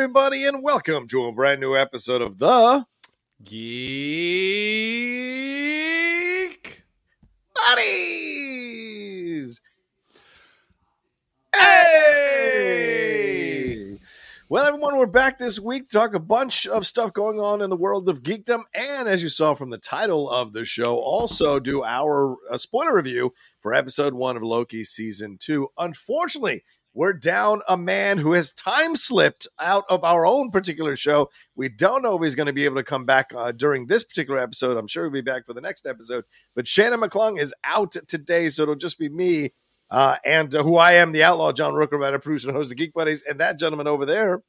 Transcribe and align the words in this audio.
Everybody, 0.00 0.46
and 0.46 0.62
welcome 0.62 1.06
to 1.06 1.26
a 1.26 1.32
brand 1.32 1.60
new 1.60 1.76
episode 1.76 2.22
of 2.22 2.38
the 2.38 2.86
Geek. 3.44 3.60
Buddies. 7.54 8.00
Hey! 11.54 12.80
Well, 14.48 14.64
everyone, 14.64 14.96
we're 14.96 15.04
back 15.04 15.36
this 15.36 15.60
week 15.60 15.84
to 15.84 15.90
talk 15.90 16.14
a 16.14 16.18
bunch 16.18 16.66
of 16.66 16.86
stuff 16.86 17.12
going 17.12 17.38
on 17.38 17.60
in 17.60 17.68
the 17.68 17.76
world 17.76 18.08
of 18.08 18.22
geekdom, 18.22 18.62
and 18.74 19.06
as 19.06 19.22
you 19.22 19.28
saw 19.28 19.52
from 19.52 19.68
the 19.68 19.76
title 19.76 20.30
of 20.30 20.54
the 20.54 20.64
show, 20.64 20.96
also 20.96 21.60
do 21.60 21.84
our 21.84 22.38
uh, 22.50 22.56
spoiler 22.56 22.96
review 22.96 23.34
for 23.60 23.74
episode 23.74 24.14
one 24.14 24.38
of 24.38 24.42
Loki 24.42 24.82
season 24.82 25.36
two. 25.38 25.68
Unfortunately, 25.76 26.64
we're 26.92 27.12
down 27.12 27.60
a 27.68 27.76
man 27.76 28.18
who 28.18 28.32
has 28.32 28.52
time 28.52 28.96
slipped 28.96 29.46
out 29.58 29.84
of 29.88 30.02
our 30.04 30.26
own 30.26 30.50
particular 30.50 30.96
show. 30.96 31.30
We 31.54 31.68
don't 31.68 32.02
know 32.02 32.16
if 32.16 32.22
he's 32.22 32.34
going 32.34 32.46
to 32.46 32.52
be 32.52 32.64
able 32.64 32.76
to 32.76 32.84
come 32.84 33.04
back 33.04 33.32
uh, 33.34 33.52
during 33.52 33.86
this 33.86 34.02
particular 34.02 34.40
episode. 34.40 34.76
I'm 34.76 34.88
sure 34.88 35.04
he'll 35.04 35.12
be 35.12 35.20
back 35.20 35.46
for 35.46 35.52
the 35.52 35.60
next 35.60 35.86
episode. 35.86 36.24
But 36.54 36.66
Shannon 36.66 37.00
McClung 37.00 37.38
is 37.38 37.54
out 37.64 37.94
today, 38.08 38.48
so 38.48 38.64
it'll 38.64 38.74
just 38.74 38.98
be 38.98 39.08
me 39.08 39.52
uh, 39.90 40.16
and 40.24 40.54
uh, 40.54 40.62
who 40.62 40.76
I 40.76 40.92
am, 40.94 41.12
the 41.12 41.24
outlaw 41.24 41.52
John 41.52 41.74
Rocha, 41.74 41.96
writer, 41.96 42.18
producer, 42.18 42.48
and 42.48 42.56
host 42.56 42.70
of 42.70 42.76
Geek 42.76 42.92
Buddies, 42.92 43.22
and 43.22 43.40
that 43.40 43.58
gentleman 43.58 43.86
over 43.86 44.06
there. 44.06 44.42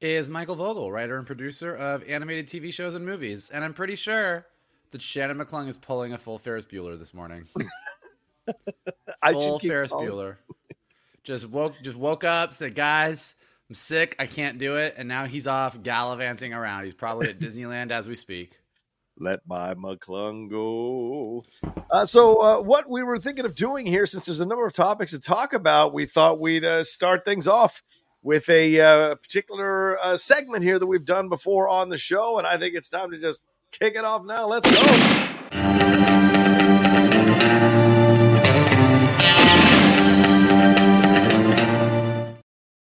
Is 0.00 0.28
Michael 0.28 0.56
Vogel, 0.56 0.92
writer 0.92 1.16
and 1.16 1.26
producer 1.26 1.74
of 1.74 2.02
animated 2.06 2.48
TV 2.48 2.72
shows 2.72 2.94
and 2.94 3.06
movies. 3.06 3.48
And 3.48 3.64
I'm 3.64 3.72
pretty 3.72 3.96
sure 3.96 4.46
that 4.90 5.00
Shannon 5.00 5.38
McClung 5.38 5.68
is 5.68 5.78
pulling 5.78 6.12
a 6.12 6.18
full 6.18 6.38
Ferris 6.38 6.66
Bueller 6.66 6.98
this 6.98 7.14
morning. 7.14 7.48
I 9.22 9.32
full 9.32 9.58
Ferris 9.58 9.90
Bueller. 9.90 10.36
Just 11.26 11.48
woke 11.48 11.74
just 11.82 11.96
woke 11.96 12.22
up, 12.22 12.54
said, 12.54 12.76
guys, 12.76 13.34
I'm 13.68 13.74
sick, 13.74 14.14
I 14.20 14.26
can't 14.26 14.58
do 14.58 14.76
it, 14.76 14.94
and 14.96 15.08
now 15.08 15.26
he's 15.26 15.48
off 15.48 15.82
gallivanting 15.82 16.54
around. 16.54 16.84
He's 16.84 16.94
probably 16.94 17.28
at 17.28 17.38
Disneyland 17.40 17.90
as 17.90 18.06
we 18.06 18.14
speak. 18.14 18.60
Let 19.18 19.40
my 19.44 19.74
McClung 19.74 20.48
go. 20.48 21.44
Uh, 21.90 22.06
so, 22.06 22.36
uh, 22.36 22.62
what 22.62 22.88
we 22.88 23.02
were 23.02 23.18
thinking 23.18 23.44
of 23.44 23.56
doing 23.56 23.86
here, 23.86 24.06
since 24.06 24.26
there's 24.26 24.38
a 24.38 24.46
number 24.46 24.64
of 24.64 24.72
topics 24.72 25.10
to 25.10 25.18
talk 25.18 25.52
about, 25.52 25.92
we 25.92 26.06
thought 26.06 26.38
we'd 26.38 26.64
uh, 26.64 26.84
start 26.84 27.24
things 27.24 27.48
off 27.48 27.82
with 28.22 28.48
a 28.48 28.80
uh, 28.80 29.16
particular 29.16 29.98
uh, 29.98 30.16
segment 30.16 30.62
here 30.62 30.78
that 30.78 30.86
we've 30.86 31.04
done 31.04 31.28
before 31.28 31.68
on 31.68 31.88
the 31.88 31.98
show, 31.98 32.38
and 32.38 32.46
I 32.46 32.56
think 32.56 32.76
it's 32.76 32.88
time 32.88 33.10
to 33.10 33.18
just 33.18 33.42
kick 33.72 33.96
it 33.96 34.04
off 34.04 34.24
now. 34.24 34.46
Let's 34.46 34.70
go. 34.70 34.76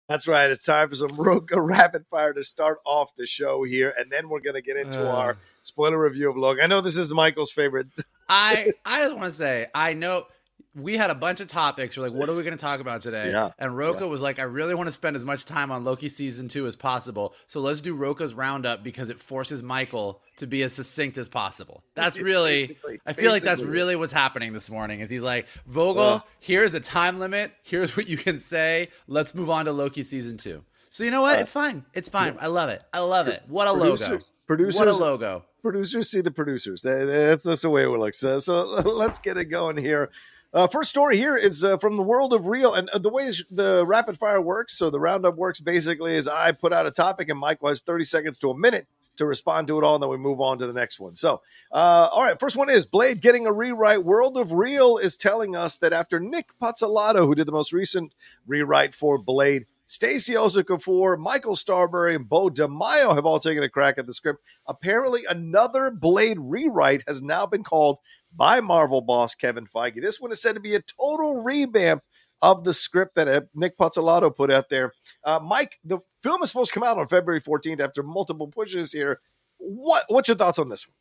That's 0.09 0.29
right. 0.29 0.51
It's 0.51 0.65
time 0.65 0.89
for 0.89 0.95
some 0.95 1.09
Rocha 1.17 1.61
rapid 1.61 2.07
fire 2.11 2.33
to 2.33 2.45
start 2.45 2.79
off 2.85 3.15
the 3.17 3.27
show 3.27 3.65
here, 3.65 3.93
and 3.99 4.11
then 4.11 4.29
we're 4.29 4.41
going 4.41 4.55
to 4.55 4.63
get 4.63 4.77
into 4.77 5.09
Uh. 5.09 5.13
our 5.17 5.37
spoiler 5.63 5.99
review 5.99 6.31
of 6.31 6.37
Loki. 6.37 6.63
I 6.63 6.67
know 6.69 6.81
this 6.81 6.97
is 6.97 7.13
Michael's 7.13 7.51
favorite. 7.51 7.89
I 8.29 8.73
I 8.85 8.99
just 9.03 9.15
want 9.17 9.33
to 9.33 9.37
say 9.37 9.67
I 9.75 9.95
know 9.95 10.27
we 10.77 10.97
had 10.97 11.11
a 11.11 11.15
bunch 11.15 11.41
of 11.41 11.47
topics. 11.49 11.97
We're 11.97 12.05
like, 12.05 12.13
what 12.13 12.29
are 12.29 12.35
we 12.35 12.43
going 12.43 12.57
to 12.57 12.61
talk 12.61 12.81
about 12.81 13.01
today? 13.01 13.31
Yeah, 13.31 13.51
And 13.59 13.77
Rocha 13.77 14.07
was 14.07 14.21
like, 14.21 14.39
I 14.39 14.43
really 14.43 14.75
want 14.75 14.89
to 14.89 14.93
spend 14.93 15.17
as 15.17 15.25
much 15.25 15.47
time 15.47 15.73
on 15.73 15.85
Loki 15.85 16.09
season 16.11 16.49
two 16.49 16.67
as 16.67 16.77
possible. 16.77 17.35
So 17.47 17.61
let's 17.61 17.81
do 17.81 17.95
Rocha's 17.95 18.35
roundup 18.35 18.85
because 18.85 19.09
it 19.09 19.19
forces 19.19 19.63
Michael 19.63 20.21
to 20.37 20.47
be 20.47 20.63
as 20.63 20.75
succinct 20.75 21.17
as 21.17 21.29
possible. 21.31 21.83
That's 21.95 22.19
really. 22.21 22.67
Basically- 22.67 23.01
I 23.07 23.15
feel 23.15 23.33
like 23.33 23.43
that's 23.43 23.63
really 23.63 23.97
what's 23.97 24.13
happening 24.13 24.53
this 24.53 24.71
morning. 24.71 25.01
Is 25.01 25.09
he's 25.09 25.23
like, 25.23 25.47
Vogel, 25.67 26.03
Ugh. 26.03 26.23
here's 26.41 26.73
the 26.73 26.81
time 26.81 27.19
limit. 27.19 27.53
Here's 27.63 27.97
what 27.97 28.09
you 28.09 28.19
can 28.19 28.39
say. 28.39 28.91
Let's 29.09 29.35
move 29.35 29.49
on 29.49 29.65
to 29.65 29.73
Loki 29.73 30.03
season 30.03 30.37
two. 30.37 30.63
So 30.91 31.05
you 31.05 31.11
know 31.11 31.23
what? 31.23 31.39
Uh, 31.39 31.41
it's 31.43 31.53
fine. 31.53 31.85
It's 31.95 32.09
fine. 32.09 32.37
I 32.41 32.47
love 32.49 32.69
it. 32.69 32.83
I 32.93 33.01
love 33.01 33.29
it. 33.29 33.43
What 33.49 33.67
a 33.69 33.73
logo. 33.73 33.97
Producers- 33.97 34.35
producers- 34.47 34.79
What 34.79 34.89
a 34.89 34.93
logo. 34.95 35.45
producers 35.63 36.11
see 36.11 36.21
the 36.21 36.31
producers. 36.31 36.83
That's, 36.83 37.43
that's 37.43 37.63
the 37.63 37.71
way 37.71 37.85
it 37.85 37.89
looks. 37.89 38.19
So, 38.19 38.39
so 38.39 38.63
let's 38.85 39.19
get 39.19 39.37
it 39.37 39.47
going 39.47 39.77
here. 39.77 40.11
Uh, 40.57 40.67
first 40.67 40.89
story 40.89 41.19
here 41.19 41.37
is 41.37 41.63
uh, 41.63 41.77
from 41.77 41.99
the 41.99 42.03
world 42.03 42.33
of 42.33 42.47
Reel, 42.47 42.73
and 42.73 42.89
uh, 42.89 42.99
the 42.99 43.11
way 43.11 43.31
the 43.51 43.85
rapid 43.87 44.17
fire 44.17 44.41
works. 44.41 44.73
So 44.73 44.89
the 44.89 44.99
roundup 44.99 45.37
works 45.37 45.61
basically 45.61 46.15
is 46.15 46.27
I 46.27 46.53
put 46.53 46.73
out 46.73 46.87
a 46.87 46.91
topic, 46.91 47.29
and 47.29 47.39
Michael 47.39 47.69
has 47.69 47.83
thirty 47.83 48.05
seconds 48.05 48.39
to 48.39 48.49
a 48.49 48.57
minute 48.57 48.87
to 49.17 49.27
respond 49.27 49.67
to 49.67 49.77
it 49.77 49.85
all, 49.85 49.97
and 49.97 50.03
then 50.03 50.09
we 50.09 50.17
move 50.17 50.41
on 50.41 50.57
to 50.57 50.67
the 50.67 50.73
next 50.73 50.99
one. 50.99 51.15
So, 51.15 51.43
uh, 51.73 52.09
all 52.11 52.25
right, 52.25 52.41
first 52.41 52.57
one 52.57 52.71
is 52.71 52.87
Blade 52.87 53.21
getting 53.21 53.47
a 53.47 53.53
rewrite. 53.53 54.03
World 54.03 54.39
of 54.39 54.53
Reel 54.53 54.97
is 54.97 55.19
telling 55.19 55.55
us 55.55 55.77
that 55.77 55.93
after 55.93 56.19
Nic 56.19 56.49
Pizzolatto, 56.59 57.27
who 57.27 57.35
did 57.35 57.47
the 57.47 57.53
most 57.53 57.75
recent 57.75 58.15
rewrite 58.47 58.95
for 58.95 59.19
Blade, 59.19 59.67
Stacy 59.87 60.35
Osei-Kuffour, 60.35 61.17
Michael 61.17 61.55
Starrbury, 61.55 62.17
and 62.17 62.29
Beau 62.29 62.51
DeMayo 62.51 63.15
have 63.15 63.25
all 63.25 63.39
taken 63.39 63.63
a 63.63 63.69
crack 63.69 63.99
at 63.99 64.07
the 64.07 64.15
script. 64.15 64.43
Apparently, 64.67 65.23
another 65.31 65.93
Blade 65.93 66.39
rewrite 66.41 67.05
has 67.07 67.23
now 67.23 67.47
been 67.47 67.63
called 67.63 67.99
by 68.35 68.61
Marvel 68.61 69.01
boss 69.01 69.35
Kevin 69.35 69.67
Feige. 69.67 70.03
This 70.03 70.21
one 70.21 70.33
is 70.33 70.43
said 70.43 70.55
to 70.55 70.61
be 70.61 70.75
a 70.75 70.83
total 70.83 71.43
revamp 71.43 72.03
of 72.43 72.65
the 72.65 72.73
script 72.73 73.15
that 73.15 73.29
uh, 73.29 73.41
Nic 73.55 73.79
Pizzolatto 73.79 74.35
put 74.35 74.51
out 74.51 74.69
there. 74.69 74.93
Uh, 75.25 75.39
Mike, 75.43 75.79
the 75.85 76.01
film 76.23 76.43
is 76.43 76.51
supposed 76.51 76.73
to 76.73 76.79
come 76.79 76.87
out 76.87 76.99
on 76.99 77.07
February 77.07 77.41
14th 77.41 77.81
after 77.81 78.03
multiple 78.03 78.49
pushes 78.49 78.93
here. 78.93 79.21
What 79.59 80.05
What's 80.09 80.29
your 80.29 80.37
thoughts 80.37 80.59
on 80.59 80.69
this 80.69 80.87
one? 80.87 80.95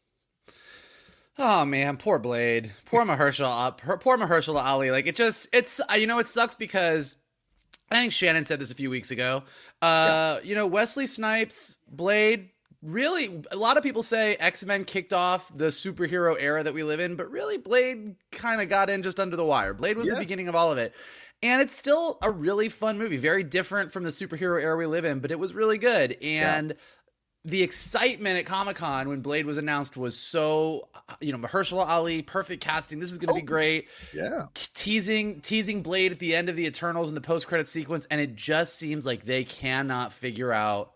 Oh 1.37 1.65
man, 1.65 1.97
poor 1.97 2.19
Blade, 2.19 2.71
poor 2.85 3.03
Mahershala, 3.03 3.67
uh, 3.67 3.71
poor 3.97 4.17
Mahershala 4.17 4.63
Ali. 4.63 4.91
Like 4.91 5.07
it 5.07 5.17
just, 5.17 5.49
it's 5.51 5.81
uh, 5.81 5.95
you 5.95 6.07
know, 6.07 6.19
it 6.19 6.27
sucks 6.27 6.55
because 6.55 7.17
I 7.91 7.95
think 7.99 8.11
Shannon 8.13 8.45
said 8.45 8.59
this 8.59 8.71
a 8.71 8.75
few 8.75 8.89
weeks 8.89 9.11
ago. 9.11 9.43
Uh, 9.81 10.39
you 10.43 10.55
know, 10.55 10.65
Wesley 10.67 11.07
Snipes, 11.07 11.77
Blade, 11.87 12.49
really 12.81 13.41
a 13.51 13.55
lot 13.55 13.77
of 13.77 13.83
people 13.83 14.03
say 14.03 14.35
x-men 14.35 14.85
kicked 14.85 15.11
off 15.11 15.51
the 15.57 15.65
superhero 15.69 16.35
era 16.39 16.61
that 16.61 16.73
we 16.73 16.83
live 16.83 16.99
in 16.99 17.15
but 17.15 17.31
really 17.31 17.57
blade 17.57 18.15
kind 18.31 18.61
of 18.61 18.69
got 18.69 18.91
in 18.91 19.01
just 19.01 19.19
under 19.19 19.35
the 19.35 19.43
wire. 19.45 19.73
Blade 19.73 19.97
was 19.97 20.05
Yeah. 20.05 20.13
the 20.13 20.19
beginning 20.19 20.47
of 20.47 20.55
all 20.55 20.71
of 20.71 20.77
it. 20.77 20.93
And 21.41 21.61
it's 21.63 21.75
still 21.75 22.19
a 22.21 22.29
really 22.29 22.69
fun 22.69 22.99
movie 22.99 23.17
very 23.17 23.41
different 23.43 23.91
from 23.91 24.03
the 24.03 24.11
superhero 24.11 24.61
era 24.61 24.77
we 24.77 24.85
live 24.85 25.03
in 25.05 25.19
but 25.19 25.31
it 25.31 25.39
was 25.39 25.53
really 25.53 25.79
good. 25.79 26.15
And 26.21 26.75
the 27.45 27.61
excitement 27.61 28.37
at 28.39 28.45
comic-con 28.45 29.07
when 29.07 29.21
blade 29.21 29.45
was 29.45 29.55
announced 29.57 29.95
was 29.95 30.17
so 30.17 30.87
you 31.21 31.31
know 31.31 31.37
mahershala 31.37 31.87
ali 31.87 32.21
perfect 32.23 32.61
casting 32.63 32.99
this 32.99 33.11
is 33.11 33.19
going 33.19 33.27
to 33.27 33.35
be 33.35 33.41
Oh, 33.41 33.45
great 33.45 33.87
Yeah. 34.13 34.47
teasing 34.73 35.41
teasing 35.41 35.83
Blade 35.83 36.11
at 36.11 36.19
the 36.19 36.35
end 36.35 36.49
of 36.49 36.55
the 36.55 36.65
Eternals 36.65 37.09
in 37.09 37.15
the 37.15 37.21
post 37.21 37.45
credit 37.47 37.67
sequence, 37.67 38.07
and 38.09 38.19
it 38.19 38.35
just 38.35 38.75
seems 38.75 39.05
like 39.05 39.25
they 39.25 39.43
cannot 39.43 40.11
figure 40.11 40.51
out 40.51 40.93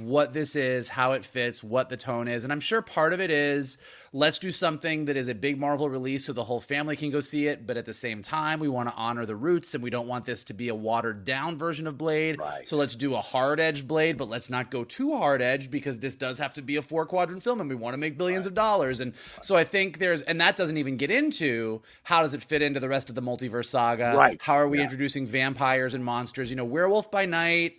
what 0.00 0.32
this 0.32 0.56
is, 0.56 0.88
how 0.88 1.12
it 1.12 1.24
fits, 1.24 1.62
what 1.62 1.88
the 1.88 1.96
tone 1.96 2.26
is. 2.28 2.44
And 2.44 2.52
I'm 2.52 2.60
sure 2.60 2.82
part 2.82 3.12
of 3.12 3.20
it 3.20 3.30
is 3.30 3.78
let's 4.12 4.38
do 4.38 4.50
something 4.50 5.04
that 5.04 5.16
is 5.16 5.28
a 5.28 5.34
big 5.34 5.58
Marvel 5.58 5.88
release 5.88 6.24
so 6.24 6.32
the 6.32 6.42
whole 6.44 6.60
family 6.60 6.96
can 6.96 7.10
go 7.10 7.20
see 7.20 7.46
it, 7.46 7.66
but 7.66 7.76
at 7.76 7.86
the 7.86 7.94
same 7.94 8.22
time, 8.22 8.58
we 8.58 8.68
want 8.68 8.88
to 8.88 8.94
honor 8.96 9.24
the 9.24 9.36
roots 9.36 9.74
and 9.74 9.84
we 9.84 9.90
don't 9.90 10.08
want 10.08 10.26
this 10.26 10.42
to 10.44 10.54
be 10.54 10.68
a 10.68 10.74
watered 10.74 11.24
down 11.24 11.56
version 11.56 11.86
of 11.86 11.96
Blade. 11.96 12.38
Right. 12.38 12.68
So 12.68 12.76
let's 12.76 12.94
do 12.94 13.14
a 13.14 13.20
hard 13.20 13.60
edged 13.60 13.86
Blade, 13.86 14.16
but 14.16 14.28
let's 14.28 14.50
not 14.50 14.70
go 14.70 14.84
too 14.84 15.16
hard 15.16 15.42
edged 15.42 15.70
because 15.70 16.00
this 16.00 16.16
does 16.16 16.38
have 16.38 16.54
to 16.54 16.62
be 16.62 16.76
a 16.76 16.82
four 16.82 17.06
quadrant 17.06 17.42
film 17.42 17.60
and 17.60 17.68
we 17.68 17.76
want 17.76 17.94
to 17.94 17.98
make 17.98 18.18
billions 18.18 18.46
of 18.46 18.54
dollars. 18.54 19.00
And 19.00 19.12
so 19.42 19.56
I 19.56 19.64
think 19.64 19.98
there's, 19.98 20.22
and 20.22 20.40
that 20.40 20.56
doesn't 20.56 20.76
even 20.76 20.96
get 20.96 21.10
into 21.10 21.82
how 22.02 22.22
does 22.22 22.34
it 22.34 22.42
fit 22.42 22.62
into 22.62 22.80
the 22.80 22.88
rest 22.88 23.08
of 23.08 23.14
the 23.14 23.22
multiverse 23.22 23.66
saga? 23.66 24.14
Right. 24.16 24.42
How 24.44 24.54
are 24.54 24.68
we 24.68 24.78
Yeah. 24.78 24.84
introducing 24.84 25.26
vampires 25.26 25.94
and 25.94 26.04
monsters? 26.04 26.50
You 26.50 26.56
know, 26.56 26.64
Werewolf 26.64 27.10
by 27.10 27.26
Night, 27.26 27.78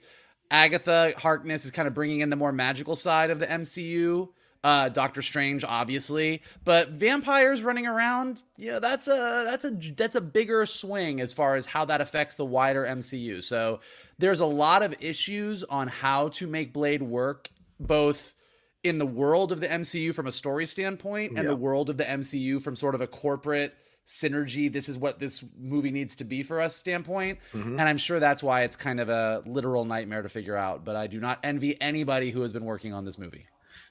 Agatha 0.51 1.13
Harkness 1.18 1.65
is 1.65 1.71
kind 1.71 1.88
of 1.88 1.94
bringing 1.95 2.19
in 2.19 2.30
the 2.30 2.36
more 2.36 2.51
magical 2.51 2.95
side 2.95 3.31
of 3.31 3.39
the 3.39 3.48
MCU. 3.48 4.30
Uh, 4.63 4.89
Doctor 4.89 5.24
Strange, 5.24 5.63
obviously, 5.68 6.44
but 6.63 6.89
vampires 6.89 7.63
running 7.63 7.88
around, 7.88 8.44
yeah, 8.57 8.77
that's 8.77 9.07
a 9.07 9.44
that's 9.50 9.65
a 9.65 9.71
that's 9.95 10.13
a 10.13 10.21
bigger 10.21 10.68
swing 10.68 11.19
as 11.19 11.33
far 11.33 11.56
as 11.56 11.65
how 11.65 11.83
that 11.86 12.00
affects 12.00 12.36
the 12.36 12.45
wider 12.45 12.86
MCU. 12.86 13.42
So 13.42 13.80
there's 14.19 14.39
a 14.39 14.45
lot 14.45 14.83
of 14.83 14.94
issues 15.00 15.63
on 15.63 15.88
how 15.88 16.27
to 16.30 16.45
make 16.45 16.74
Blade 16.74 17.01
work, 17.01 17.50
both 17.80 18.36
in 18.83 19.00
the 19.00 19.06
world 19.07 19.51
of 19.51 19.62
the 19.62 19.68
MCU 19.68 20.13
from 20.13 20.27
a 20.27 20.31
story 20.31 20.68
standpoint 20.68 21.31
and 21.31 21.39
Yeah. 21.45 21.50
the 21.51 21.56
world 21.57 21.89
of 21.89 21.98
the 21.98 22.03
MCU 22.07 22.59
from 22.62 22.75
sort 22.75 22.94
of 22.94 23.01
a 23.01 23.07
corporate 23.07 23.74
synergy 24.07 24.71
this 24.71 24.89
is 24.89 24.98
what 24.98 25.19
this 25.19 25.44
movie 25.57 25.92
needs 25.92 26.15
to 26.15 26.24
be 26.24 26.44
for 26.44 26.59
us 26.59 26.75
standpoint 26.75 27.39
Mm-hmm. 27.53 27.80
and 27.80 27.81
i'm 27.81 27.98
sure 27.98 28.19
that's 28.19 28.44
why 28.44 28.63
it's 28.63 28.75
kind 28.75 29.00
of 29.00 29.09
a 29.09 29.42
literal 29.45 29.86
nightmare 29.86 30.21
to 30.21 30.30
figure 30.30 30.56
out 30.57 30.83
but 30.83 30.95
i 30.95 31.07
do 31.07 31.19
not 31.19 31.39
envy 31.44 31.80
anybody 31.81 32.31
who 32.31 32.42
has 32.42 32.51
been 32.51 32.65
working 32.65 32.94
on 32.94 33.06
this 33.06 33.18
movie 33.18 33.45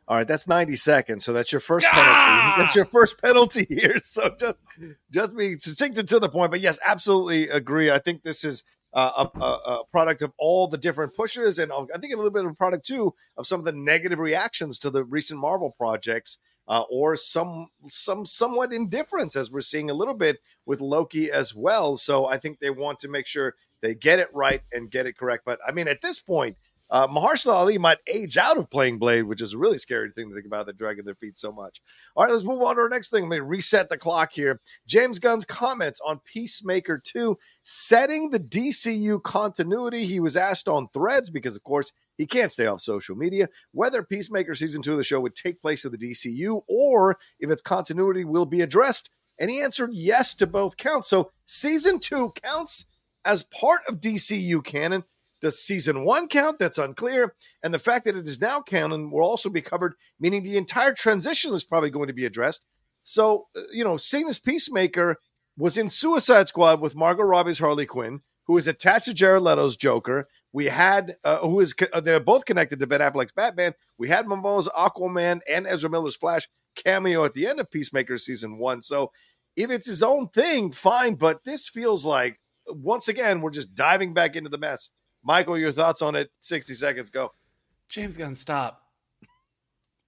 All 0.09 0.17
right, 0.17 0.27
that's 0.29 0.47
90 0.47 0.77
seconds. 0.77 1.25
So 1.25 1.33
that's 1.33 1.53
your 1.53 1.61
first 1.61 1.87
penalty. 1.87 2.57
That's 2.62 2.75
your 2.75 2.85
first 2.85 3.23
penalty 3.23 3.65
here. 3.69 3.97
So 4.03 4.35
just 4.39 4.62
just 5.11 5.35
be 5.37 5.57
succinct 5.57 5.97
and 5.99 6.09
to 6.09 6.19
the 6.19 6.29
point. 6.29 6.51
But 6.51 6.61
yes, 6.61 6.79
absolutely 6.85 7.49
agree. 7.49 7.91
I 7.91 7.99
think 7.99 8.23
this 8.23 8.45
is 8.45 8.65
uh, 8.93 9.25
a, 9.25 9.39
a, 9.39 9.47
a 9.47 9.85
product 9.93 10.21
of 10.23 10.33
all 10.37 10.67
the 10.69 10.77
different 10.77 11.15
pushes, 11.15 11.59
and 11.61 11.71
I 11.73 11.99
think 11.99 12.12
a 12.12 12.17
little 12.17 12.33
bit 12.33 12.45
of 12.45 12.51
a 12.51 12.55
product 12.55 12.85
too 12.87 13.15
of 13.39 13.47
some 13.47 13.61
of 13.61 13.65
the 13.65 13.73
negative 13.73 14.19
reactions 14.19 14.79
to 14.81 14.91
the 14.91 15.05
recent 15.05 15.39
Marvel 15.41 15.71
projects, 15.79 16.39
uh, 16.70 16.84
or 16.88 17.17
some 17.17 17.67
some 17.88 18.25
somewhat 18.25 18.72
indifference 18.72 19.34
as 19.34 19.50
we're 19.50 19.61
seeing 19.61 19.90
a 19.90 19.94
little 19.94 20.14
bit 20.14 20.38
with 20.64 20.81
Loki 20.81 21.31
as 21.31 21.52
well. 21.52 21.96
So 21.96 22.26
I 22.26 22.38
think 22.38 22.61
they 22.61 22.70
want 22.70 23.00
to 23.00 23.08
make 23.08 23.26
sure 23.26 23.56
they 23.82 23.94
get 23.96 24.20
it 24.20 24.28
right 24.32 24.62
and 24.72 24.88
get 24.90 25.05
it 25.05 25.19
correct. 25.19 25.43
But 25.44 25.58
I 25.67 25.72
mean, 25.72 25.88
at 25.88 26.00
this 26.00 26.20
point, 26.20 26.56
uh, 26.88 27.08
Mahershala 27.08 27.55
Ali 27.55 27.78
might 27.78 27.99
age 28.12 28.37
out 28.37 28.56
of 28.56 28.70
playing 28.70 28.99
Blade, 28.99 29.22
which 29.22 29.40
is 29.40 29.52
a 29.52 29.58
really 29.58 29.78
scary 29.78 30.11
thing 30.11 30.28
to 30.28 30.34
think 30.34 30.46
about. 30.46 30.67
They're 30.67 30.72
dragging 30.72 31.05
their 31.05 31.17
feet 31.17 31.37
so 31.37 31.50
much. 31.50 31.81
All 32.14 32.25
right, 32.25 32.31
let's 32.31 32.44
move 32.44 32.62
on 32.62 32.76
to 32.76 32.82
our 32.82 32.88
next 32.88 33.11
thing. 33.11 33.25
Let 33.25 33.31
me 33.31 33.40
reset 33.40 33.88
the 33.88 33.99
clock 33.99 34.32
here. 34.32 34.61
James 34.87 35.19
Gunn's 35.19 35.44
comments 35.44 36.00
on 36.05 36.20
Peacemaker 36.25 36.99
2, 36.99 37.37
setting 37.62 38.31
the 38.31 38.40
DCU 38.40 39.23
continuity. 39.23 40.05
He 40.05 40.20
was 40.20 40.37
asked 40.37 40.69
on 40.69 40.88
threads 40.93 41.31
because, 41.31 41.55
of 41.55 41.62
course, 41.62 41.93
he 42.20 42.26
can't 42.26 42.52
stay 42.52 42.67
off 42.67 42.82
social 42.82 43.17
media 43.17 43.49
whether 43.72 44.02
Peacemaker 44.02 44.55
season 44.55 44.82
two 44.82 44.93
of 44.93 44.99
the 44.99 45.05
show 45.05 45.20
would 45.20 45.34
take 45.34 45.62
place 45.62 45.87
in 45.87 45.90
the 45.90 45.96
DCU 45.96 46.61
or 46.69 47.17
if 47.38 47.50
its 47.50 47.62
continuity 47.62 48.26
will 48.26 48.44
be 48.44 48.61
addressed. 48.61 49.08
And 49.38 49.50
he 49.50 49.62
answered 49.62 49.90
yes 49.94 50.34
to 50.34 50.46
both 50.46 50.76
counts. 50.76 51.08
So 51.08 51.32
season 51.46 51.99
two 51.99 52.34
counts 52.43 52.84
as 53.25 53.43
part 53.43 53.81
of 53.88 54.00
DCU 54.00 54.62
canon. 54.62 55.05
Does 55.40 55.58
season 55.58 56.05
one 56.05 56.28
count? 56.28 56.58
That's 56.58 56.76
unclear. 56.76 57.34
And 57.62 57.72
the 57.72 57.78
fact 57.78 58.05
that 58.05 58.17
it 58.17 58.28
is 58.28 58.38
now 58.38 58.61
canon 58.61 59.11
will 59.11 59.25
also 59.25 59.49
be 59.49 59.62
covered, 59.62 59.94
meaning 60.19 60.43
the 60.43 60.58
entire 60.58 60.93
transition 60.93 61.55
is 61.55 61.64
probably 61.64 61.88
going 61.88 62.08
to 62.08 62.12
be 62.12 62.26
addressed. 62.26 62.66
So, 63.02 63.46
uh, 63.56 63.62
you 63.73 63.82
know, 63.82 63.96
seeing 63.96 64.31
Peacemaker 64.44 65.16
was 65.56 65.78
in 65.78 65.88
Suicide 65.88 66.49
Squad 66.49 66.82
with 66.82 66.94
Margot 66.94 67.23
Robbie's 67.23 67.61
Harley 67.61 67.87
Quinn, 67.87 68.20
who 68.44 68.58
is 68.58 68.69
attached 68.69 69.06
to 69.06 69.14
Jared 69.14 69.43
Leto's 69.43 69.78
Joker. 69.78 70.28
We 70.52 70.67
had, 70.67 71.17
uh, 71.25 71.38
who 71.38 71.61
is, 71.61 71.75
uh, 71.93 72.00
they're 72.00 72.20
both 72.20 72.44
connected 72.44 72.79
to 72.81 72.87
Ben 72.87 73.00
Affleck's 73.00 73.32
Batman. 73.32 73.75
We 73.99 74.08
had 74.08 74.26
Momoa's 74.26 74.69
Aquaman 74.69 75.41
and 75.49 75.67
Ezra 75.67 75.88
Miller's 75.91 76.17
Flash 76.17 76.49
cameo 76.75 77.25
at 77.25 77.35
the 77.35 77.47
end 77.47 77.61
of 77.61 77.70
Peacemaker 77.70 78.19
season 78.19 78.58
one. 78.58 78.82
So, 78.82 79.12
if 79.56 79.70
it's 79.70 79.87
his 79.87 80.02
own 80.02 80.29
thing, 80.29 80.70
fine. 80.73 81.14
But 81.17 81.44
this 81.44 81.69
feels 81.69 82.05
like, 82.05 82.41
once 82.69 83.08
again, 83.08 83.41
we're 83.41 83.50
just 83.50 83.75
diving 83.75 84.14
back 84.14 84.37
into 84.37 84.49
the 84.49 84.58
mess. 84.58 84.91
Michael, 85.23 85.58
your 85.58 85.73
thoughts 85.73 86.02
on 86.02 86.14
it? 86.14 86.31
60 86.41 86.75
seconds, 86.75 87.11
go. 87.11 87.32
james 87.88 88.17
gunn 88.17 88.35
stop 88.35 88.82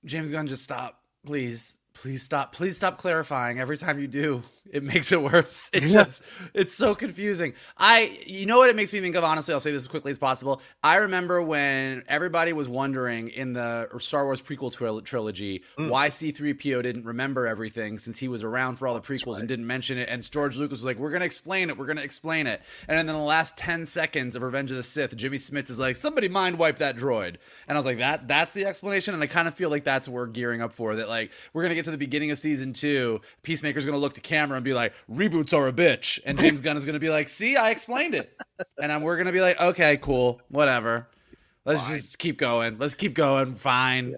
james 0.04 0.30
gunn 0.30 0.46
just 0.46 0.62
stop 0.64 1.00
please 1.26 1.78
please 1.94 2.22
stop 2.22 2.52
please 2.52 2.76
stop 2.76 2.98
clarifying. 2.98 3.60
Every 3.60 3.78
time 3.78 3.98
you 3.98 4.06
do 4.06 4.42
it 4.70 4.82
makes 4.82 5.12
it 5.12 5.22
worse. 5.22 5.70
It 5.82 5.86
just 5.86 6.22
it's 6.54 6.74
so 6.74 6.94
confusing. 6.94 7.54
I 7.76 8.16
you 8.26 8.46
know 8.46 8.58
what 8.58 8.70
it 8.70 8.76
makes 8.76 8.92
me 8.92 9.00
think 9.00 9.16
of? 9.16 9.24
Honestly 9.24 9.52
i'll 9.54 9.60
say 9.60 9.72
this 9.72 9.82
as 9.82 9.88
quickly 9.88 10.12
as 10.12 10.18
possible. 10.18 10.60
I 10.82 10.96
remember 10.96 11.42
when 11.42 12.02
everybody 12.08 12.52
was 12.52 12.68
wondering 12.68 13.28
in 13.28 13.52
the 13.52 13.88
star 13.98 14.24
wars 14.24 14.40
prequel 14.40 14.72
tril- 14.72 15.04
trilogy 15.04 15.62
mm. 15.78 15.88
why 15.88 16.08
c3po 16.08 16.82
didn't 16.82 17.04
remember 17.04 17.46
everything 17.46 17.98
since 17.98 18.18
he 18.18 18.28
was 18.28 18.44
around 18.44 18.76
for 18.76 18.86
all 18.86 18.94
the 18.94 19.00
prequels 19.00 19.38
and 19.38 19.48
didn't 19.48 19.66
mention 19.66 19.98
it. 19.98 20.08
And 20.08 20.28
george 20.30 20.56
lucas 20.56 20.78
was 20.78 20.84
like 20.84 20.98
we're 20.98 21.10
gonna 21.10 21.24
explain 21.24 21.70
it 21.70 21.76
we're 21.76 21.86
gonna 21.86 22.02
explain 22.02 22.46
it. 22.46 22.62
And 22.88 22.98
then 22.98 23.08
in 23.08 23.14
the 23.14 23.22
last 23.22 23.56
10 23.56 23.86
seconds 23.86 24.36
of 24.36 24.42
revenge 24.42 24.70
of 24.70 24.76
the 24.76 24.82
sith 24.82 25.16
jimmy 25.16 25.38
smits 25.38 25.70
is 25.70 25.78
like 25.78 25.96
somebody 25.96 26.28
mind 26.28 26.58
wipe 26.58 26.78
that 26.78 26.96
droid. 26.96 27.36
And 27.66 27.76
i 27.76 27.80
was 27.80 27.86
like 27.86 27.98
that 27.98 28.28
that's 28.28 28.52
the 28.52 28.66
explanation? 28.66 29.14
And 29.14 29.22
i 29.22 29.26
kind 29.26 29.48
of 29.48 29.54
feel 29.54 29.70
like 29.70 29.84
that's 29.84 30.08
what 30.08 30.14
we're 30.14 30.26
gearing 30.26 30.62
up 30.62 30.72
for 30.72 30.96
that 30.96 31.08
like 31.08 31.32
we're 31.52 31.62
gonna 31.62 31.74
get 31.74 31.81
to 31.82 31.90
the 31.90 31.98
beginning 31.98 32.30
of 32.30 32.38
season 32.38 32.72
two 32.72 33.20
peacemaker's 33.42 33.84
gonna 33.84 33.96
look 33.96 34.14
to 34.14 34.20
camera 34.20 34.56
and 34.56 34.64
be 34.64 34.74
like 34.74 34.92
reboots 35.10 35.56
are 35.56 35.68
a 35.68 35.72
bitch 35.72 36.18
and 36.24 36.38
james 36.38 36.60
gunn 36.60 36.76
is 36.76 36.84
gonna 36.84 36.98
be 36.98 37.10
like 37.10 37.28
see 37.28 37.56
i 37.56 37.70
explained 37.70 38.14
it 38.14 38.36
and 38.80 38.92
I'm, 38.92 39.02
we're 39.02 39.16
gonna 39.16 39.32
be 39.32 39.40
like 39.40 39.60
okay 39.60 39.96
cool 39.96 40.40
whatever 40.48 41.08
let's 41.64 41.88
just 41.88 42.18
keep 42.18 42.38
going 42.38 42.78
let's 42.78 42.94
keep 42.94 43.14
going 43.14 43.54
fine 43.54 44.14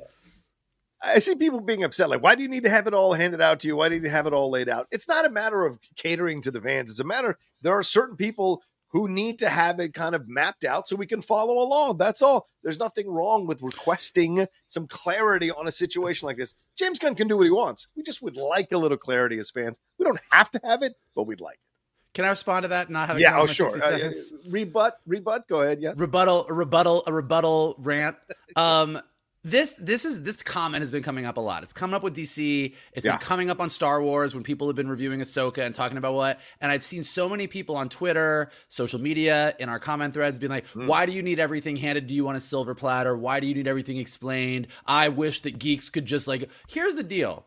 I 1.06 1.18
see 1.18 1.34
people 1.34 1.60
being 1.60 1.84
upset. 1.84 2.08
Like, 2.08 2.22
why 2.22 2.34
do 2.34 2.42
you 2.42 2.48
need 2.48 2.62
to 2.62 2.70
have 2.70 2.86
it 2.86 2.94
all 2.94 3.12
handed 3.12 3.40
out 3.40 3.60
to 3.60 3.68
you? 3.68 3.76
Why 3.76 3.88
do 3.88 3.94
you 3.94 4.00
need 4.00 4.06
to 4.06 4.12
have 4.12 4.26
it 4.26 4.32
all 4.32 4.50
laid 4.50 4.68
out? 4.68 4.86
It's 4.90 5.06
not 5.06 5.26
a 5.26 5.30
matter 5.30 5.66
of 5.66 5.78
catering 5.96 6.40
to 6.42 6.50
the 6.50 6.60
fans. 6.60 6.90
It's 6.90 7.00
a 7.00 7.04
matter, 7.04 7.38
there 7.60 7.74
are 7.74 7.82
certain 7.82 8.16
people 8.16 8.62
who 8.94 9.08
need 9.08 9.40
to 9.40 9.50
have 9.50 9.80
it 9.80 9.92
kind 9.92 10.14
of 10.14 10.28
mapped 10.28 10.64
out 10.64 10.86
so 10.86 10.94
we 10.94 11.04
can 11.04 11.20
follow 11.20 11.58
along. 11.58 11.98
That's 11.98 12.22
all. 12.22 12.46
There's 12.62 12.78
nothing 12.78 13.08
wrong 13.08 13.44
with 13.44 13.60
requesting 13.60 14.46
some 14.66 14.86
clarity 14.86 15.50
on 15.50 15.66
a 15.66 15.72
situation 15.72 16.26
like 16.26 16.36
this. 16.36 16.54
James 16.78 17.00
Gunn 17.00 17.16
can 17.16 17.26
do 17.26 17.36
what 17.36 17.42
he 17.42 17.50
wants. 17.50 17.88
We 17.96 18.04
just 18.04 18.22
would 18.22 18.36
like 18.36 18.70
a 18.70 18.78
little 18.78 18.96
clarity 18.96 19.36
as 19.38 19.50
fans. 19.50 19.80
We 19.98 20.04
don't 20.04 20.20
have 20.30 20.48
to 20.52 20.60
have 20.62 20.82
it, 20.82 20.94
but 21.16 21.24
we'd 21.24 21.40
like 21.40 21.56
it. 21.56 22.14
can 22.14 22.24
i 22.24 22.28
respond 22.28 22.62
to 22.62 22.68
that 22.68 22.88
not 22.88 23.08
having 23.08 23.22
yeah, 23.22 23.36
oh, 23.36 23.46
sure. 23.46 23.76
Uh, 23.82 24.10
rebut, 24.48 24.96
rebut. 25.06 25.48
Go 25.48 25.62
ahead. 25.62 25.82
Yes. 25.82 25.98
rebuttal 25.98 26.46
a 26.48 26.54
rebuttal 26.54 27.02
a 27.08 27.12
rebuttal 27.12 27.74
rant 27.78 28.16
um 28.56 29.00
this 29.44 29.76
this 29.78 30.06
is 30.06 30.22
this 30.22 30.42
comment 30.42 30.80
has 30.80 30.90
been 30.90 31.02
coming 31.02 31.26
up 31.26 31.36
a 31.36 31.40
lot. 31.40 31.62
It's 31.62 31.72
coming 31.72 31.94
up 31.94 32.02
with 32.02 32.16
DC. 32.16 32.74
It's 32.92 33.04
Yeah. 33.04 33.12
been 33.12 33.20
coming 33.20 33.50
up 33.50 33.60
on 33.60 33.68
Star 33.68 34.02
Wars 34.02 34.34
when 34.34 34.42
people 34.42 34.66
have 34.68 34.74
been 34.74 34.88
reviewing 34.88 35.20
Ahsoka 35.20 35.58
and 35.58 35.74
talking 35.74 35.98
about 35.98 36.14
what. 36.14 36.40
And 36.60 36.72
I've 36.72 36.82
seen 36.82 37.04
so 37.04 37.28
many 37.28 37.46
people 37.46 37.76
on 37.76 37.90
Twitter, 37.90 38.50
social 38.68 38.98
media, 39.00 39.54
in 39.58 39.68
our 39.68 39.78
comment 39.78 40.14
threads 40.14 40.38
being 40.38 40.50
like, 40.50 40.66
hmm. 40.68 40.86
"Why 40.86 41.04
do 41.04 41.12
you 41.12 41.22
need 41.22 41.38
everything 41.38 41.76
handed 41.76 42.08
to 42.08 42.14
you 42.14 42.26
on 42.28 42.36
a 42.36 42.40
silver 42.40 42.74
platter? 42.74 43.16
Why 43.16 43.38
do 43.38 43.46
you 43.46 43.54
need 43.54 43.68
everything 43.68 43.98
explained? 43.98 44.68
I 44.86 45.10
wish 45.10 45.40
that 45.42 45.58
geeks 45.58 45.90
could 45.90 46.06
just 46.06 46.26
like." 46.26 46.48
Here's 46.66 46.96
the 46.96 47.02
deal. 47.02 47.44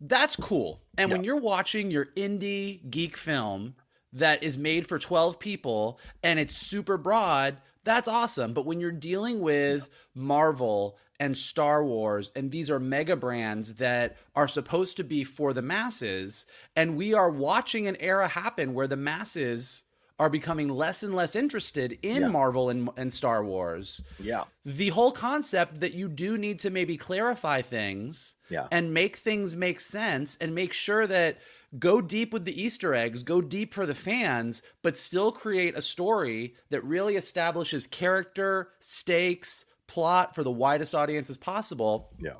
That's 0.00 0.36
cool. 0.36 0.80
And 0.96 1.10
when 1.10 1.24
you're 1.24 1.36
watching 1.36 1.90
your 1.90 2.06
indie 2.16 2.88
geek 2.88 3.16
film 3.16 3.74
that 4.12 4.42
is 4.42 4.58
made 4.58 4.86
for 4.86 4.98
12 4.98 5.38
people 5.38 5.98
and 6.22 6.38
it's 6.38 6.56
super 6.56 6.96
broad, 6.96 7.58
that's 7.84 8.08
awesome. 8.08 8.52
But 8.52 8.66
when 8.66 8.80
you're 8.80 8.92
dealing 8.92 9.40
with 9.40 9.88
Marvel 10.14 10.98
and 11.22 11.38
Star 11.38 11.84
Wars, 11.84 12.32
and 12.34 12.50
these 12.50 12.68
are 12.68 12.80
mega 12.80 13.14
brands 13.14 13.74
that 13.74 14.16
are 14.34 14.48
supposed 14.48 14.96
to 14.96 15.04
be 15.04 15.22
for 15.22 15.52
the 15.52 15.62
masses, 15.62 16.46
and 16.74 16.96
we 16.96 17.14
are 17.14 17.30
watching 17.30 17.86
an 17.86 17.96
era 18.00 18.26
happen 18.26 18.74
where 18.74 18.88
the 18.88 18.96
masses 18.96 19.84
are 20.18 20.28
becoming 20.28 20.68
less 20.68 21.04
and 21.04 21.14
less 21.14 21.36
interested 21.36 21.96
in 22.02 22.22
Yeah. 22.22 22.28
Marvel 22.28 22.70
and, 22.70 22.90
and 22.96 23.14
Star 23.14 23.44
Wars, 23.44 24.02
Yeah. 24.18 24.44
the 24.64 24.88
whole 24.88 25.12
concept 25.12 25.78
that 25.78 25.94
you 25.94 26.08
do 26.08 26.36
need 26.36 26.58
to 26.60 26.70
maybe 26.70 26.96
clarify 26.96 27.62
things 27.62 28.34
Yeah. 28.50 28.66
and 28.72 28.92
make 28.92 29.16
things 29.16 29.54
make 29.54 29.78
sense 29.78 30.36
and 30.40 30.52
make 30.56 30.72
sure 30.72 31.06
that 31.06 31.38
go 31.78 32.00
deep 32.00 32.32
with 32.32 32.44
the 32.44 32.60
Easter 32.62 32.94
eggs, 32.96 33.22
go 33.22 33.40
deep 33.40 33.72
for 33.72 33.86
the 33.86 33.94
fans, 33.94 34.60
but 34.82 34.96
still 34.96 35.30
create 35.30 35.76
a 35.76 35.82
story 35.82 36.54
that 36.70 36.82
really 36.84 37.14
establishes 37.16 37.86
character, 37.86 38.70
stakes, 38.80 39.64
plot 39.92 40.34
for 40.34 40.42
the 40.42 40.50
widest 40.50 40.94
audience 40.94 41.28
as 41.28 41.36
possible. 41.36 42.10
Yeah. 42.18 42.36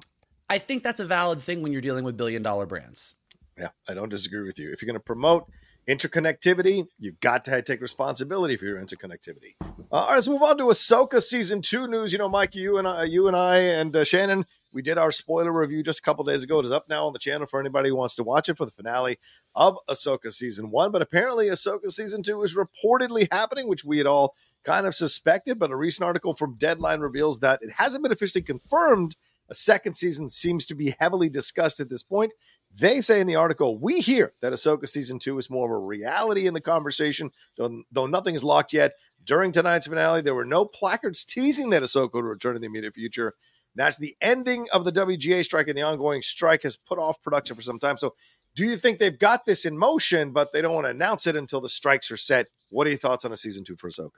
I 0.48 0.58
think 0.58 0.82
that's 0.82 1.00
a 1.00 1.04
valid 1.04 1.42
thing 1.42 1.62
when 1.62 1.72
you're 1.72 1.80
dealing 1.80 2.04
with 2.04 2.16
billion 2.16 2.42
dollar 2.42 2.66
brands. 2.66 3.14
Yeah. 3.58 3.68
I 3.88 3.94
don't 3.94 4.08
disagree 4.08 4.42
with 4.42 4.58
you. 4.58 4.72
If 4.72 4.80
you're 4.80 4.86
going 4.86 5.00
to 5.00 5.00
promote 5.00 5.46
interconnectivity, 5.88 6.86
you've 6.98 7.20
got 7.20 7.44
to 7.44 7.62
take 7.62 7.80
responsibility 7.80 8.56
for 8.56 8.64
your 8.64 8.78
interconnectivity. 8.78 9.54
Uh, 9.60 9.66
all 9.90 10.06
right, 10.08 10.14
let's 10.14 10.28
move 10.28 10.42
on 10.42 10.56
to 10.58 10.64
Ahsoka 10.64 11.20
season 11.20 11.60
two 11.60 11.86
news. 11.86 12.12
You 12.12 12.18
know, 12.18 12.28
Mike, 12.28 12.54
you 12.54 12.78
and 12.78 12.86
I, 12.88 13.04
you 13.04 13.28
and 13.28 13.36
I, 13.36 13.56
and 13.56 13.94
uh, 13.94 14.04
Shannon, 14.04 14.46
we 14.72 14.80
did 14.80 14.96
our 14.96 15.10
spoiler 15.10 15.52
review 15.52 15.82
just 15.82 15.98
a 15.98 16.02
couple 16.02 16.24
days 16.24 16.42
ago. 16.42 16.60
It 16.60 16.64
is 16.64 16.72
up 16.72 16.88
now 16.88 17.06
on 17.06 17.12
the 17.12 17.18
channel 17.18 17.46
for 17.46 17.60
anybody 17.60 17.90
who 17.90 17.96
wants 17.96 18.14
to 18.16 18.22
watch 18.22 18.48
it 18.48 18.56
for 18.56 18.64
the 18.64 18.70
finale 18.70 19.18
of 19.54 19.78
Ahsoka 19.88 20.32
season 20.32 20.70
one. 20.70 20.92
But 20.92 21.02
apparently, 21.02 21.46
Ahsoka 21.46 21.90
season 21.90 22.22
two 22.22 22.42
is 22.42 22.56
reportedly 22.56 23.28
happening, 23.30 23.68
which 23.68 23.84
we 23.84 23.98
had 23.98 24.06
all 24.06 24.34
kind 24.64 24.86
of 24.86 24.94
suspected. 24.94 25.58
But 25.58 25.70
a 25.70 25.76
recent 25.76 26.04
article 26.04 26.34
from 26.34 26.56
Deadline 26.56 27.00
reveals 27.00 27.40
that 27.40 27.60
it 27.62 27.72
hasn't 27.76 28.02
been 28.02 28.12
officially 28.12 28.42
confirmed. 28.42 29.16
A 29.48 29.54
second 29.54 29.94
season 29.94 30.28
seems 30.28 30.66
to 30.66 30.74
be 30.74 30.94
heavily 30.98 31.28
discussed 31.28 31.80
at 31.80 31.88
this 31.88 32.02
point. 32.02 32.32
They 32.74 33.02
say 33.02 33.20
in 33.20 33.26
the 33.26 33.36
article, 33.36 33.76
we 33.76 34.00
hear 34.00 34.32
that 34.40 34.52
Ahsoka 34.52 34.88
season 34.88 35.18
two 35.18 35.36
is 35.38 35.50
more 35.50 35.66
of 35.66 35.82
a 35.82 35.84
reality 35.84 36.46
in 36.46 36.54
the 36.54 36.60
conversation, 36.60 37.30
though, 37.58 37.82
though 37.90 38.06
nothing 38.06 38.34
is 38.34 38.44
locked 38.44 38.72
yet. 38.72 38.92
During 39.24 39.52
tonight's 39.52 39.86
finale, 39.86 40.22
there 40.22 40.34
were 40.34 40.46
no 40.46 40.64
placards 40.64 41.24
teasing 41.24 41.70
that 41.70 41.82
Ahsoka 41.82 42.14
would 42.14 42.24
return 42.24 42.56
in 42.56 42.62
the 42.62 42.66
immediate 42.66 42.94
future. 42.94 43.34
That's 43.74 43.98
the 43.98 44.16
ending 44.20 44.66
of 44.72 44.84
the 44.84 44.92
WGA 44.92 45.44
strike, 45.44 45.68
and 45.68 45.76
the 45.76 45.82
ongoing 45.82 46.22
strike 46.22 46.62
has 46.62 46.76
put 46.76 46.98
off 46.98 47.22
production 47.22 47.56
for 47.56 47.62
some 47.62 47.78
time. 47.78 47.96
So, 47.96 48.14
do 48.54 48.66
you 48.66 48.76
think 48.76 48.98
they've 48.98 49.18
got 49.18 49.46
this 49.46 49.64
in 49.64 49.78
motion, 49.78 50.32
but 50.32 50.52
they 50.52 50.60
don't 50.60 50.74
want 50.74 50.84
to 50.84 50.90
announce 50.90 51.26
it 51.26 51.36
until 51.36 51.60
the 51.60 51.70
strikes 51.70 52.10
are 52.10 52.18
set? 52.18 52.48
What 52.68 52.86
are 52.86 52.90
your 52.90 52.98
thoughts 52.98 53.24
on 53.24 53.32
a 53.32 53.36
season 53.36 53.64
two 53.64 53.76
for 53.76 53.88
Ahsoka? 53.88 54.10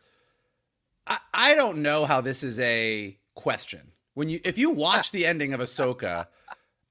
I, 1.07 1.19
I 1.33 1.55
don't 1.55 1.79
know 1.79 2.05
how 2.07 2.21
this 2.21 2.43
is 2.43 2.59
a 2.61 3.19
question. 3.35 3.93
When 4.15 4.29
you 4.29 4.41
if 4.45 4.59
you 4.59 4.71
watch 4.71 5.11
the 5.11 5.27
ending 5.27 5.53
of 5.53 5.61
Ahsoka 5.61 6.27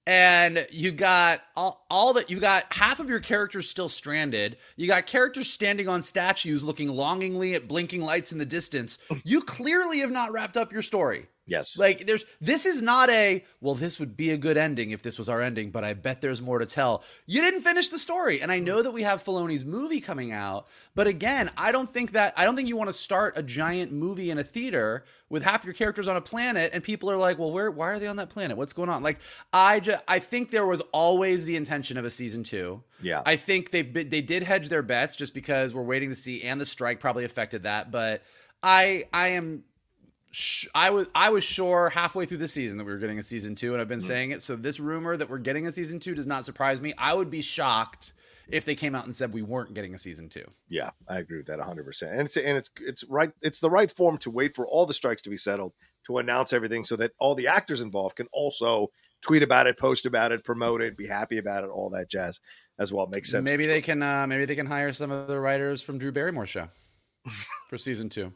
and 0.05 0.67
you 0.71 0.91
got 0.91 1.41
all, 1.55 1.85
all 1.89 2.13
that 2.13 2.29
you 2.29 2.39
got 2.39 2.65
half 2.73 2.99
of 2.99 3.09
your 3.09 3.21
characters 3.21 3.69
still 3.69 3.87
stranded, 3.87 4.57
you 4.75 4.87
got 4.87 5.07
characters 5.07 5.49
standing 5.49 5.87
on 5.87 6.01
statues 6.01 6.63
looking 6.63 6.89
longingly 6.89 7.55
at 7.55 7.67
blinking 7.67 8.01
lights 8.01 8.31
in 8.33 8.39
the 8.39 8.45
distance, 8.45 8.97
you 9.23 9.41
clearly 9.41 9.99
have 9.99 10.11
not 10.11 10.33
wrapped 10.33 10.57
up 10.57 10.73
your 10.73 10.81
story. 10.81 11.27
Yes. 11.45 11.77
Like 11.77 12.07
there's 12.07 12.23
this 12.39 12.65
is 12.65 12.81
not 12.81 13.09
a 13.09 13.43
well 13.59 13.75
this 13.75 13.99
would 13.99 14.15
be 14.15 14.31
a 14.31 14.37
good 14.37 14.55
ending 14.55 14.91
if 14.91 15.01
this 15.01 15.17
was 15.17 15.27
our 15.27 15.41
ending 15.41 15.71
but 15.71 15.83
I 15.83 15.93
bet 15.93 16.21
there's 16.21 16.41
more 16.41 16.59
to 16.59 16.65
tell. 16.65 17.03
You 17.25 17.41
didn't 17.41 17.61
finish 17.61 17.89
the 17.89 17.99
story 17.99 18.41
and 18.41 18.49
I 18.51 18.59
know 18.59 18.81
that 18.81 18.91
we 18.91 19.03
have 19.03 19.21
Filoni's 19.21 19.65
movie 19.65 19.99
coming 19.99 20.31
out 20.31 20.67
but 20.95 21.05
again 21.05 21.51
I 21.57 21.73
don't 21.73 21.89
think 21.89 22.13
that 22.13 22.33
I 22.37 22.45
don't 22.45 22.55
think 22.55 22.69
you 22.69 22.77
want 22.77 22.89
to 22.89 22.93
start 22.93 23.37
a 23.37 23.43
giant 23.43 23.91
movie 23.91 24.31
in 24.31 24.37
a 24.37 24.43
theater 24.43 25.03
with 25.29 25.43
half 25.43 25.65
your 25.65 25.73
characters 25.73 26.07
on 26.07 26.15
a 26.15 26.21
planet 26.21 26.71
and 26.73 26.81
people 26.81 27.11
are 27.11 27.17
like 27.17 27.37
well 27.37 27.51
where 27.51 27.69
why 27.69 27.89
are 27.89 27.99
they 27.99 28.07
on 28.07 28.15
that 28.15 28.29
planet? 28.29 28.55
What's 28.55 28.73
going 28.73 28.89
on? 28.89 29.03
Like 29.03 29.19
I 29.51 29.81
just 29.81 30.01
I 30.07 30.19
think 30.19 30.49
there 30.49 30.65
was 30.65 30.79
always 30.93 31.43
the 31.43 31.57
intention 31.57 31.97
of 31.97 32.05
a 32.05 32.09
season 32.09 32.43
2. 32.43 32.81
Yeah. 33.01 33.21
I 33.25 33.35
think 33.35 33.71
they 33.71 33.81
they 33.81 34.21
did 34.21 34.43
hedge 34.43 34.69
their 34.69 34.83
bets 34.83 35.17
just 35.17 35.33
because 35.33 35.73
we're 35.73 35.83
waiting 35.83 36.09
to 36.09 36.15
see 36.15 36.41
and 36.43 36.61
the 36.61 36.65
strike 36.65 37.01
probably 37.01 37.25
affected 37.25 37.63
that 37.63 37.91
but 37.91 38.21
I 38.63 39.09
I 39.11 39.29
am 39.29 39.65
sh- 40.33 40.67
I 40.75 40.89
was 40.89 41.07
I 41.15 41.29
was 41.29 41.43
sure 41.43 41.89
halfway 41.89 42.25
through 42.25 42.39
the 42.39 42.47
season 42.47 42.77
that 42.77 42.83
we 42.83 42.91
were 42.91 42.97
getting 42.97 43.19
a 43.19 43.23
season 43.23 43.55
two, 43.55 43.71
and 43.71 43.81
I've 43.81 43.87
been 43.87 44.01
saying 44.01 44.31
it. 44.31 44.43
So 44.43 44.55
this 44.55 44.79
rumor 44.79 45.15
that 45.15 45.29
we're 45.29 45.37
getting 45.37 45.67
a 45.67 45.71
season 45.71 45.99
two 45.99 46.15
does 46.15 46.27
not 46.27 46.43
surprise 46.43 46.81
me. 46.81 46.93
I 46.97 47.13
would 47.13 47.29
be 47.29 47.41
shocked 47.41 48.13
if 48.49 48.65
they 48.65 48.75
came 48.75 48.93
out 48.95 49.05
and 49.05 49.15
said 49.15 49.33
we 49.33 49.41
weren't 49.41 49.73
getting 49.73 49.95
a 49.95 49.99
season 49.99 50.29
two. 50.29 50.45
Yeah, 50.67 50.89
I 51.07 51.19
agree 51.19 51.37
with 51.37 51.47
that 51.47 51.59
100%. 51.59 52.11
And 52.11 52.21
it's 52.21 52.35
and 52.35 52.57
it's 52.57 52.69
it's 52.81 53.03
right 53.05 53.31
it's 53.41 53.59
the 53.59 53.69
right 53.69 53.91
form 53.91 54.17
to 54.19 54.31
wait 54.31 54.55
for 54.55 54.67
all 54.67 54.85
the 54.85 54.93
strikes 54.93 55.21
to 55.23 55.29
be 55.29 55.37
settled 55.37 55.73
to 56.07 56.17
announce 56.17 56.51
everything 56.51 56.83
so 56.83 56.95
that 56.97 57.11
all 57.19 57.35
the 57.35 57.47
actors 57.47 57.79
involved 57.79 58.17
can 58.17 58.27
also 58.33 58.87
tweet 59.21 59.43
about 59.43 59.67
it, 59.67 59.77
post 59.77 60.05
about 60.05 60.31
it, 60.31 60.43
promote 60.43 60.81
it, 60.81 60.97
be 60.97 61.07
happy 61.07 61.37
about 61.37 61.63
it, 61.63 61.69
all 61.69 61.89
that 61.91 62.09
jazz 62.09 62.39
as 62.77 62.91
well. 62.91 63.05
It 63.05 63.11
Makes 63.11 63.31
sense. 63.31 63.47
Maybe 63.47 63.65
they 63.65 63.81
can 63.81 64.01
uh, 64.01 64.27
maybe 64.27 64.45
they 64.45 64.55
can 64.55 64.65
hire 64.65 64.91
some 64.93 65.11
of 65.11 65.27
the 65.27 65.39
writers 65.39 65.81
from 65.81 65.97
Drew 65.97 66.11
Barrymore 66.11 66.47
show 66.47 66.67
for 67.69 67.77
season 67.77 68.09
two. 68.09 68.33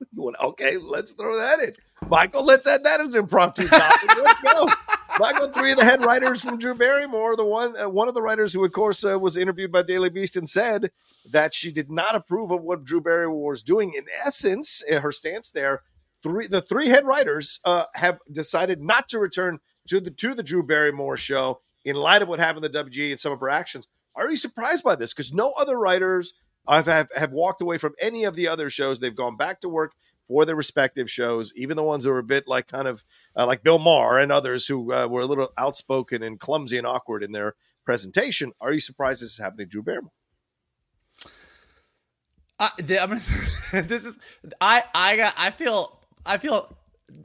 Well, 0.14 0.34
okay, 0.40 0.76
let's 0.76 1.12
throw 1.12 1.36
that 1.36 1.60
in. 1.60 1.74
Michael, 2.08 2.44
let's 2.44 2.66
add 2.66 2.84
that 2.84 3.00
as 3.00 3.14
an 3.14 3.20
impromptu 3.20 3.68
topic. 3.68 4.16
Let's 4.16 4.40
go. 4.40 4.66
Michael, 5.18 5.48
three 5.48 5.72
of 5.72 5.78
the 5.78 5.84
head 5.84 6.02
writers 6.04 6.40
from 6.40 6.58
Drew 6.58 6.74
Barrymore, 6.74 7.36
the 7.36 7.44
one 7.44 7.76
uh, 7.78 7.88
one 7.88 8.08
of 8.08 8.14
the 8.14 8.22
writers 8.22 8.52
who, 8.52 8.64
of 8.64 8.72
course, 8.72 9.04
uh, 9.04 9.18
was 9.18 9.36
interviewed 9.36 9.72
by 9.72 9.82
Daily 9.82 10.08
Beast 10.08 10.36
and 10.36 10.48
said 10.48 10.90
that 11.30 11.52
she 11.52 11.70
did 11.70 11.90
not 11.90 12.14
approve 12.14 12.50
of 12.50 12.62
what 12.62 12.84
Drew 12.84 13.00
Barrymore 13.00 13.50
was 13.50 13.62
doing. 13.62 13.92
In 13.94 14.04
essence, 14.24 14.82
uh, 14.90 15.00
her 15.00 15.12
stance 15.12 15.50
there, 15.50 15.82
three 16.22 16.46
the 16.46 16.62
three 16.62 16.88
head 16.88 17.04
writers 17.04 17.60
uh, 17.64 17.84
have 17.94 18.18
decided 18.32 18.80
not 18.80 19.08
to 19.10 19.18
return 19.18 19.58
to 19.88 20.00
the 20.00 20.10
to 20.10 20.34
the 20.34 20.42
Drew 20.42 20.62
Barrymore 20.62 21.16
show 21.16 21.60
in 21.84 21.96
light 21.96 22.22
of 22.22 22.28
what 22.28 22.40
happened 22.40 22.64
to 22.64 22.84
WGA 22.84 23.10
and 23.10 23.20
some 23.20 23.32
of 23.32 23.40
her 23.40 23.50
actions. 23.50 23.86
Are 24.14 24.30
you 24.30 24.36
surprised 24.36 24.84
by 24.84 24.96
this? 24.96 25.12
Because 25.12 25.32
no 25.32 25.52
other 25.58 25.78
writers 25.78 26.34
have, 26.76 26.86
have 26.86 27.08
have 27.16 27.32
walked 27.32 27.62
away 27.62 27.78
from 27.78 27.94
any 28.00 28.24
of 28.24 28.36
the 28.36 28.48
other 28.48 28.70
shows. 28.70 29.00
They've 29.00 29.14
gone 29.14 29.36
back 29.36 29.60
to 29.60 29.68
work 29.68 29.92
for 30.28 30.44
their 30.44 30.54
respective 30.56 31.10
shows, 31.10 31.52
even 31.56 31.76
the 31.76 31.82
ones 31.82 32.04
that 32.04 32.10
were 32.10 32.18
a 32.18 32.24
bit 32.24 32.46
like 32.46 32.68
kind 32.68 32.86
of 32.86 33.04
uh, 33.36 33.46
like 33.46 33.62
Bill 33.62 33.78
Maher 33.78 34.18
and 34.18 34.30
others 34.30 34.66
who 34.66 34.92
uh, 34.92 35.06
were 35.08 35.22
a 35.22 35.26
little 35.26 35.48
outspoken 35.58 36.22
and 36.22 36.38
clumsy 36.38 36.78
and 36.78 36.86
awkward 36.86 37.24
in 37.24 37.32
their 37.32 37.56
presentation. 37.84 38.52
Are 38.60 38.72
you 38.72 38.80
surprised 38.80 39.22
this 39.22 39.32
is 39.32 39.38
happening 39.38 39.66
to 39.66 39.70
Drew 39.70 39.82
Barrymore? 39.82 40.12
I, 42.60 42.70
I'm 42.78 42.86
gonna, 42.86 43.22
this 43.82 44.04
is 44.04 44.16
I 44.60 44.84
I 44.94 45.16
got 45.16 45.34
I 45.36 45.50
feel 45.50 46.00
I 46.24 46.38
feel 46.38 46.76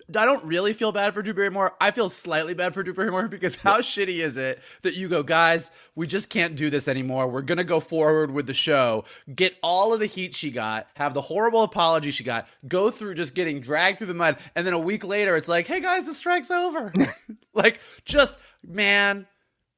I 0.09 0.25
don't 0.25 0.43
really 0.43 0.73
feel 0.73 0.91
bad 0.91 1.13
for 1.13 1.21
Drew 1.21 1.33
Barrymore. 1.33 1.73
I 1.81 1.91
feel 1.91 2.09
slightly 2.09 2.53
bad 2.53 2.73
for 2.73 2.83
Drew 2.83 2.93
Barrymore 2.93 3.27
because 3.29 3.55
how 3.55 3.79
shitty 3.79 4.19
is 4.19 4.37
it 4.37 4.59
that 4.83 4.95
you 4.95 5.07
go, 5.07 5.23
guys, 5.23 5.71
we 5.95 6.07
just 6.07 6.29
can't 6.29 6.55
do 6.55 6.69
this 6.69 6.87
anymore. 6.87 7.27
We're 7.27 7.41
gonna 7.41 7.63
go 7.63 7.79
forward 7.79 8.31
with 8.31 8.47
the 8.47 8.53
show, 8.53 9.05
get 9.33 9.55
all 9.63 9.93
of 9.93 9.99
the 9.99 10.05
heat 10.05 10.35
she 10.35 10.51
got, 10.51 10.87
have 10.95 11.13
the 11.13 11.21
horrible 11.21 11.63
apology 11.63 12.11
she 12.11 12.23
got, 12.23 12.47
go 12.67 12.91
through 12.91 13.15
just 13.15 13.35
getting 13.35 13.59
dragged 13.59 13.97
through 13.97 14.07
the 14.07 14.13
mud, 14.13 14.37
and 14.55 14.65
then 14.65 14.73
a 14.73 14.79
week 14.79 15.03
later 15.03 15.35
it's 15.35 15.47
like, 15.47 15.67
hey 15.67 15.79
guys, 15.79 16.05
the 16.05 16.13
strike's 16.13 16.51
over. 16.51 16.93
like 17.53 17.79
just 18.05 18.37
man, 18.67 19.27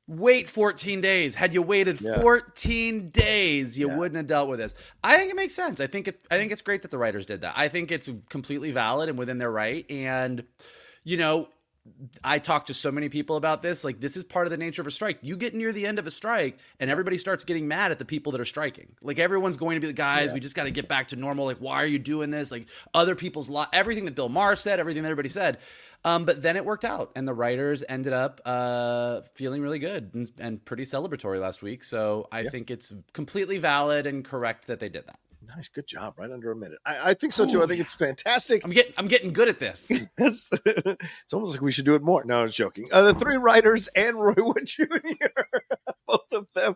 wait 0.07 0.47
14 0.47 1.01
days. 1.01 1.35
Had 1.35 1.53
you 1.53 1.61
waited 1.61 1.99
Yeah. 1.99 2.21
14 2.21 3.09
days, 3.09 3.77
you 3.77 3.87
Yeah. 3.89 3.97
wouldn't 3.97 4.15
have 4.17 4.27
dealt 4.27 4.49
with 4.49 4.59
this. 4.59 4.73
I 5.03 5.17
think 5.17 5.31
it 5.31 5.35
makes 5.35 5.53
sense. 5.53 5.79
I 5.81 5.87
think 5.87 6.07
it 6.07 6.21
I 6.31 6.37
think 6.37 6.51
it's 6.51 6.61
great 6.61 6.81
that 6.83 6.91
the 6.91 6.97
writers 6.97 7.25
did 7.25 7.41
that. 7.41 7.53
I 7.57 7.67
think 7.67 7.91
it's 7.91 8.09
completely 8.29 8.71
valid 8.71 9.09
and 9.09 9.17
within 9.17 9.37
their 9.37 9.51
right 9.51 9.85
and 9.89 10.43
you 11.03 11.17
know, 11.17 11.49
I 12.21 12.39
talk 12.39 12.65
to 12.65 12.73
so 12.73 12.91
many 12.91 13.07
people 13.07 13.37
about 13.37 13.61
this. 13.61 13.85
Like, 13.85 14.01
this 14.01 14.17
is 14.17 14.25
part 14.25 14.45
of 14.45 14.51
the 14.51 14.57
nature 14.57 14.81
of 14.81 14.87
a 14.87 14.91
strike. 14.91 15.19
You 15.21 15.37
get 15.37 15.55
near 15.55 15.71
the 15.71 15.85
end 15.87 15.99
of 15.99 16.05
a 16.07 16.11
strike, 16.11 16.59
and 16.81 16.89
everybody 16.91 17.17
starts 17.17 17.45
getting 17.45 17.65
mad 17.65 17.91
at 17.91 17.97
the 17.97 18.03
people 18.03 18.33
that 18.33 18.41
are 18.41 18.45
striking. 18.45 18.89
Like, 19.01 19.19
everyone's 19.19 19.55
going 19.55 19.75
to 19.75 19.79
be 19.79 19.87
the 19.87 19.93
guys. 19.93 20.27
Yeah. 20.27 20.33
We 20.33 20.41
just 20.41 20.53
got 20.53 20.65
to 20.65 20.71
get 20.71 20.89
back 20.89 21.07
to 21.09 21.15
normal. 21.15 21.45
Like, 21.45 21.59
why 21.59 21.75
are 21.81 21.85
you 21.87 21.97
doing 21.97 22.29
this? 22.29 22.51
Like, 22.51 22.67
other 22.93 23.15
people's 23.15 23.49
lot, 23.49 23.69
everything 23.71 24.03
that 24.03 24.15
Bill 24.15 24.27
Maher 24.27 24.57
said, 24.57 24.81
everything 24.81 25.03
that 25.03 25.07
everybody 25.07 25.29
said. 25.29 25.59
Um, 26.07 26.23
but 26.25 26.41
then 26.41 26.55
it 26.55 26.63
worked 26.63 26.85
out, 26.85 27.11
and 27.15 27.27
the 27.27 27.33
writers 27.33 27.83
ended 27.87 28.13
up 28.13 28.39
uh, 28.45 29.21
feeling 29.35 29.61
really 29.61 29.79
good 29.79 30.11
and, 30.13 30.31
and 30.39 30.63
pretty 30.63 30.83
celebratory 30.85 31.39
last 31.39 31.61
week. 31.61 31.83
So 31.83 32.27
I 32.31 32.41
Yeah. 32.41 32.49
think 32.49 32.71
it's 32.71 32.93
completely 33.13 33.57
valid 33.57 34.07
and 34.07 34.23
correct 34.23 34.67
that 34.67 34.79
they 34.79 34.87
did 34.89 35.05
that. 35.07 35.19
Nice, 35.55 35.67
good 35.69 35.87
job. 35.87 36.15
Right 36.17 36.29
under 36.31 36.51
a 36.51 36.55
minute. 36.55 36.79
I, 36.85 37.11
I 37.11 37.13
think 37.13 37.31
so 37.33 37.49
too. 37.49 37.63
I 37.63 37.67
think 37.67 37.79
it's 37.79 37.93
fantastic. 37.93 38.63
I'm 38.65 38.71
getting 38.71 38.93
I'm 38.97 39.07
getting 39.07 39.31
good 39.33 39.47
at 39.49 39.59
this. 39.59 39.89
Yes. 40.19 40.49
it's 40.65 41.33
almost 41.33 41.51
like 41.53 41.61
we 41.61 41.71
should 41.71 41.85
do 41.85 41.95
it 41.95 42.01
more. 42.01 42.23
No, 42.25 42.39
I 42.39 42.43
was 42.43 42.55
joking. 42.55 42.89
Uh, 42.91 43.03
the 43.03 43.13
three 43.13 43.37
writers 43.37 43.87
and 43.89 44.19
Roy 44.19 44.33
Wood 44.37 44.65
Jr., 44.65 44.83
both 46.07 46.31
of 46.33 46.47
them. 46.55 46.75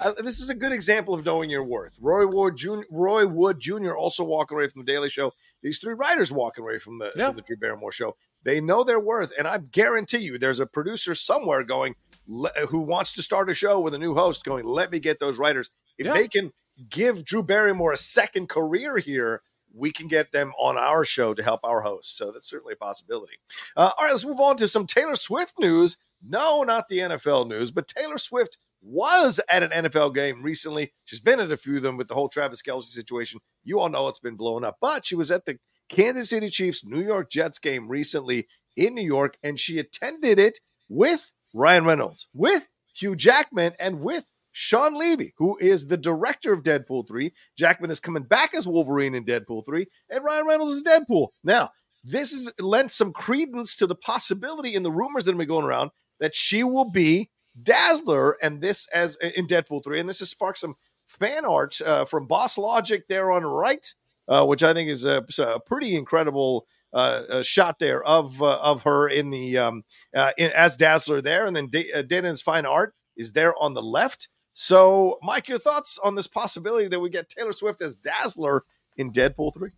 Uh, 0.00 0.12
this 0.22 0.40
is 0.40 0.48
a 0.50 0.54
good 0.54 0.72
example 0.72 1.14
of 1.14 1.24
knowing 1.24 1.50
your 1.50 1.64
worth. 1.64 1.96
Roy 2.00 2.26
Wood 2.26 2.56
Jr. 2.56 2.80
Roy 2.90 3.26
Wood 3.26 3.58
Jr. 3.60 3.94
also 3.94 4.22
walking 4.24 4.56
away 4.56 4.68
from 4.68 4.84
the 4.84 4.92
Daily 4.92 5.08
Show. 5.08 5.32
These 5.62 5.78
three 5.78 5.94
writers 5.94 6.30
walking 6.30 6.62
away 6.62 6.78
from 6.78 6.98
the, 6.98 7.12
Yeah. 7.16 7.28
from 7.28 7.36
the 7.36 7.42
Drew 7.42 7.56
Barrymore 7.56 7.92
Show. 7.92 8.16
They 8.44 8.60
know 8.60 8.84
their 8.84 9.00
worth, 9.00 9.32
and 9.36 9.48
I 9.48 9.58
guarantee 9.58 10.18
you, 10.18 10.38
there's 10.38 10.60
a 10.60 10.66
producer 10.66 11.14
somewhere 11.14 11.64
going 11.64 11.96
le- 12.28 12.52
who 12.68 12.78
wants 12.80 13.12
to 13.14 13.22
start 13.22 13.50
a 13.50 13.54
show 13.54 13.80
with 13.80 13.94
a 13.94 13.98
new 13.98 14.14
host. 14.14 14.44
Going, 14.44 14.64
let 14.64 14.92
me 14.92 15.00
get 15.00 15.18
those 15.18 15.38
writers. 15.38 15.70
If 15.98 16.06
Yeah. 16.06 16.12
they 16.14 16.28
can 16.28 16.52
give 16.88 17.24
Drew 17.24 17.42
Barrymore 17.42 17.92
a 17.92 17.96
second 17.96 18.48
career 18.48 18.98
here, 18.98 19.42
we 19.74 19.90
can 19.90 20.06
get 20.06 20.30
them 20.30 20.52
on 20.58 20.78
our 20.78 21.04
show 21.04 21.34
to 21.34 21.42
help 21.42 21.60
our 21.64 21.80
hosts. 21.82 22.16
So 22.16 22.30
that's 22.30 22.48
certainly 22.48 22.74
a 22.74 22.76
possibility. 22.76 23.34
Uh, 23.76 23.90
all 23.98 24.04
right, 24.04 24.12
let's 24.12 24.24
move 24.24 24.40
on 24.40 24.56
to 24.58 24.68
some 24.68 24.86
Taylor 24.86 25.16
Swift 25.16 25.54
news. 25.58 25.98
No, 26.24 26.62
not 26.62 26.86
the 26.88 27.00
NFL 27.00 27.48
news, 27.48 27.70
but 27.72 27.88
Taylor 27.88 28.18
Swift 28.18 28.58
was 28.80 29.40
at 29.50 29.62
an 29.62 29.84
NFL 29.84 30.14
game 30.14 30.42
recently. 30.42 30.92
She's 31.04 31.20
been 31.20 31.40
at 31.40 31.52
a 31.52 31.56
few 31.56 31.76
of 31.76 31.82
them 31.82 31.96
with 31.96 32.08
the 32.08 32.14
whole 32.14 32.28
Travis 32.28 32.62
Kelce 32.62 32.84
situation. 32.84 33.40
You 33.64 33.80
all 33.80 33.88
know 33.88 34.08
it's 34.08 34.20
been 34.20 34.36
blown 34.36 34.64
up, 34.64 34.76
but 34.80 35.04
she 35.04 35.14
was 35.14 35.30
at 35.30 35.44
the 35.44 35.58
Kansas 35.88 36.30
City 36.30 36.48
Chiefs 36.48 36.84
New 36.84 37.00
York 37.00 37.30
Jets 37.30 37.58
game 37.58 37.88
recently 37.88 38.46
in 38.76 38.94
New 38.94 39.04
York, 39.04 39.36
and 39.42 39.58
she 39.58 39.78
attended 39.78 40.38
it 40.38 40.60
with 40.88 41.32
Ryan 41.54 41.84
Reynolds, 41.84 42.28
with 42.32 42.68
Hugh 42.94 43.16
Jackman, 43.16 43.72
and 43.80 44.00
with 44.00 44.24
Shawn 44.52 44.94
Levy, 44.94 45.34
who 45.38 45.56
is 45.60 45.86
the 45.86 45.96
director 45.96 46.52
of 46.52 46.62
Deadpool 46.62 47.06
3. 47.08 47.32
Jackman 47.56 47.90
is 47.90 48.00
coming 48.00 48.22
back 48.22 48.54
as 48.54 48.66
Wolverine 48.66 49.14
in 49.14 49.24
Deadpool 49.24 49.64
3, 49.64 49.86
and 50.10 50.24
Ryan 50.24 50.46
Reynolds 50.46 50.72
is 50.72 50.82
Deadpool. 50.82 51.28
Now, 51.42 51.70
this 52.04 52.32
has 52.32 52.48
lent 52.60 52.90
some 52.90 53.12
credence 53.12 53.76
to 53.76 53.86
the 53.86 53.94
possibility 53.94 54.74
in 54.74 54.82
the 54.82 54.92
rumors 54.92 55.24
that 55.24 55.32
have 55.32 55.38
been 55.38 55.48
going 55.48 55.64
around 55.64 55.90
that 56.20 56.34
she 56.34 56.62
will 56.64 56.90
be 56.90 57.30
Dazzler 57.62 58.36
and 58.42 58.60
this 58.60 58.88
as 58.92 59.16
in 59.16 59.46
Deadpool 59.46 59.84
3. 59.84 60.00
And 60.00 60.08
this 60.08 60.20
has 60.20 60.30
sparked 60.30 60.58
some 60.58 60.74
fan 61.06 61.44
art 61.44 61.80
uh, 61.80 62.04
from 62.04 62.26
Boss 62.26 62.58
Logic 62.58 63.06
there 63.08 63.30
on 63.30 63.44
right, 63.44 63.86
uh, 64.28 64.44
which 64.46 64.62
I 64.62 64.72
think 64.72 64.88
is 64.88 65.04
a, 65.04 65.24
a 65.38 65.60
pretty 65.60 65.96
incredible 65.96 66.66
uh, 66.92 67.22
a 67.28 67.44
shot 67.44 67.78
there 67.78 68.02
of 68.02 68.40
uh, 68.42 68.58
of 68.62 68.82
her 68.82 69.08
in 69.08 69.30
the 69.30 69.58
um, 69.58 69.84
uh, 70.14 70.30
in, 70.38 70.50
as 70.52 70.76
Dazzler 70.76 71.20
there, 71.20 71.46
and 71.46 71.54
then 71.54 71.66
D- 71.68 71.92
uh, 71.92 72.34
fine 72.42 72.66
art 72.66 72.94
is 73.16 73.32
there 73.32 73.54
on 73.60 73.74
the 73.74 73.82
left. 73.82 74.28
So, 74.54 75.18
Mike, 75.22 75.48
your 75.48 75.58
thoughts 75.58 75.98
on 76.02 76.14
this 76.14 76.26
possibility 76.26 76.88
that 76.88 76.98
we 77.00 77.10
get 77.10 77.28
Taylor 77.28 77.52
Swift 77.52 77.82
as 77.82 77.94
Dazzler 77.94 78.64
in 78.96 79.12
Deadpool 79.12 79.54
three? 79.54 79.70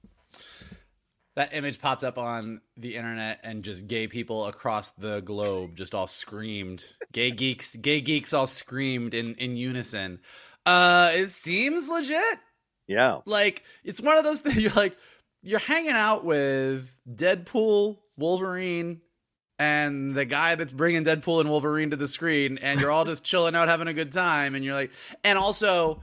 That 1.40 1.54
image 1.54 1.80
popped 1.80 2.04
up 2.04 2.18
on 2.18 2.60
the 2.76 2.96
internet, 2.96 3.40
and 3.44 3.62
just 3.62 3.86
gay 3.86 4.06
people 4.06 4.44
across 4.44 4.90
the 4.90 5.20
globe 5.22 5.74
just 5.74 5.94
all 5.94 6.06
screamed. 6.06 6.84
gay 7.12 7.30
geeks, 7.30 7.76
gay 7.76 8.02
geeks 8.02 8.34
all 8.34 8.46
screamed 8.46 9.14
in 9.14 9.36
in 9.36 9.56
unison. 9.56 10.20
Uh, 10.66 11.12
it 11.14 11.30
seems 11.30 11.88
legit. 11.88 12.38
Yeah, 12.86 13.20
like 13.24 13.62
it's 13.84 14.02
one 14.02 14.18
of 14.18 14.24
those 14.24 14.40
things. 14.40 14.62
You're 14.62 14.72
like, 14.72 14.98
you're 15.40 15.60
hanging 15.60 15.92
out 15.92 16.26
with 16.26 16.90
Deadpool, 17.10 17.96
Wolverine, 18.18 19.00
and 19.58 20.14
the 20.14 20.26
guy 20.26 20.56
that's 20.56 20.72
bringing 20.74 21.06
Deadpool 21.06 21.40
and 21.40 21.48
Wolverine 21.48 21.88
to 21.88 21.96
the 21.96 22.06
screen, 22.06 22.58
and 22.58 22.80
you're 22.82 22.90
all 22.90 23.06
just 23.06 23.24
chilling 23.24 23.54
out, 23.54 23.68
having 23.68 23.88
a 23.88 23.94
good 23.94 24.12
time, 24.12 24.54
and 24.54 24.62
you're 24.62 24.74
like, 24.74 24.90
and 25.24 25.38
also, 25.38 26.02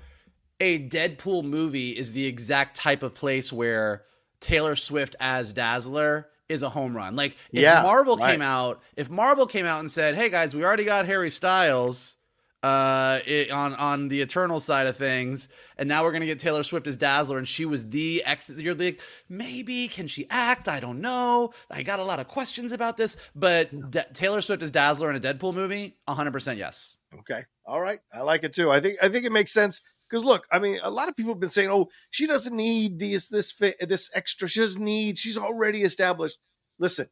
a 0.60 0.80
Deadpool 0.90 1.44
movie 1.44 1.92
is 1.92 2.12
the 2.14 2.26
exact 2.26 2.76
type 2.76 3.04
of 3.04 3.14
place 3.14 3.54
where 3.54 4.02
Taylor 4.40 4.76
Swift 4.76 5.16
as 5.20 5.54
Dazzler 5.54 6.28
is 6.50 6.64
a 6.64 6.70
home 6.70 6.96
run. 6.96 7.16
Like 7.16 7.34
if 7.52 7.62
yeah, 7.62 7.82
Marvel 7.84 8.18
right. 8.18 8.32
came 8.32 8.42
out, 8.42 8.82
if 8.96 9.10
Marvel 9.10 9.46
came 9.46 9.66
out 9.66 9.80
and 9.80 9.92
said, 9.92 10.16
"Hey 10.16 10.30
guys, 10.30 10.56
we 10.56 10.64
already 10.64 10.86
got 10.86 11.06
Harry 11.06 11.30
Styles 11.30 12.18
uh 12.64 13.20
it, 13.28 13.52
on 13.52 13.76
on 13.76 14.08
the 14.08 14.20
eternal 14.20 14.60
side 14.60 14.88
of 14.88 14.98
things 14.98 15.48
and 15.78 15.88
now 15.88 16.04
we're 16.04 16.12
gonna 16.12 16.26
get 16.26 16.40
taylor 16.40 16.64
swift 16.64 16.88
as 16.88 16.96
dazzler 16.96 17.38
and 17.38 17.48
she 17.48 17.66
was 17.66 17.88
the 17.90 18.24
ex 18.26 18.50
you're 18.50 18.74
like 18.74 19.00
maybe 19.30 19.88
can 19.88 20.08
she 20.08 20.26
act? 20.32 20.68
I 20.68 20.80
don't 20.80 21.00
know. 21.00 21.54
I 21.70 21.84
got 21.84 22.00
a 22.00 22.04
lot 22.04 22.20
of 22.20 22.28
questions 22.28 22.72
about 22.72 22.98
this. 22.98 23.16
But 23.36 23.70
taylor 24.16 24.42
swift 24.42 24.64
as 24.64 24.72
dazzler 24.72 25.12
in 25.12 25.16
a 25.16 25.20
deadpool 25.20 25.54
movie? 25.54 25.98
100% 26.10 26.58
yes. 26.58 26.98
Okay. 27.20 27.44
All 27.66 27.80
right. 27.80 28.00
I 28.14 28.22
like 28.22 28.44
it 28.44 28.54
too. 28.54 28.72
I 28.72 28.80
think 28.80 28.98
i 29.04 29.08
think 29.08 29.26
it 29.26 29.32
makes 29.32 29.52
sense 29.52 29.82
because 30.10 30.24
look, 30.24 30.48
I 30.52 30.60
mean, 30.60 30.80
a 30.84 30.92
lot 30.92 31.10
of 31.10 31.16
people 31.16 31.32
have 31.34 31.40
been 31.40 31.50
saying, 31.50 31.70
"Oh, 31.70 31.90
she 32.10 32.28
doesn't 32.28 32.56
need 32.56 33.00
these 33.00 33.30
this 33.30 33.54
this 33.80 34.10
extra. 34.14 34.48
She 34.48 34.60
doesn't 34.60 34.84
need. 34.84 35.18
She's 35.18 35.38
already 35.38 35.84
established." 35.84 36.40
Listen, 36.80 37.08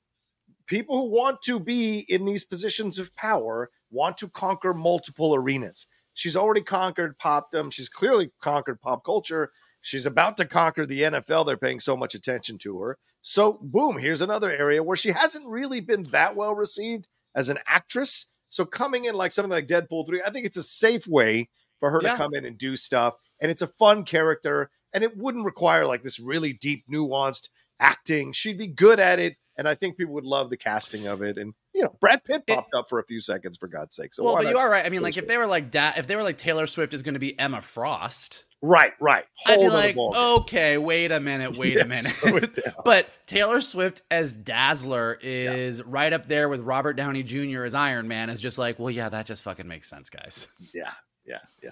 people 0.68 0.98
who 0.98 1.10
want 1.10 1.42
to 1.44 1.60
be 1.60 2.00
in 2.10 2.26
these 2.26 2.44
positions 2.44 3.00
of 3.00 3.16
power 3.16 3.70
want 3.92 4.18
to 4.18 4.30
conquer 4.30 4.74
multiple 4.74 5.34
arenas. 5.36 5.88
She's 6.14 6.38
already 6.38 6.62
conquered 6.62 7.18
pop 7.18 7.52
popdom. 7.52 7.72
She's 7.72 7.90
clearly 7.90 8.32
conquered 8.42 8.82
pop 8.82 9.04
culture. 9.04 9.52
She's 9.82 10.06
about 10.06 10.38
to 10.38 10.46
conquer 10.46 10.86
the 10.86 11.02
NFL. 11.02 11.46
They're 11.46 11.58
paying 11.58 11.80
so 11.80 11.96
much 11.96 12.16
attention 12.16 12.58
to 12.60 12.80
her. 12.80 12.98
So, 13.22 13.60
boom, 13.62 13.98
here's 13.98 14.22
another 14.22 14.50
area 14.50 14.82
where 14.82 14.98
she 14.98 15.10
hasn't 15.10 15.48
really 15.48 15.80
been 15.80 16.04
that 16.12 16.36
well 16.36 16.56
received 16.56 17.08
as 17.36 17.50
an 17.50 17.60
actress. 17.68 18.28
So, 18.50 18.66
coming 18.66 19.06
in 19.06 19.16
like 19.16 19.32
something 19.32 19.52
like 19.52 19.68
Deadpool 19.68 20.08
3, 20.08 20.24
I 20.26 20.30
think 20.30 20.46
it's 20.46 20.58
a 20.58 20.64
safe 20.64 21.08
way 21.08 21.50
for 21.80 21.92
her 21.92 22.02
yeah. 22.02 22.12
to 22.12 22.18
come 22.18 22.34
in 22.34 22.46
and 22.46 22.58
do 22.58 22.76
stuff. 22.76 23.16
And 23.42 23.52
it's 23.52 23.62
a 23.62 23.68
fun 23.68 24.04
character. 24.04 24.70
And 24.94 25.04
it 25.04 25.18
wouldn't 25.18 25.46
require 25.46 25.86
like 25.86 26.04
this 26.04 26.20
really 26.20 26.54
deep, 26.54 26.86
nuanced 26.90 27.50
acting. 27.80 28.32
She'd 28.32 28.58
be 28.58 28.68
good 28.68 29.00
at 29.00 29.20
it 29.20 29.38
and 29.58 29.68
I 29.68 29.76
think 29.76 29.98
people 29.98 30.14
would 30.16 30.26
love 30.26 30.50
the 30.50 30.58
casting 30.58 31.08
of 31.08 31.22
it. 31.22 31.38
And 31.38 31.54
you 31.74 31.84
know, 31.84 31.96
Brad 32.00 32.24
Pitt 32.24 32.46
popped 32.48 32.74
it, 32.74 32.78
up 32.78 32.90
for 32.90 33.00
a 33.00 33.06
few 33.06 33.22
seconds 33.22 33.58
for 33.58 33.68
God's 33.68 33.96
sake. 33.96 34.14
So 34.14 34.24
well, 34.24 34.36
but 34.36 34.48
you 34.48 34.58
are 34.58 34.70
right. 34.70 34.86
I 34.86 34.90
mean, 34.90 35.02
like 35.02 35.18
if 35.18 35.28
they 35.28 35.38
were 35.38 35.46
like 35.46 35.72
da- 35.72 35.94
if 35.98 36.08
they 36.08 36.16
were 36.16 36.24
like 36.24 36.38
Taylor 36.38 36.68
Swift 36.68 36.94
is 36.94 37.04
going 37.04 37.14
to 37.14 37.20
be 37.20 37.38
Emma 37.40 37.62
Frost. 37.62 38.46
Right, 38.62 38.94
right. 39.00 39.26
Hold 39.46 39.74
I'd 39.74 39.94
be 39.94 40.02
like, 40.02 40.18
okay, 40.18 40.78
wait 40.80 41.12
a 41.12 41.20
minute, 41.20 41.56
wait 41.58 41.74
yes, 41.74 42.24
a 42.24 42.32
minute. 42.34 42.58
but 42.86 43.08
Taylor 43.28 43.62
Swift 43.62 44.02
as 44.10 44.34
Dazzler 44.34 45.20
is 45.22 45.80
yeah. 45.80 45.86
right 45.88 46.12
up 46.12 46.28
there 46.28 46.50
with 46.50 46.62
Robert 46.62 46.94
Downey 46.94 47.22
Jr. 47.22 47.64
as 47.64 47.76
Iron 47.76 48.08
Man. 48.08 48.30
Is 48.30 48.42
just 48.42 48.58
like, 48.58 48.80
well, 48.80 48.90
yeah, 48.90 49.10
that 49.10 49.28
just 49.28 49.44
fucking 49.44 49.68
makes 49.68 49.90
sense, 49.90 50.10
guys. 50.10 50.48
Yeah, 50.74 50.92
yeah, 51.26 51.40
yeah. 51.64 51.72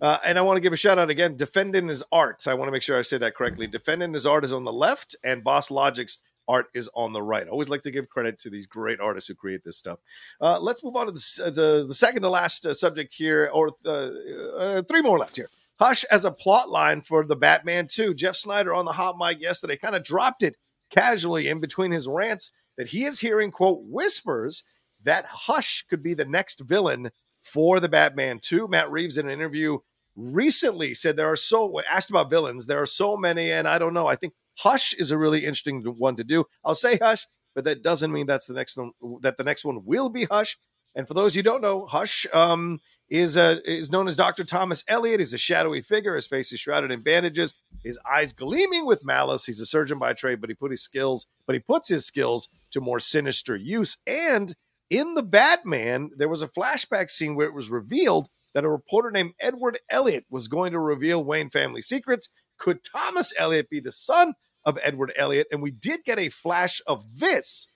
Uh, 0.00 0.18
and 0.24 0.38
I 0.38 0.42
want 0.42 0.56
to 0.56 0.60
give 0.60 0.72
a 0.72 0.76
shout 0.76 0.98
out 0.98 1.10
again. 1.10 1.36
Defending 1.36 1.88
his 1.88 2.02
art. 2.12 2.46
I 2.46 2.54
want 2.54 2.68
to 2.68 2.72
make 2.72 2.82
sure 2.82 2.98
I 2.98 3.02
say 3.02 3.18
that 3.18 3.34
correctly. 3.34 3.66
Defending 3.66 4.12
his 4.12 4.26
art 4.26 4.44
is 4.44 4.52
on 4.52 4.64
the 4.64 4.72
left, 4.72 5.16
and 5.24 5.42
Boss 5.42 5.70
Logic's 5.70 6.20
art 6.48 6.66
is 6.74 6.88
on 6.94 7.12
the 7.12 7.22
right. 7.22 7.46
I 7.46 7.50
always 7.50 7.68
like 7.68 7.82
to 7.82 7.90
give 7.90 8.08
credit 8.08 8.38
to 8.40 8.50
these 8.50 8.66
great 8.66 9.00
artists 9.00 9.28
who 9.28 9.34
create 9.34 9.64
this 9.64 9.78
stuff. 9.78 9.98
Uh, 10.40 10.58
let's 10.60 10.82
move 10.84 10.96
on 10.96 11.06
to 11.06 11.12
the, 11.12 11.50
the, 11.50 11.84
the 11.88 11.94
second 11.94 12.22
to 12.22 12.28
last 12.28 12.66
uh, 12.66 12.74
subject 12.74 13.14
here, 13.14 13.50
or 13.52 13.70
uh, 13.86 14.10
uh, 14.56 14.82
three 14.82 15.02
more 15.02 15.18
left 15.18 15.36
here. 15.36 15.48
Hush 15.78 16.04
as 16.04 16.24
a 16.24 16.30
plot 16.30 16.70
line 16.70 17.00
for 17.00 17.24
the 17.24 17.36
Batman 17.36 17.88
2. 17.88 18.14
Jeff 18.14 18.36
Sneider 18.36 18.74
on 18.74 18.84
the 18.84 18.92
hot 18.92 19.16
mic 19.18 19.40
yesterday 19.40 19.76
kind 19.76 19.96
of 19.96 20.04
dropped 20.04 20.42
it 20.42 20.56
casually 20.90 21.48
in 21.48 21.58
between 21.58 21.90
his 21.90 22.06
rants 22.06 22.52
that 22.76 22.88
he 22.88 23.04
is 23.04 23.20
hearing, 23.20 23.50
quote, 23.50 23.80
whispers 23.82 24.64
that 25.02 25.26
Hush 25.26 25.84
could 25.88 26.02
be 26.02 26.14
the 26.14 26.24
next 26.24 26.60
villain 26.60 27.10
for 27.42 27.80
the 27.80 27.88
Batman 27.88 28.38
2. 28.40 28.68
Matt 28.68 28.90
Reeves 28.90 29.18
in 29.18 29.26
an 29.26 29.32
interview 29.32 29.78
recently 30.16 30.94
said 30.94 31.16
there 31.16 31.30
are 31.30 31.36
so 31.36 31.80
asked 31.90 32.10
about 32.10 32.30
villains, 32.30 32.66
there 32.66 32.80
are 32.80 32.86
so 32.86 33.16
many, 33.16 33.50
and 33.50 33.66
I 33.66 33.78
don't 33.78 33.94
know. 33.94 34.06
I 34.06 34.16
think 34.16 34.34
Hush 34.58 34.94
is 34.94 35.10
a 35.10 35.18
really 35.18 35.40
interesting 35.40 35.82
one 35.82 36.16
to 36.16 36.24
do. 36.24 36.44
I'll 36.64 36.74
say 36.74 36.98
Hush, 36.98 37.26
but 37.54 37.64
that 37.64 37.82
doesn't 37.82 38.12
mean 38.12 38.26
that's 38.26 38.46
the 38.46 38.54
next 38.54 38.76
one. 38.76 38.92
That 39.20 39.38
the 39.38 39.44
next 39.44 39.64
one 39.64 39.84
will 39.84 40.08
be 40.08 40.24
Hush. 40.24 40.58
And 40.94 41.08
for 41.08 41.14
those 41.14 41.34
you 41.34 41.42
don't 41.42 41.62
know, 41.62 41.86
Hush 41.86 42.26
um, 42.34 42.80
is 43.08 43.36
uh, 43.36 43.60
is 43.64 43.90
known 43.90 44.08
as 44.08 44.16
Dr. 44.16 44.44
Thomas 44.44 44.84
Elliot. 44.88 45.20
He's 45.20 45.32
a 45.32 45.38
shadowy 45.38 45.80
figure. 45.80 46.14
His 46.14 46.26
face 46.26 46.52
is 46.52 46.60
shrouded 46.60 46.90
in 46.90 47.00
bandages. 47.00 47.54
His 47.82 47.98
eyes 48.10 48.32
gleaming 48.32 48.86
with 48.86 49.04
malice. 49.04 49.46
He's 49.46 49.60
a 49.60 49.66
surgeon 49.66 49.98
by 49.98 50.12
trade, 50.12 50.40
but 50.40 50.50
he 50.50 50.54
put 50.54 50.70
his 50.70 50.82
skills, 50.82 51.26
but 51.46 51.54
he 51.54 51.60
puts 51.60 51.88
his 51.88 52.04
skills 52.06 52.48
to 52.72 52.80
more 52.80 53.00
sinister 53.00 53.56
use. 53.56 53.96
And 54.06 54.54
in 54.90 55.14
the 55.14 55.22
Batman, 55.22 56.10
there 56.16 56.28
was 56.28 56.42
a 56.42 56.48
flashback 56.48 57.10
scene 57.10 57.34
where 57.34 57.46
it 57.46 57.54
was 57.54 57.70
revealed 57.70 58.28
that 58.54 58.64
a 58.64 58.70
reporter 58.70 59.10
named 59.10 59.32
Edward 59.40 59.78
Elliot 59.90 60.24
was 60.30 60.48
going 60.48 60.72
to 60.72 60.78
reveal 60.78 61.24
Wayne 61.24 61.50
family 61.50 61.82
secrets. 61.82 62.28
Could 62.58 62.80
Thomas 62.84 63.32
Elliot 63.38 63.70
be 63.70 63.80
the 63.80 63.92
son 63.92 64.34
of 64.64 64.78
Edward 64.82 65.12
Elliot? 65.16 65.46
And 65.50 65.62
we 65.62 65.70
did 65.70 66.04
get 66.04 66.18
a 66.18 66.28
flash 66.28 66.80
of 66.86 67.18
this 67.18 67.68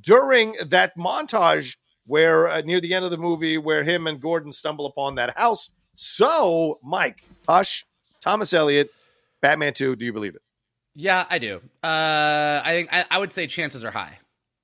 during 0.00 0.54
that 0.64 0.96
montage 0.96 1.76
where 2.06 2.48
uh, 2.48 2.60
near 2.62 2.80
the 2.80 2.94
end 2.94 3.04
of 3.04 3.10
the 3.10 3.18
movie 3.18 3.58
where 3.58 3.84
him 3.84 4.06
and 4.06 4.20
Gordon 4.20 4.52
stumble 4.52 4.86
upon 4.86 5.14
that 5.16 5.36
house. 5.36 5.70
So, 5.94 6.78
Mike, 6.82 7.22
Hush, 7.48 7.86
Thomas 8.20 8.52
Elliot, 8.52 8.90
Batman 9.40 9.74
2, 9.74 9.96
do 9.96 10.04
you 10.04 10.12
believe 10.12 10.34
it? 10.34 10.42
Yeah, 10.94 11.26
I 11.28 11.38
do. 11.38 11.60
Uh, 11.82 12.62
I 12.64 12.70
think 12.70 12.88
I, 12.92 13.04
I 13.10 13.18
would 13.18 13.32
say 13.32 13.46
chances 13.46 13.84
are 13.84 13.90
high. 13.90 14.18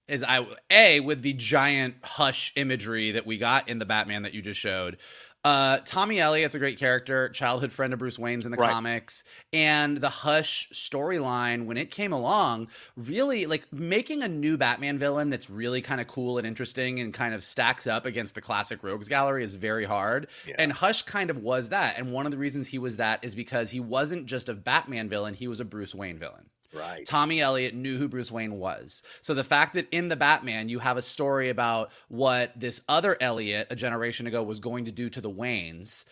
Is 0.09 0.23
I 0.23 0.47
a 0.71 1.01
with 1.01 1.23
the 1.23 1.33
giant 1.33 1.97
hush 2.03 2.53
imagery 2.57 3.13
that 3.13 3.27
we 3.27 3.39
got 3.39 3.69
in 3.69 3.79
the 3.79 3.87
Batman 3.87 4.23
that 4.23 4.35
you 4.35 4.43
just 4.43 4.61
showed. 4.61 4.99
Uh, 5.45 5.79
Tommy 5.85 6.19
Elliot's 6.19 6.55
a 6.55 6.59
great 6.59 6.79
character, 6.79 7.29
childhood 7.29 7.71
friend 7.71 7.93
of 7.93 7.99
Bruce 7.99 8.19
Wayne's 8.19 8.47
in 8.47 8.51
the 8.51 8.57
right. 8.57 8.71
comics, 8.71 9.25
and 9.53 9.99
the 9.99 10.09
Hush 10.09 10.71
storyline 10.73 11.67
when 11.67 11.77
it 11.77 11.91
came 11.91 12.15
along, 12.15 12.69
really 12.97 13.45
like 13.45 13.71
making 13.71 14.23
a 14.23 14.29
new 14.29 14.57
Batman 14.57 14.97
villain 14.97 15.29
that's 15.29 15.51
really 15.51 15.83
kind 15.83 16.01
of 16.01 16.07
cool 16.07 16.39
and 16.39 16.47
interesting 16.47 16.99
and 16.99 17.13
kind 17.13 17.35
of 17.35 17.45
stacks 17.45 17.87
up 17.87 18.07
against 18.07 18.35
the 18.35 18.41
classic 18.41 18.83
Rogues 18.83 19.09
Gallery 19.09 19.45
is 19.45 19.53
very 19.53 19.85
hard. 19.85 20.29
Yeah. 20.49 20.55
And 20.59 20.73
Hush 20.73 21.03
kind 21.03 21.29
of 21.29 21.37
was 21.37 21.69
that, 21.69 21.99
and 21.99 22.11
one 22.11 22.25
of 22.25 22.33
the 22.33 22.39
reasons 22.39 22.67
he 22.67 22.79
was 22.79 22.97
that 22.97 23.23
is 23.23 23.35
because 23.35 23.71
he 23.71 23.81
wasn't 23.81 24.25
just 24.25 24.49
a 24.49 24.55
Batman 24.55 25.11
villain; 25.11 25.35
he 25.35 25.47
was 25.47 25.61
a 25.61 25.65
Bruce 25.67 25.95
Wayne 25.95 26.19
villain. 26.19 26.47
Right. 26.75 27.07
Tommy 27.07 27.41
Elliot 27.41 27.75
knew 27.75 27.99
who 27.99 28.09
Bruce 28.09 28.31
Wayne 28.31 28.59
was. 28.59 29.03
So 29.21 29.35
the 29.35 29.45
fact 29.45 29.75
that 29.75 29.89
in 29.91 30.09
the 30.09 30.17
Batman 30.17 30.69
you 30.69 30.79
have 30.79 30.97
a 30.97 31.03
story 31.03 31.51
about 31.51 31.91
what 32.09 32.53
this 32.59 32.81
other 32.89 33.17
Elliot 33.21 33.69
a 33.71 33.77
generation 33.77 34.27
ago 34.27 34.43
was 34.43 34.61
going 34.61 34.87
to 34.87 34.93
do 34.93 35.09
to 35.11 35.21
the 35.21 35.31
Waynes, 35.31 36.05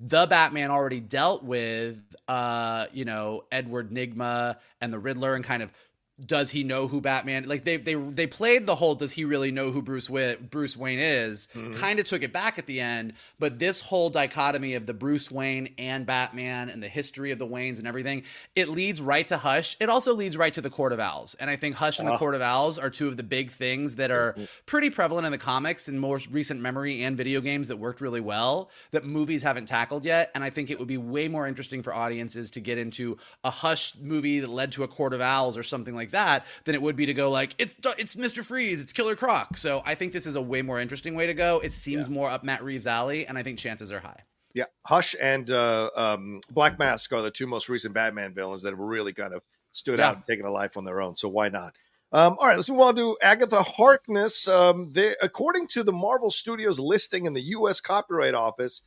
the 0.00 0.26
Batman 0.26 0.70
already 0.70 1.00
dealt 1.00 1.44
with 1.44 2.02
uh, 2.26 2.86
you 2.92 3.04
know, 3.04 3.44
Edward 3.52 3.90
Nygma 3.90 4.56
and 4.80 4.92
the 4.92 4.98
Riddler 4.98 5.34
and 5.34 5.44
kind 5.44 5.62
of 5.62 5.72
does 6.24 6.50
he 6.50 6.64
know 6.64 6.88
who 6.88 7.00
Batman? 7.00 7.48
Like 7.48 7.64
they 7.64 7.76
they 7.76 7.94
they 7.94 8.26
played 8.26 8.66
the 8.66 8.74
whole 8.74 8.94
does 8.94 9.12
he 9.12 9.24
really 9.24 9.50
know 9.50 9.70
who 9.70 9.82
Bruce 9.82 10.10
Wayne, 10.10 10.48
Bruce 10.50 10.76
Wayne 10.76 10.98
is? 10.98 11.48
Mm-hmm. 11.54 11.80
Kind 11.80 12.00
of 12.00 12.06
took 12.06 12.22
it 12.22 12.32
back 12.32 12.58
at 12.58 12.66
the 12.66 12.80
end, 12.80 13.14
but 13.38 13.58
this 13.58 13.80
whole 13.80 14.10
dichotomy 14.10 14.74
of 14.74 14.86
the 14.86 14.94
Bruce 14.94 15.30
Wayne 15.30 15.74
and 15.78 16.06
Batman 16.06 16.68
and 16.68 16.82
the 16.82 16.88
history 16.88 17.30
of 17.30 17.38
the 17.38 17.46
Waynes 17.46 17.78
and 17.78 17.86
everything, 17.86 18.24
it 18.56 18.68
leads 18.68 19.00
right 19.00 19.26
to 19.28 19.38
Hush. 19.38 19.76
It 19.80 19.88
also 19.88 20.14
leads 20.14 20.36
right 20.36 20.52
to 20.54 20.60
the 20.60 20.70
Court 20.70 20.92
of 20.92 21.00
Owls, 21.00 21.34
and 21.34 21.48
I 21.48 21.56
think 21.56 21.76
Hush 21.76 21.98
and 21.98 22.08
the 22.08 22.12
ah. 22.12 22.18
Court 22.18 22.34
of 22.34 22.42
Owls 22.42 22.78
are 22.78 22.90
two 22.90 23.08
of 23.08 23.16
the 23.16 23.22
big 23.22 23.50
things 23.50 23.94
that 23.96 24.10
are 24.10 24.32
mm-hmm. 24.32 24.44
pretty 24.66 24.90
prevalent 24.90 25.26
in 25.26 25.32
the 25.32 25.38
comics 25.38 25.88
in 25.88 25.98
more 25.98 26.20
recent 26.30 26.60
memory 26.60 27.04
and 27.04 27.16
video 27.16 27.40
games 27.40 27.68
that 27.68 27.78
worked 27.78 28.00
really 28.00 28.20
well 28.20 28.70
that 28.90 29.04
movies 29.04 29.42
haven't 29.42 29.66
tackled 29.66 30.04
yet. 30.04 30.30
And 30.34 30.42
I 30.42 30.50
think 30.50 30.70
it 30.70 30.78
would 30.78 30.88
be 30.88 30.96
way 30.96 31.28
more 31.28 31.46
interesting 31.46 31.82
for 31.82 31.94
audiences 31.94 32.50
to 32.52 32.60
get 32.60 32.78
into 32.78 33.18
a 33.44 33.50
Hush 33.50 33.96
movie 33.96 34.40
that 34.40 34.50
led 34.50 34.72
to 34.72 34.82
a 34.82 34.88
Court 34.88 35.12
of 35.12 35.20
Owls 35.20 35.56
or 35.56 35.62
something 35.62 35.94
like 35.94 36.07
like 36.08 36.12
that 36.12 36.46
than 36.64 36.74
it 36.74 36.82
would 36.82 36.96
be 36.96 37.06
to 37.06 37.14
go 37.14 37.30
like 37.30 37.54
it's 37.58 37.74
it's 37.98 38.14
Mr. 38.14 38.44
Freeze, 38.44 38.80
it's 38.80 38.92
Killer 38.92 39.16
Croc. 39.16 39.56
So 39.56 39.82
I 39.84 39.94
think 39.94 40.12
this 40.12 40.26
is 40.26 40.34
a 40.34 40.42
way 40.42 40.62
more 40.62 40.80
interesting 40.80 41.14
way 41.14 41.26
to 41.26 41.34
go. 41.34 41.60
It 41.60 41.72
seems 41.72 42.08
yeah. 42.08 42.14
more 42.14 42.30
up 42.30 42.44
Matt 42.44 42.62
Reeves' 42.64 42.86
alley, 42.86 43.26
and 43.26 43.38
I 43.38 43.42
think 43.42 43.58
chances 43.58 43.92
are 43.92 44.00
high. 44.00 44.22
Yeah, 44.54 44.64
Hush 44.86 45.14
and 45.20 45.50
uh, 45.50 45.90
um, 45.94 46.40
Black 46.50 46.78
Mask 46.78 47.12
are 47.12 47.22
the 47.22 47.30
two 47.30 47.46
most 47.46 47.68
recent 47.68 47.94
Batman 47.94 48.34
villains 48.34 48.62
that 48.62 48.70
have 48.70 48.78
really 48.78 49.12
kind 49.12 49.34
of 49.34 49.42
stood 49.72 49.98
yeah. 49.98 50.08
out 50.08 50.16
and 50.16 50.24
taken 50.24 50.46
a 50.46 50.50
life 50.50 50.76
on 50.76 50.84
their 50.84 51.00
own. 51.00 51.16
So 51.16 51.28
why 51.28 51.48
not? 51.48 51.74
Um, 52.10 52.36
all 52.40 52.48
right, 52.48 52.56
let's 52.56 52.70
move 52.70 52.80
on 52.80 52.96
to 52.96 53.18
Agatha 53.22 53.62
Harkness. 53.62 54.48
Um, 54.48 54.92
they, 54.92 55.14
according 55.22 55.66
to 55.68 55.82
the 55.82 55.92
Marvel 55.92 56.30
Studios 56.30 56.80
listing 56.80 57.26
in 57.26 57.34
the 57.34 57.42
U.S. 57.42 57.80
Copyright 57.80 58.34
Office, 58.34 58.80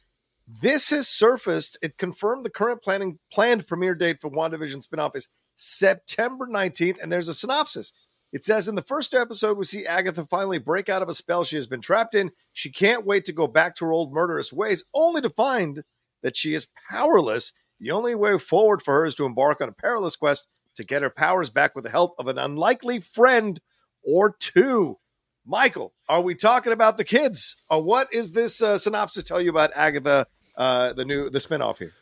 this 0.48 0.90
has 0.90 1.08
surfaced. 1.08 1.78
It 1.84 2.00
confirmed 2.00 2.44
the 2.44 2.50
current 2.50 2.82
planning 2.82 3.20
planned 3.32 3.68
premiere 3.68 3.94
date 3.94 4.20
for 4.20 4.32
WandaVision 4.32 4.86
spinoff 4.86 5.16
is 5.16 5.30
September 5.62 6.48
19th. 6.48 7.02
And 7.02 7.12
there's 7.12 7.28
a 7.28 7.34
synopsis. 7.34 7.94
It 8.34 8.44
says 8.46 8.68
in 8.68 8.76
the 8.76 8.82
first 8.82 9.14
episode, 9.14 9.58
we 9.58 9.66
see 9.66 9.86
Agatha 9.86 10.26
finally 10.26 10.58
break 10.58 10.88
out 10.90 11.02
of 11.02 11.10
a 11.10 11.14
spell 11.14 11.44
she 11.44 11.58
has 11.58 11.68
been 11.68 11.82
trapped 11.82 12.16
in. 12.16 12.32
She 12.54 12.72
can't 12.72 13.06
wait 13.06 13.26
to 13.26 13.34
go 13.34 13.46
back 13.46 13.76
to 13.76 13.86
her 13.86 13.92
old 13.92 14.14
murderous 14.14 14.54
ways, 14.54 14.86
only 14.94 15.22
to 15.22 15.30
find 15.30 15.84
that 16.24 16.38
she 16.38 16.54
is 16.54 16.68
powerless. 16.90 17.54
The 17.80 17.92
only 17.92 18.16
way 18.16 18.38
forward 18.38 18.82
for 18.82 18.94
her 18.94 19.06
is 19.06 19.16
to 19.16 19.26
embark 19.26 19.60
on 19.60 19.68
a 19.68 19.74
perilous 19.74 20.16
quest 20.16 20.48
to 20.76 20.86
get 20.86 21.02
her 21.02 21.10
powers 21.10 21.50
back 21.50 21.76
with 21.76 21.84
the 21.84 21.90
help 21.90 22.16
of 22.18 22.28
an 22.28 22.38
unlikely 22.38 23.02
friend 23.02 23.60
or 24.04 24.34
two. 24.40 24.98
Michael, 25.46 25.94
are 26.08 26.22
we 26.22 26.36
talking 26.36 26.72
about 26.72 26.98
the 26.98 27.04
kids? 27.04 27.58
Or 27.70 27.84
what 27.84 28.14
is 28.14 28.32
this 28.32 28.62
uh, 28.62 28.78
synopsis 28.78 29.24
tell 29.24 29.42
you 29.42 29.50
about 29.50 29.72
Agatha, 29.76 30.28
uh, 30.56 30.94
the 30.94 31.04
new 31.04 31.30
the 31.30 31.40
spinoff 31.40 31.80
here? 31.80 31.94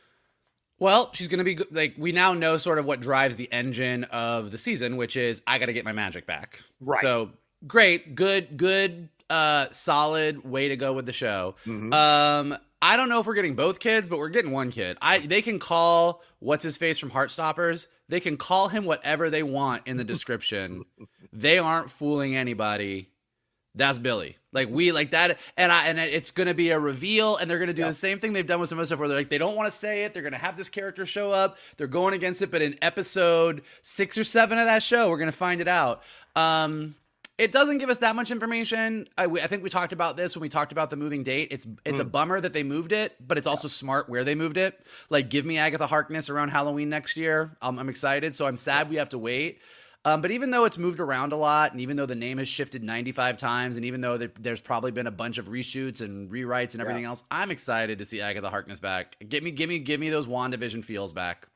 Well, 0.80 1.10
she's 1.14 1.28
going 1.28 1.44
to 1.44 1.44
be 1.44 1.64
like 1.72 1.96
we 1.98 2.12
now 2.12 2.34
know 2.34 2.58
sort 2.58 2.80
of 2.80 2.86
what 2.86 3.02
drives 3.02 3.36
the 3.36 3.52
engine 3.52 4.06
of 4.06 4.52
the 4.52 4.58
season, 4.58 4.98
which 4.98 5.16
is 5.16 5.42
I 5.46 5.60
got 5.60 5.66
to 5.66 5.74
get 5.74 5.86
my 5.86 5.92
magic 5.92 6.26
back. 6.26 6.62
Right. 6.80 7.02
So 7.02 7.32
great, 7.68 8.16
good, 8.16 8.58
good, 8.58 9.10
uh, 9.30 9.68
solid 9.72 10.44
way 10.44 10.70
to 10.70 10.78
go 10.78 10.94
with 10.94 11.06
the 11.06 11.14
show. 11.14 11.56
Mm-hmm. 11.66 11.94
Um, 11.94 12.58
I 12.82 12.96
don't 12.96 13.10
know 13.10 13.20
if 13.20 13.26
we're 13.26 13.34
getting 13.34 13.56
both 13.56 13.80
kids, 13.80 14.08
but 14.08 14.20
we're 14.20 14.30
getting 14.30 14.52
one 14.52 14.72
kid. 14.72 14.98
I 15.02 15.20
they 15.20 15.42
can 15.42 15.60
call 15.60 16.24
what's 16.40 16.64
his 16.64 16.78
face 16.78 16.98
from 16.98 17.12
Heartstoppers. 17.12 17.88
They 18.08 18.20
can 18.20 18.38
call 18.38 18.70
him 18.70 18.86
whatever 18.86 19.30
they 19.30 19.44
want 19.44 19.84
in 19.86 19.98
the 19.98 20.04
description. 20.04 20.86
they 21.34 21.60
aren't 21.60 21.92
fooling 21.92 22.36
anybody 22.36 23.10
that's 23.80 23.98
Billy. 23.98 24.38
Like 24.52 24.70
we 24.70 24.92
like 24.92 25.12
that, 25.12 25.40
and 25.58 25.72
I 25.72 25.88
and 25.88 26.00
it's 26.00 26.32
gonna 26.32 26.54
be 26.54 26.70
a 26.72 26.80
reveal, 26.80 27.38
and 27.38 27.50
they're 27.50 27.60
gonna 27.60 27.74
do 27.74 27.84
the 27.84 27.94
same 27.94 28.20
thing 28.20 28.34
they've 28.34 28.46
done 28.46 28.60
with 28.60 28.70
some 28.70 28.78
other 28.78 28.86
stuff 28.86 29.00
where 29.00 29.08
they're 29.08 29.18
like 29.18 29.30
they 29.30 29.38
don't 29.38 29.56
want 29.56 29.72
to 29.72 29.76
say 29.76 30.04
it. 30.04 30.14
They're 30.14 30.24
gonna 30.24 30.38
have 30.38 30.58
this 30.58 30.70
character 30.70 31.06
show 31.06 31.32
up. 31.32 31.58
They're 31.78 31.88
going 31.88 32.14
against 32.14 32.42
it, 32.42 32.52
but 32.52 32.62
in 32.62 32.78
episode 32.82 33.64
six 33.84 34.18
or 34.18 34.24
seven 34.24 34.58
of 34.58 34.66
that 34.66 34.84
show, 34.84 35.10
we're 35.10 35.18
gonna 35.18 35.32
find 35.32 35.62
it 35.62 35.68
out. 35.68 36.04
Um, 36.36 36.96
it 37.40 37.54
doesn't 37.54 37.78
give 37.78 37.90
us 37.90 38.00
that 38.00 38.18
much 38.18 38.32
information. 38.32 39.08
I, 39.18 39.24
I, 39.24 39.48
think 39.48 39.64
we 39.64 39.70
talked 39.70 39.94
about 39.94 40.18
this 40.18 40.36
when 40.36 40.42
we 40.42 40.50
talked 40.50 40.74
about 40.74 40.90
the 40.90 40.98
moving 40.98 41.24
date. 41.24 41.48
It's 41.52 41.66
it's 41.86 42.00
mm. 42.00 42.02
a 42.02 42.06
bummer 42.06 42.42
that 42.42 42.52
they 42.52 42.64
moved 42.64 42.92
it, 42.92 43.16
but 43.26 43.38
it's 43.38 43.48
also 43.48 43.70
yeah. 43.70 43.74
smart 43.74 44.10
where 44.10 44.26
they 44.26 44.36
moved 44.36 44.58
it. 44.58 44.78
Like, 45.10 45.30
give 45.30 45.46
me 45.46 45.58
Agatha 45.58 45.88
Harkness 45.88 46.30
around 46.30 46.50
Halloween 46.50 46.90
next 46.90 47.16
year. 47.16 47.56
Um, 47.62 47.80
I'm 47.80 47.88
excited. 47.88 48.36
So 48.36 48.46
I'm 48.46 48.58
sad 48.58 48.90
we 48.90 48.98
have 48.98 49.10
to 49.10 49.18
wait. 49.18 49.62
Um, 50.10 50.22
but 50.22 50.32
even 50.32 50.50
though 50.50 50.66
it's 50.66 50.78
moved 50.78 51.00
around 51.00 51.34
a 51.34 51.36
lot, 51.36 51.72
and 51.72 51.82
even 51.82 51.96
though 51.96 52.08
the 52.08 52.16
name 52.16 52.40
has 52.40 52.48
shifted 52.48 52.84
95 52.84 53.38
times, 53.38 53.76
and 53.76 53.86
even 53.86 54.02
though 54.02 54.18
there, 54.18 54.32
there's 54.40 54.62
probably 54.62 54.92
been 54.92 55.06
a 55.06 55.12
bunch 55.12 55.38
of 55.38 55.48
reshoots 55.48 56.02
and 56.02 56.32
rewrites 56.32 56.74
and 56.74 56.82
everything 56.82 57.04
yeah. 57.04 57.10
else, 57.10 57.24
I'm 57.30 57.52
excited 57.52 58.00
to 58.00 58.06
see 58.06 58.20
Agatha 58.20 58.50
Harkness 58.50 58.80
back. 58.80 59.16
Give 59.28 59.44
me, 59.44 59.52
give 59.52 59.70
me, 59.70 59.78
give 59.78 60.00
me 60.00 60.10
those 60.10 60.26
WandaVision 60.26 60.84
feels 60.84 61.14
back. 61.14 61.48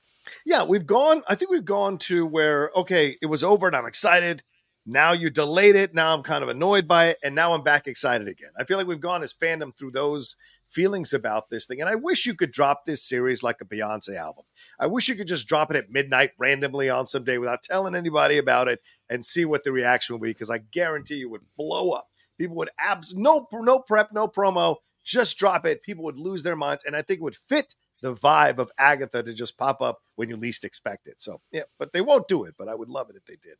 Yeah, 0.45 0.63
we've 0.63 0.85
gone. 0.85 1.23
I 1.27 1.35
think 1.35 1.51
we've 1.51 1.65
gone 1.65 1.97
to 1.99 2.25
where 2.25 2.71
okay, 2.75 3.17
it 3.21 3.25
was 3.25 3.43
over, 3.43 3.67
and 3.67 3.75
I'm 3.75 3.85
excited. 3.85 4.43
Now 4.85 5.13
you 5.13 5.29
delayed 5.29 5.75
it. 5.75 5.93
Now 5.93 6.13
I'm 6.13 6.23
kind 6.23 6.43
of 6.43 6.49
annoyed 6.49 6.87
by 6.87 7.07
it, 7.07 7.17
and 7.23 7.35
now 7.35 7.53
I'm 7.53 7.63
back 7.63 7.87
excited 7.87 8.27
again. 8.27 8.51
I 8.57 8.63
feel 8.63 8.77
like 8.77 8.87
we've 8.87 9.01
gone 9.01 9.23
as 9.23 9.33
fandom 9.33 9.75
through 9.75 9.91
those 9.91 10.37
feelings 10.73 11.13
about 11.13 11.49
this 11.49 11.65
thing. 11.65 11.79
And 11.79 11.89
I 11.89 11.95
wish 11.95 12.25
you 12.25 12.35
could 12.35 12.51
drop 12.51 12.85
this 12.85 13.07
series 13.07 13.43
like 13.43 13.57
a 13.61 13.65
Beyonce 13.65 14.17
album. 14.17 14.45
I 14.79 14.87
wish 14.87 15.07
you 15.07 15.15
could 15.15 15.27
just 15.27 15.47
drop 15.47 15.71
it 15.71 15.77
at 15.77 15.91
midnight 15.91 16.31
randomly 16.39 16.89
on 16.89 17.07
some 17.07 17.23
day 17.23 17.37
without 17.37 17.63
telling 17.63 17.95
anybody 17.95 18.37
about 18.37 18.67
it 18.67 18.79
and 19.09 19.23
see 19.23 19.45
what 19.45 19.63
the 19.63 19.71
reaction 19.71 20.15
would 20.15 20.23
be 20.23 20.31
because 20.31 20.49
I 20.49 20.59
guarantee 20.59 21.15
you 21.15 21.29
would 21.29 21.45
blow 21.57 21.91
up. 21.91 22.07
People 22.37 22.55
would 22.57 22.71
abs 22.79 23.13
no 23.15 23.47
no 23.53 23.79
prep, 23.79 24.11
no 24.11 24.27
promo, 24.27 24.77
just 25.03 25.37
drop 25.37 25.65
it. 25.65 25.83
People 25.83 26.03
would 26.05 26.17
lose 26.17 26.43
their 26.43 26.55
minds 26.55 26.83
and 26.83 26.95
I 26.95 27.01
think 27.01 27.19
it 27.19 27.23
would 27.23 27.35
fit 27.35 27.75
the 28.01 28.13
vibe 28.13 28.57
of 28.57 28.71
Agatha 28.77 29.23
to 29.23 29.33
just 29.33 29.57
pop 29.57 29.81
up 29.81 29.99
when 30.15 30.29
you 30.29 30.35
least 30.35 30.65
expect 30.65 31.07
it. 31.07 31.21
So, 31.21 31.41
yeah, 31.51 31.63
but 31.79 31.93
they 31.93 32.01
won't 32.01 32.27
do 32.27 32.43
it, 32.43 32.55
but 32.57 32.67
I 32.67 32.75
would 32.75 32.89
love 32.89 33.09
it 33.09 33.15
if 33.15 33.25
they 33.25 33.37
did. 33.41 33.55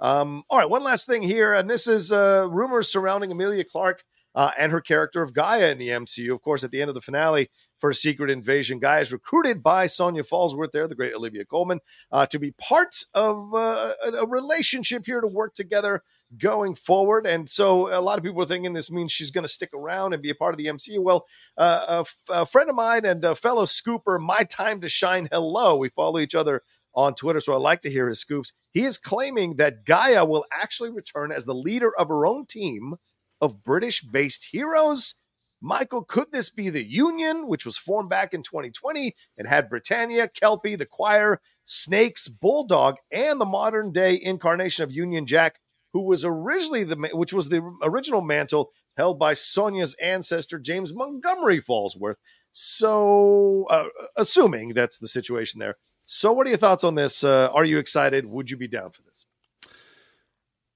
Um, 0.00 0.44
all 0.48 0.58
right, 0.58 0.70
one 0.70 0.84
last 0.84 1.06
thing 1.06 1.22
here, 1.22 1.52
and 1.52 1.68
this 1.68 1.88
is 1.88 2.12
uh, 2.12 2.46
rumors 2.48 2.88
surrounding 2.88 3.32
Amelia 3.32 3.64
Clarke 3.64 4.04
uh, 4.34 4.50
and 4.58 4.72
her 4.72 4.80
character 4.80 5.22
of 5.22 5.32
G'iah 5.32 5.72
in 5.72 5.78
the 5.78 5.88
MCU. 5.88 6.32
Of 6.32 6.42
course, 6.42 6.64
at 6.64 6.70
the 6.70 6.80
end 6.80 6.88
of 6.88 6.94
the 6.94 7.00
finale 7.00 7.50
for 7.78 7.92
Secret 7.92 8.30
Invasion, 8.30 8.80
G'iah 8.80 9.02
is 9.02 9.12
recruited 9.12 9.62
by 9.62 9.86
Sonya 9.86 10.24
Falsworth, 10.24 10.72
there, 10.72 10.86
the 10.86 10.94
great 10.94 11.14
Olivia 11.14 11.44
Colman, 11.44 11.80
uh, 12.12 12.26
to 12.26 12.38
be 12.38 12.52
part 12.52 13.04
of 13.14 13.54
uh, 13.54 13.92
a 14.18 14.26
relationship 14.26 15.06
here 15.06 15.20
to 15.20 15.26
work 15.26 15.54
together 15.54 16.02
going 16.36 16.74
forward. 16.74 17.26
And 17.26 17.48
so 17.48 17.88
a 17.96 18.02
lot 18.02 18.18
of 18.18 18.24
people 18.24 18.42
are 18.42 18.46
thinking 18.46 18.74
this 18.74 18.90
means 18.90 19.12
she's 19.12 19.30
going 19.30 19.44
to 19.44 19.52
stick 19.52 19.70
around 19.74 20.12
and 20.12 20.22
be 20.22 20.30
a 20.30 20.34
part 20.34 20.52
of 20.52 20.58
the 20.58 20.66
MCU. 20.66 20.98
Well, 21.00 21.26
uh, 21.56 21.84
a, 21.88 22.00
f- 22.00 22.16
a 22.28 22.46
friend 22.46 22.68
of 22.68 22.76
mine 22.76 23.04
and 23.04 23.24
a 23.24 23.34
fellow 23.34 23.64
scooper, 23.64 24.20
My 24.20 24.44
Time 24.44 24.80
to 24.82 24.88
Shine, 24.88 25.28
hello. 25.32 25.76
We 25.76 25.88
follow 25.88 26.18
each 26.18 26.34
other 26.34 26.62
on 26.94 27.14
Twitter, 27.14 27.40
so 27.40 27.52
I 27.52 27.56
like 27.56 27.80
to 27.82 27.90
hear 27.90 28.08
his 28.08 28.20
scoops. 28.20 28.52
He 28.72 28.84
is 28.84 28.98
claiming 28.98 29.56
that 29.56 29.84
G'iah 29.84 30.28
will 30.28 30.44
actually 30.52 30.90
return 30.90 31.32
as 31.32 31.46
the 31.46 31.54
leader 31.54 31.96
of 31.96 32.08
her 32.08 32.26
own 32.26 32.44
team 32.44 32.96
of 33.40 33.64
British 33.64 34.02
based 34.02 34.48
heroes. 34.52 35.14
Michael, 35.60 36.04
could 36.04 36.30
this 36.30 36.50
be 36.50 36.70
the 36.70 36.84
Union, 36.84 37.48
which 37.48 37.66
was 37.66 37.76
formed 37.76 38.08
back 38.08 38.32
in 38.32 38.42
2020 38.42 39.14
and 39.36 39.48
had 39.48 39.68
Britannia, 39.68 40.28
Kelpie, 40.28 40.76
the 40.76 40.86
Choir, 40.86 41.40
Snakes, 41.64 42.28
Bulldog, 42.28 42.96
and 43.10 43.40
the 43.40 43.44
modern 43.44 43.92
day 43.92 44.18
incarnation 44.22 44.84
of 44.84 44.92
Union 44.92 45.26
Jack, 45.26 45.58
who 45.92 46.02
was 46.02 46.24
originally 46.24 46.84
the 46.84 47.10
which 47.12 47.32
was 47.32 47.48
the 47.48 47.60
original 47.82 48.20
mantle 48.20 48.70
held 48.96 49.18
by 49.18 49.34
Sonya's 49.34 49.94
ancestor 49.94 50.58
James 50.58 50.94
Montgomery 50.94 51.60
Falsworth. 51.60 52.16
So, 52.52 53.66
uh, 53.70 53.84
assuming 54.16 54.70
that's 54.70 54.98
the 54.98 55.08
situation 55.08 55.60
there. 55.60 55.76
So, 56.06 56.32
what 56.32 56.46
are 56.46 56.50
your 56.50 56.58
thoughts 56.58 56.84
on 56.84 56.94
this? 56.94 57.22
Uh, 57.22 57.50
are 57.52 57.64
you 57.64 57.78
excited? 57.78 58.26
Would 58.26 58.50
you 58.50 58.56
be 58.56 58.68
down 58.68 58.90
for 58.90 59.02
this? 59.02 59.26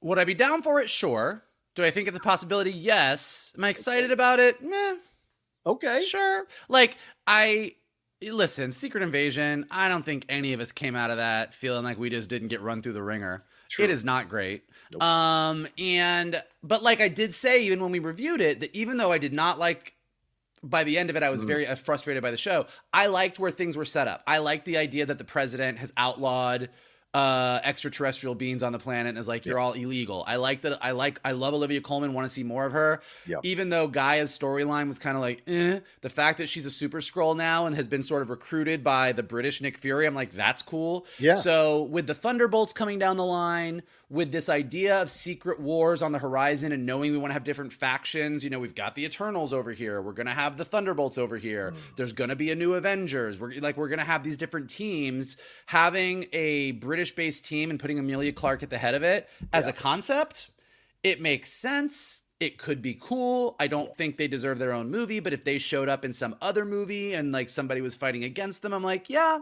Would 0.03 0.19
I 0.19 0.25
be 0.25 0.35
down 0.35 0.63
for 0.63 0.81
it? 0.81 0.91
Sure. 0.91 1.45
Do 1.75 1.85
I 1.85 1.91
think 1.91 2.09
it's 2.09 2.17
a 2.17 2.21
possibility? 2.21 2.73
Yes. 2.73 3.53
Am 3.57 3.65
I 3.65 3.71
excited 3.71 4.13
about 4.13 4.41
it? 4.41 4.63
Meh. 4.63 4.97
Okay. 5.67 6.05
Sure. 6.07 6.47
Like, 6.69 6.97
I 7.27 7.77
listen, 8.31 8.71
Secret 8.73 9.03
Invasion, 9.03 9.67
I 9.71 9.89
don't 9.89 10.05
think 10.05 10.27
any 10.29 10.53
of 10.53 10.61
us 10.61 10.71
came 10.71 10.95
out 10.95 11.11
of 11.11 11.17
that 11.17 11.55
feeling 11.55 11.83
like 11.83 11.99
we 11.99 12.11
just 12.11 12.29
didn't 12.29 12.49
get 12.49 12.61
run 12.61 12.83
through 12.83 12.93
the 12.93 13.03
ringer. 13.03 13.45
True. 13.69 13.85
It 13.85 13.91
is 13.91 14.05
not 14.05 14.29
great. 14.29 14.65
Nope. 14.93 15.03
Um, 15.03 15.67
and 15.79 16.43
but 16.63 16.83
like 16.83 17.01
I 17.01 17.09
did 17.09 17.33
say, 17.33 17.65
even 17.65 17.81
when 17.81 17.91
we 17.91 17.99
reviewed 17.99 18.41
it, 18.41 18.61
that 18.61 18.75
even 18.75 18.99
though 18.99 19.11
I 19.11 19.19
did 19.19 19.33
not 19.33 19.59
like 19.59 19.95
by 20.63 20.85
the 20.85 20.99
end 20.99 21.11
of 21.11 21.17
it, 21.17 21.23
I 21.23 21.31
was 21.31 21.43
mm. 21.43 21.47
very 21.47 21.67
uh, 21.67 21.75
frustrated 21.75 22.23
by 22.23 22.31
the 22.31 22.37
show. 22.37 22.67
I 22.93 23.07
liked 23.07 23.39
where 23.39 23.51
things 23.51 23.77
were 23.77 23.85
set 23.85 24.09
up. 24.09 24.23
I 24.27 24.39
liked 24.39 24.65
the 24.65 24.77
idea 24.77 25.07
that 25.07 25.19
the 25.19 25.25
president 25.25 25.79
has 25.79 25.93
outlawed 25.97 26.69
uh, 27.15 27.61
extraterrestrial 27.63 28.35
beings 28.35 28.63
on 28.63 28.73
the 28.73 28.79
planet 28.79 29.11
and 29.11 29.19
is 29.19 29.29
like, 29.29 29.45
you're 29.45 29.59
all 29.59 29.73
illegal. 29.75 30.25
I 30.27 30.37
like 30.37 30.63
that. 30.63 30.79
I 30.83 30.93
like, 30.93 31.21
I 31.25 31.33
love 31.33 31.53
Olivia 31.53 31.81
Colman, 31.81 32.15
want 32.15 32.27
to 32.27 32.33
see 32.33 32.43
more 32.43 32.65
of 32.65 32.73
her. 32.73 33.03
Even 33.43 33.69
though 33.69 33.89
G'iah's 33.89 34.37
storyline 34.37 34.89
was 34.89 34.99
kind 34.99 35.17
of 35.17 35.21
like, 35.21 35.43
eh, 35.47 35.81
the 36.01 36.11
fact 36.11 36.39
that 36.39 36.49
she's 36.49 36.65
a 36.65 36.71
Super 36.71 37.01
Skrull 37.01 37.37
now 37.37 37.67
and 37.67 37.77
has 37.77 37.89
been 37.89 38.03
sort 38.03 38.23
of 38.23 38.31
recruited 38.31 38.83
by 38.83 39.13
the 39.13 39.23
British 39.23 39.61
Nick 39.61 39.77
Fury, 39.77 40.07
I'm 40.07 40.15
like, 40.15 40.33
that's 40.33 40.63
cool. 40.63 41.07
Yeah. 41.19 41.35
So 41.35 41.83
with 41.83 42.07
the 42.07 42.15
Thunderbolts 42.15 42.73
coming 42.73 42.99
down 42.99 43.19
the 43.19 43.27
line, 43.27 43.83
with 44.13 44.31
this 44.31 44.51
idea 44.51 45.01
of 45.01 45.09
secret 45.09 45.59
wars 45.59 46.03
on 46.03 46.13
the 46.13 46.19
horizon 46.19 46.71
and 46.71 46.85
knowing 46.85 47.13
we 47.13 47.17
want 47.17 47.31
to 47.31 47.33
have 47.33 47.45
different 47.45 47.73
factions, 47.73 48.45
you 48.45 48.51
know, 48.51 48.59
we've 48.59 48.75
got 48.75 48.95
the 48.95 49.07
Eternals 49.07 49.55
over 49.55 49.73
here. 49.73 50.03
We're 50.03 50.13
going 50.13 50.27
to 50.27 50.35
have 50.35 50.59
the 50.59 50.67
Thunderbolts 50.67 51.17
over 51.17 51.39
here. 51.39 51.71
Mm. 51.71 51.97
There's 51.97 52.13
going 52.13 52.29
to 52.29 52.37
be 52.37 52.51
a 52.51 52.55
new 52.55 52.75
Avengers. 52.75 53.41
We're 53.41 53.55
like, 53.61 53.79
we're 53.79 53.89
going 53.89 54.01
to 54.01 54.05
have 54.05 54.23
these 54.23 54.37
different 54.37 54.69
teams 54.69 55.39
having 55.65 56.27
a 56.35 56.73
British 56.73 57.02
British 57.03 57.15
based 57.17 57.45
team 57.45 57.69
and 57.71 57.81
putting 57.81 57.99
Emilia 57.99 58.33
Clarke 58.33 58.63
at 58.63 58.71
the 58.71 58.79
head 58.79 58.95
of 58.95 59.03
it 59.03 59.29
as 59.53 59.65
Yeah. 59.65 59.71
a 59.71 59.73
concept, 59.73 60.51
it 61.03 61.21
makes 61.21 61.53
sense. 61.53 62.21
It 62.39 62.59
could 62.59 62.81
be 62.81 62.95
cool. 63.01 63.57
I 63.59 63.67
don't 63.67 63.97
think 63.97 64.17
they 64.19 64.29
deserve 64.29 64.61
their 64.61 64.73
own 64.73 64.89
movie, 64.89 65.19
but 65.19 65.33
if 65.33 65.43
they 65.43 65.59
showed 65.59 65.89
up 65.89 66.05
in 66.05 66.13
some 66.13 66.37
other 66.41 66.65
movie 66.65 67.13
and 67.15 67.33
like 67.33 67.49
somebody 67.49 67.81
was 67.81 67.97
fighting 67.97 68.23
against 68.23 68.63
them, 68.63 68.73
I'm 68.73 68.85
like, 68.85 69.11
yeah, 69.11 69.39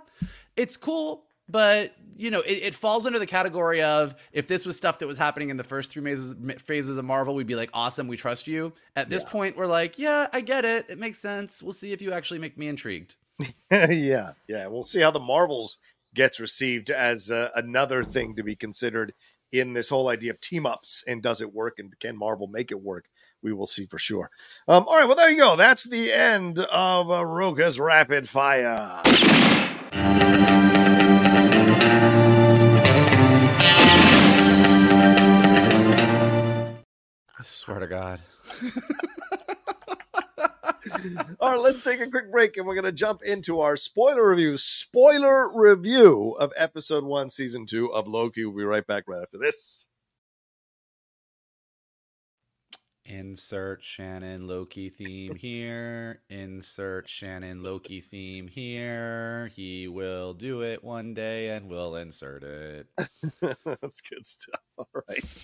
it's 0.57 0.79
cool. 0.79 1.25
But 1.51 1.95
you 2.17 2.31
know, 2.31 2.41
it, 2.41 2.53
it 2.69 2.75
falls 2.75 3.05
under 3.05 3.19
the 3.19 3.27
category 3.27 3.83
of 3.83 4.15
if 4.33 4.47
this 4.47 4.65
was 4.65 4.79
stuff 4.79 4.99
that 5.01 5.07
was 5.07 5.19
happening 5.19 5.51
in 5.51 5.59
the 5.59 5.65
first 5.65 5.91
three 5.91 6.03
phases, 6.03 6.35
phases 6.63 6.97
of 6.97 7.05
Marvel, 7.05 7.35
we'd 7.35 7.47
be 7.47 7.57
like, 7.57 7.71
awesome, 7.75 8.09
we 8.09 8.17
trust 8.17 8.47
you. 8.49 8.73
At 8.97 9.11
this 9.11 9.23
Yeah. 9.25 9.31
point, 9.31 9.57
we're 9.59 9.67
like, 9.67 9.99
yeah, 9.99 10.29
I 10.33 10.41
get 10.41 10.65
it. 10.65 10.87
It 10.89 10.99
makes 10.99 11.19
sense. 11.19 11.63
We'll 11.63 11.73
see 11.75 11.93
if 11.93 12.01
you 12.01 12.13
actually 12.13 12.39
make 12.41 12.57
me 12.57 12.69
intrigued. 12.69 13.17
yeah, 13.71 14.33
yeah. 14.49 14.67
We'll 14.67 14.85
see 14.85 15.01
how 15.01 15.11
the 15.11 15.21
Marvels 15.21 15.77
gets 16.15 16.41
received 16.41 16.91
as 16.91 17.31
uh, 17.31 17.51
another 17.55 18.05
thing 18.05 18.35
to 18.37 18.43
be 18.43 18.57
considered 18.57 19.15
in 19.53 19.73
this 19.73 19.89
whole 19.89 20.09
idea 20.09 20.31
of 20.31 20.41
team 20.41 20.67
ups 20.67 21.03
and 21.07 21.23
does 21.23 21.41
it 21.41 21.53
work 21.53 21.79
and 21.79 21.99
can 21.99 22.17
Marvel 22.17 22.47
make 22.47 22.71
it 22.71 22.81
work? 22.83 23.07
We 23.43 23.53
will 23.53 23.67
see 23.67 23.87
for 23.87 23.99
sure. 23.99 24.31
Um, 24.69 24.85
all 24.87 24.97
right, 24.97 25.07
well 25.07 25.17
there 25.17 25.31
you 25.31 25.39
go. 25.39 25.57
That's 25.57 25.85
the 25.85 26.13
end 26.13 26.61
of 26.61 27.11
uh, 27.11 27.25
Rocha's 27.25 27.81
Rapid 27.81 28.29
Fire. 28.29 29.01
I 37.41 37.43
swear 37.43 37.81
to 37.81 37.87
God. 37.87 38.21
All 41.41 41.53
right, 41.53 41.61
let's 41.61 41.85
take 41.85 42.01
a 42.01 42.11
quick 42.11 42.31
break 42.31 42.57
and 42.57 42.67
we're 42.67 42.75
going 42.75 42.85
to 42.85 42.93
jump 42.93 43.23
into 43.23 43.61
our 43.61 43.77
spoiler 43.77 44.31
review. 44.31 44.57
Spoiler 44.57 45.51
review 45.55 46.37
of 46.39 46.53
episode 46.57 47.05
one, 47.05 47.29
season 47.29 47.67
two 47.67 47.93
of 47.93 48.09
Loki. 48.09 48.45
We'll 48.45 48.57
be 48.57 48.65
right 48.65 48.87
back 48.87 49.05
right 49.07 49.23
after 49.23 49.39
this. 49.39 49.87
Insert 53.11 53.83
Shannon 53.83 54.47
Loki 54.47 54.89
theme 54.89 55.35
here. 55.37 56.21
Insert 56.31 57.09
Shannon 57.09 57.61
Loki 57.61 58.01
theme 58.01 58.47
here. 58.47 59.51
He 59.57 59.89
will 59.89 60.33
do 60.33 60.63
it 60.63 60.85
one 60.85 61.13
day 61.13 61.49
and 61.49 61.69
we'll 61.69 61.97
insert 61.97 62.45
it. 62.45 62.87
That's 63.65 64.01
good 64.01 64.25
stuff. 64.25 64.61
All 64.79 64.89
right. 65.09 65.35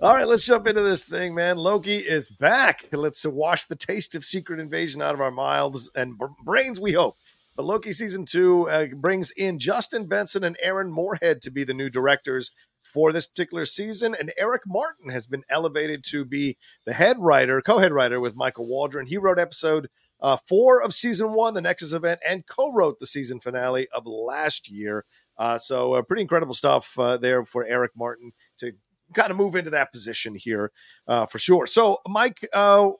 All 0.00 0.14
right, 0.14 0.28
let's 0.28 0.46
jump 0.46 0.68
into 0.68 0.82
this 0.82 1.02
thing, 1.02 1.34
man. 1.34 1.56
Loki 1.56 1.96
is 1.96 2.30
back. 2.30 2.84
Let's 2.92 3.26
wash 3.26 3.64
the 3.64 3.74
taste 3.74 4.14
of 4.14 4.24
Secret 4.24 4.60
Invasion 4.60 5.02
out 5.02 5.14
of 5.14 5.20
our 5.20 5.32
mouths 5.32 5.90
and 5.96 6.14
brains, 6.44 6.80
we 6.80 6.92
hope. 6.92 7.16
But 7.56 7.64
Loki 7.64 7.90
season 7.90 8.24
two 8.24 8.70
uh, 8.70 8.86
brings 8.94 9.32
in 9.32 9.58
Justin 9.58 10.06
Benson 10.06 10.44
and 10.44 10.56
Aaron 10.62 10.92
Moorhead 10.92 11.42
to 11.42 11.50
be 11.50 11.64
the 11.64 11.74
new 11.74 11.90
directors 11.90 12.52
for 12.92 13.12
this 13.12 13.26
particular 13.26 13.64
season. 13.64 14.14
And 14.18 14.32
Eric 14.38 14.62
Martin 14.66 15.10
has 15.10 15.26
been 15.26 15.44
elevated 15.48 16.04
to 16.10 16.24
be 16.24 16.56
the 16.84 16.92
head 16.92 17.16
writer, 17.18 17.62
co 17.62 17.78
head 17.78 17.92
writer 17.92 18.20
with 18.20 18.36
Michael 18.36 18.66
Waldron. 18.66 19.06
He 19.06 19.16
wrote 19.16 19.38
episode 19.38 19.88
uh, 20.20 20.36
four 20.36 20.82
of 20.82 20.92
season 20.92 21.32
one, 21.32 21.54
the 21.54 21.60
Nexus 21.60 21.92
event, 21.92 22.20
and 22.28 22.46
co 22.46 22.72
wrote 22.72 22.98
the 22.98 23.06
season 23.06 23.40
finale 23.40 23.88
of 23.94 24.06
last 24.06 24.70
year. 24.70 25.04
Uh, 25.38 25.56
so, 25.56 25.94
uh, 25.94 26.02
pretty 26.02 26.22
incredible 26.22 26.54
stuff 26.54 26.98
uh, 26.98 27.16
there 27.16 27.44
for 27.44 27.64
Eric 27.64 27.92
Martin 27.96 28.32
to 28.58 28.72
kind 29.14 29.30
of 29.30 29.36
move 29.36 29.54
into 29.54 29.70
that 29.70 29.92
position 29.92 30.34
here 30.34 30.70
uh, 31.08 31.26
for 31.26 31.38
sure. 31.38 31.66
So, 31.66 31.98
Mike, 32.06 32.46
uh, 32.54 32.90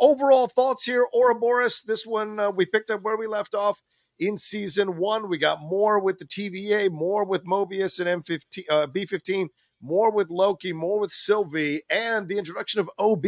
overall 0.00 0.48
thoughts 0.48 0.84
here, 0.84 1.06
Ouroboros. 1.14 1.82
This 1.82 2.04
one 2.04 2.56
we 2.56 2.66
picked 2.66 2.90
up 2.90 3.02
where 3.02 3.16
we 3.16 3.26
left 3.26 3.54
off 3.54 3.80
in 4.18 4.36
season 4.36 4.96
one. 4.98 5.28
We 5.28 5.38
got 5.38 5.60
more 5.60 5.98
with 5.98 6.18
the 6.18 6.24
TVA, 6.24 6.90
more 6.90 7.24
with 7.24 7.44
Mobius 7.44 8.00
and 8.00 8.22
M15, 8.22 8.64
uh, 8.70 8.86
B15, 8.86 9.48
more 9.80 10.10
with 10.10 10.30
Loki, 10.30 10.72
more 10.72 10.98
with 11.00 11.12
Sylvie, 11.12 11.82
and 11.90 12.28
the 12.28 12.38
introduction 12.38 12.80
of 12.80 12.90
OB 12.98 13.26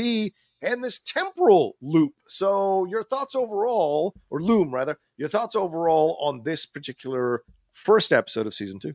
and 0.60 0.82
this 0.82 0.98
temporal 0.98 1.76
loop. 1.80 2.14
So, 2.26 2.84
your 2.86 3.04
thoughts 3.04 3.34
overall, 3.34 4.14
or 4.30 4.42
loom 4.42 4.74
rather, 4.74 4.98
your 5.16 5.28
thoughts 5.28 5.54
overall 5.54 6.18
on 6.20 6.42
this 6.42 6.66
particular 6.66 7.42
first 7.72 8.12
episode 8.12 8.46
of 8.46 8.54
season 8.54 8.80
two? 8.80 8.94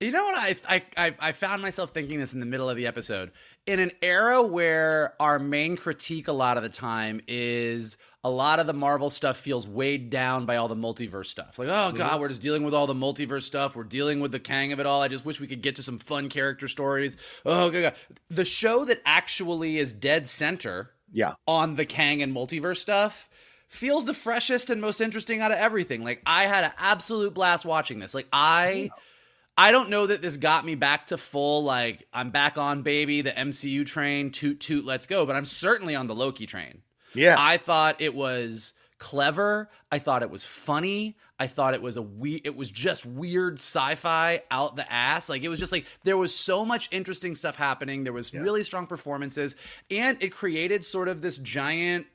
You 0.00 0.12
know 0.12 0.24
what? 0.24 0.36
I, 0.36 0.56
I 0.68 0.82
I 0.96 1.14
I 1.18 1.32
found 1.32 1.60
myself 1.60 1.90
thinking 1.90 2.20
this 2.20 2.32
in 2.32 2.38
the 2.38 2.46
middle 2.46 2.70
of 2.70 2.76
the 2.76 2.86
episode. 2.86 3.32
In 3.66 3.80
an 3.80 3.90
era 4.00 4.40
where 4.40 5.14
our 5.18 5.40
main 5.40 5.76
critique 5.76 6.28
a 6.28 6.32
lot 6.32 6.56
of 6.56 6.62
the 6.62 6.68
time 6.68 7.20
is 7.26 7.96
a 8.22 8.30
lot 8.30 8.60
of 8.60 8.68
the 8.68 8.72
Marvel 8.72 9.10
stuff 9.10 9.36
feels 9.38 9.66
weighed 9.66 10.08
down 10.08 10.46
by 10.46 10.56
all 10.56 10.68
the 10.68 10.76
multiverse 10.76 11.26
stuff. 11.26 11.58
Like, 11.58 11.68
oh 11.68 11.72
mm-hmm. 11.72 11.96
god, 11.96 12.20
we're 12.20 12.28
just 12.28 12.42
dealing 12.42 12.62
with 12.62 12.74
all 12.74 12.86
the 12.86 12.94
multiverse 12.94 13.42
stuff. 13.42 13.74
We're 13.74 13.82
dealing 13.82 14.20
with 14.20 14.30
the 14.30 14.38
Kang 14.38 14.72
of 14.72 14.78
it 14.78 14.86
all. 14.86 15.02
I 15.02 15.08
just 15.08 15.24
wish 15.24 15.40
we 15.40 15.48
could 15.48 15.62
get 15.62 15.74
to 15.76 15.82
some 15.82 15.98
fun 15.98 16.28
character 16.28 16.68
stories. 16.68 17.16
Oh 17.44 17.68
god, 17.68 17.82
god. 17.82 17.94
the 18.30 18.44
show 18.44 18.84
that 18.84 19.02
actually 19.04 19.78
is 19.78 19.92
dead 19.92 20.28
center 20.28 20.92
Yeah. 21.12 21.34
on 21.48 21.74
the 21.74 21.84
Kang 21.84 22.22
and 22.22 22.32
multiverse 22.32 22.78
stuff 22.78 23.28
feels 23.66 24.04
the 24.04 24.14
freshest 24.14 24.70
and 24.70 24.80
most 24.80 25.00
interesting 25.00 25.40
out 25.40 25.50
of 25.50 25.58
everything. 25.58 26.04
Like 26.04 26.22
I 26.24 26.44
had 26.44 26.62
an 26.62 26.72
absolute 26.78 27.34
blast 27.34 27.64
watching 27.64 27.98
this. 27.98 28.14
Like 28.14 28.28
I 28.32 28.90
I 29.58 29.72
don't 29.72 29.90
know 29.90 30.06
that 30.06 30.22
this 30.22 30.36
got 30.36 30.64
me 30.64 30.76
back 30.76 31.06
to 31.06 31.18
full 31.18 31.64
like 31.64 32.06
I'm 32.12 32.30
back 32.30 32.56
on 32.56 32.82
baby, 32.82 33.22
the 33.22 33.32
MCU 33.32 33.84
train, 33.84 34.30
toot 34.30 34.60
toot, 34.60 34.84
let's 34.84 35.06
go, 35.06 35.26
but 35.26 35.34
I'm 35.34 35.44
certainly 35.44 35.96
on 35.96 36.06
the 36.06 36.14
Loki 36.14 36.46
train. 36.46 36.82
Yeah. 37.12 37.34
I 37.36 37.56
thought 37.56 38.00
it 38.00 38.14
was 38.14 38.74
clever. 38.98 39.68
I 39.90 39.98
thought 39.98 40.22
it 40.22 40.30
was 40.30 40.44
funny. 40.44 41.16
I 41.40 41.48
thought 41.48 41.74
it 41.74 41.82
was 41.82 41.96
a 41.96 42.02
we 42.02 42.36
it 42.44 42.56
was 42.56 42.70
just 42.70 43.04
weird 43.04 43.54
sci-fi 43.54 44.42
out 44.50 44.76
the 44.76 44.90
ass. 44.92 45.28
Like 45.28 45.42
it 45.42 45.48
was 45.48 45.58
just 45.58 45.72
like 45.72 45.86
there 46.04 46.16
was 46.16 46.32
so 46.32 46.64
much 46.64 46.88
interesting 46.92 47.34
stuff 47.34 47.56
happening. 47.56 48.04
There 48.04 48.12
was 48.12 48.32
really 48.32 48.62
strong 48.62 48.86
performances 48.86 49.56
and 49.90 50.22
it 50.22 50.30
created 50.30 50.84
sort 50.84 51.08
of 51.08 51.20
this 51.20 51.36
giant 51.38 52.06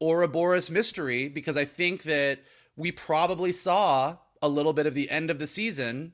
Ouroboros 0.00 0.70
mystery 0.70 1.28
because 1.28 1.56
I 1.56 1.64
think 1.64 2.04
that 2.04 2.38
we 2.76 2.92
probably 2.92 3.50
saw 3.50 4.16
a 4.40 4.48
little 4.48 4.72
bit 4.72 4.86
of 4.86 4.94
the 4.94 5.10
end 5.10 5.30
of 5.30 5.40
the 5.40 5.46
season 5.48 6.12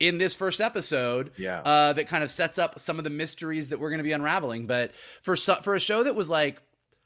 in 0.00 0.18
this 0.18 0.34
first 0.34 0.60
episode 0.60 1.30
Yeah. 1.36 1.60
uh, 1.60 1.92
that 1.92 2.08
kind 2.08 2.24
of 2.24 2.30
sets 2.30 2.58
up 2.58 2.80
some 2.80 2.98
of 2.98 3.04
the 3.04 3.10
mysteries 3.10 3.68
that 3.68 3.78
we're 3.78 3.90
going 3.90 3.98
to 3.98 4.04
be 4.04 4.12
unraveling. 4.12 4.66
But 4.66 4.92
for 5.22 5.36
for 5.36 5.74
a 5.74 5.80
show 5.80 6.02
that 6.02 6.14
was 6.16 6.28
like 6.28 6.60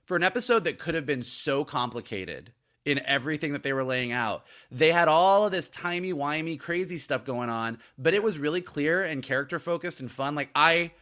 for 0.07 0.17
an 0.17 0.23
episode 0.23 0.65
that 0.65 0.79
could 0.79 0.95
have 0.95 1.05
been 1.07 1.23
so 1.23 1.65
complicated 1.65 2.53
in 2.85 3.01
everything 3.07 3.53
that 3.55 3.63
they 3.63 3.73
were 3.73 3.83
laying 3.85 4.13
out, 4.13 4.45
they 4.71 4.93
had 4.93 5.09
all 5.09 5.47
of 5.47 5.53
this 5.53 5.69
timey 5.69 6.13
wimey 6.13 6.61
crazy 6.61 6.99
stuff 6.99 7.25
going 7.25 7.49
on, 7.49 7.79
but 7.99 8.13
it 8.15 8.23
was 8.23 8.39
really 8.39 8.61
clear 8.61 9.03
and 9.03 9.23
character 9.23 9.59
focused 9.59 10.01
and 10.01 10.11
fun. 10.13 10.35
Like 10.35 10.51
I, 10.55 10.93